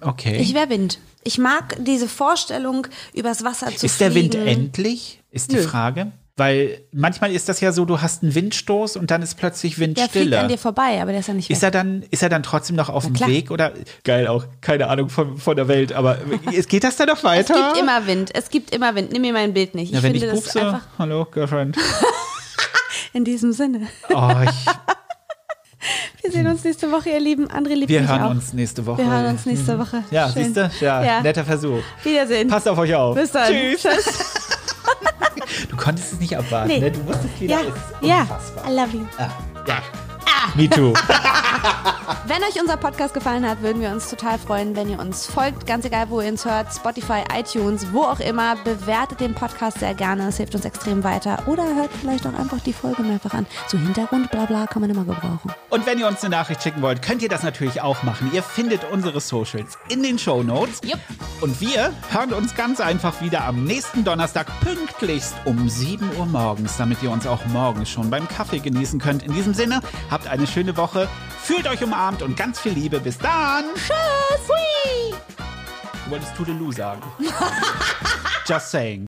okay. 0.00 0.38
Ich 0.40 0.54
wäre 0.54 0.68
Wind. 0.70 0.98
Ich 1.24 1.38
mag 1.38 1.76
diese 1.80 2.08
Vorstellung, 2.08 2.86
übers 3.14 3.44
Wasser 3.44 3.74
zu 3.74 3.86
ist 3.86 4.00
der 4.00 4.14
Wind 4.14 4.34
fliegen. 4.34 4.46
endlich? 4.46 5.22
Ist 5.30 5.50
die 5.52 5.56
Nö. 5.56 5.62
Frage. 5.62 6.12
Weil 6.36 6.80
manchmal 6.90 7.30
ist 7.30 7.48
das 7.48 7.60
ja 7.60 7.70
so, 7.70 7.84
du 7.84 8.00
hast 8.00 8.24
einen 8.24 8.34
Windstoß 8.34 8.96
und 8.96 9.12
dann 9.12 9.22
ist 9.22 9.36
plötzlich 9.36 9.76
Der 9.76 9.84
fliegt 9.84 9.98
Windstille. 10.00 10.40
an 10.40 10.48
dir 10.48 10.58
vorbei, 10.58 11.00
aber 11.00 11.12
der 11.12 11.20
ist 11.20 11.28
ja 11.28 11.34
nicht 11.34 11.48
Ist 11.48 11.62
weg. 11.62 11.68
er 11.68 11.70
dann, 11.70 12.02
ist 12.10 12.24
er 12.24 12.28
dann 12.28 12.42
trotzdem 12.42 12.74
noch 12.74 12.88
auf 12.88 13.04
dem. 13.04 13.14
Weg 13.20 13.52
oder 13.52 13.72
geil 14.02 14.26
auch, 14.26 14.44
keine 14.60 14.88
Ahnung 14.88 15.10
von, 15.10 15.38
von 15.38 15.54
der 15.54 15.68
Welt, 15.68 15.92
aber 15.92 16.18
es 16.52 16.66
geht 16.66 16.82
das 16.82 16.96
dann 16.96 17.06
noch 17.06 17.18
Es 17.18 17.22
weiter? 17.24 17.54
gibt 17.54 17.78
immer 17.78 18.06
Wind. 18.08 18.30
Es 18.34 18.50
gibt 18.50 18.74
immer 18.74 18.96
Wind. 18.96 19.12
Nimm 19.12 19.22
mir 19.22 19.32
mein 19.32 19.54
Bild 19.54 19.76
nicht. 19.76 19.92
ja, 19.92 19.98
ich 19.98 20.02
wenn 20.02 20.12
finde 20.12 20.26
ich 20.26 20.32
das 20.32 20.42
pupse, 20.42 20.60
einfach 20.60 20.80
hallo 20.98 21.24
Girlfriend. 21.30 21.76
in 23.12 23.24
diesem 23.24 23.52
Sinne. 23.52 23.86
Oh, 24.12 24.30
ich, 24.42 24.50
Wir 26.22 26.32
sehen 26.32 26.46
uns 26.48 26.64
nächste 26.64 26.90
Woche, 26.90 27.10
ihr 27.10 27.20
Lieben. 27.20 27.46
André 27.48 27.74
liebt 27.74 27.90
wir 27.90 28.00
mich 28.00 28.10
hören 28.10 28.22
auch. 28.22 28.30
uns 28.30 28.52
nächste 28.54 28.84
Woche. 28.86 28.98
Wir 28.98 29.06
hören 29.10 29.26
uns 29.26 29.44
nächste 29.46 29.78
Woche. 29.78 30.02
Ja, 30.10 30.32
Schön. 30.32 30.44
siehst 30.52 30.56
du? 30.56 30.70
Ja, 30.84 31.04
Ja. 31.04 31.20
netter 31.22 31.44
Versuch. 31.44 31.80
Wiedersehen. 32.02 32.48
Passt 32.48 32.66
auf 32.66 32.78
euch 32.78 32.94
auf. 32.94 33.14
Bis 33.14 33.30
dann. 33.30 33.52
Tschüss. 33.52 33.84
Du 35.68 35.76
konntest 35.76 36.12
es 36.14 36.20
nicht 36.20 36.36
abwarten, 36.36 36.68
Nee. 36.68 36.80
ne? 36.80 36.90
Du 36.90 37.06
wusstest 37.06 37.40
wieder, 37.40 37.54
Ja, 37.56 37.60
es 37.62 37.66
ist 37.68 38.08
ja. 38.08 38.20
unfassbar. 38.22 38.64
I 38.70 38.74
love 38.76 38.96
you. 38.96 39.06
Ah, 39.18 39.28
ja. 39.66 39.76
Me 40.54 40.68
too. 40.68 40.92
Wenn 42.26 42.42
euch 42.42 42.60
unser 42.60 42.76
Podcast 42.76 43.12
gefallen 43.14 43.46
hat, 43.48 43.62
würden 43.62 43.82
wir 43.82 43.90
uns 43.90 44.08
total 44.08 44.38
freuen, 44.38 44.76
wenn 44.76 44.88
ihr 44.88 44.98
uns 44.98 45.26
folgt. 45.26 45.66
Ganz 45.66 45.84
egal, 45.84 46.08
wo 46.08 46.20
ihr 46.20 46.30
uns 46.30 46.44
hört. 46.44 46.72
Spotify, 46.72 47.22
iTunes, 47.36 47.86
wo 47.92 48.02
auch 48.02 48.20
immer. 48.20 48.56
Bewertet 48.56 49.20
den 49.20 49.34
Podcast 49.34 49.80
sehr 49.80 49.94
gerne. 49.94 50.28
Es 50.28 50.38
hilft 50.38 50.54
uns 50.54 50.64
extrem 50.64 51.04
weiter. 51.04 51.42
Oder 51.46 51.64
hört 51.74 51.90
vielleicht 52.00 52.26
auch 52.26 52.34
einfach 52.34 52.60
die 52.60 52.72
Folge 52.72 53.02
mehrfach 53.02 53.34
an. 53.34 53.46
So 53.66 53.78
Hintergrund, 53.78 54.30
bla 54.30 54.46
bla, 54.46 54.66
kann 54.66 54.82
man 54.82 54.90
immer 54.90 55.04
gebrauchen. 55.04 55.52
Und 55.70 55.86
wenn 55.86 55.98
ihr 55.98 56.06
uns 56.06 56.22
eine 56.22 56.30
Nachricht 56.30 56.62
schicken 56.62 56.82
wollt, 56.82 57.02
könnt 57.02 57.22
ihr 57.22 57.28
das 57.28 57.42
natürlich 57.42 57.80
auch 57.80 58.02
machen. 58.02 58.30
Ihr 58.32 58.42
findet 58.42 58.84
unsere 58.90 59.20
Socials 59.20 59.78
in 59.88 60.02
den 60.02 60.18
Show 60.18 60.42
Notes. 60.42 60.80
Jupp. 60.84 61.00
Und 61.40 61.60
wir 61.60 61.92
hören 62.10 62.32
uns 62.32 62.54
ganz 62.54 62.80
einfach 62.80 63.20
wieder 63.20 63.44
am 63.44 63.64
nächsten 63.64 64.04
Donnerstag 64.04 64.46
pünktlichst 64.60 65.34
um 65.44 65.68
7 65.68 66.10
Uhr 66.18 66.26
morgens, 66.26 66.76
damit 66.76 67.02
ihr 67.02 67.10
uns 67.10 67.26
auch 67.26 67.44
morgens 67.46 67.90
schon 67.90 68.08
beim 68.08 68.28
Kaffee 68.28 68.60
genießen 68.60 68.98
könnt. 68.98 69.22
In 69.22 69.32
diesem 69.32 69.52
Sinne, 69.52 69.80
habt 70.24 70.32
eine 70.32 70.46
schöne 70.46 70.76
Woche, 70.76 71.08
fühlt 71.42 71.66
euch 71.66 71.82
umarmt 71.82 72.22
und 72.22 72.36
ganz 72.36 72.58
viel 72.60 72.72
Liebe. 72.72 73.00
Bis 73.00 73.18
dann. 73.18 73.64
Tschüss. 73.74 74.48
Hui. 74.48 75.14
Du 76.04 76.10
wolltest 76.10 76.34
Toodaloo 76.36 76.72
sagen. 76.72 77.02
Just 78.46 78.70
saying. 78.70 79.02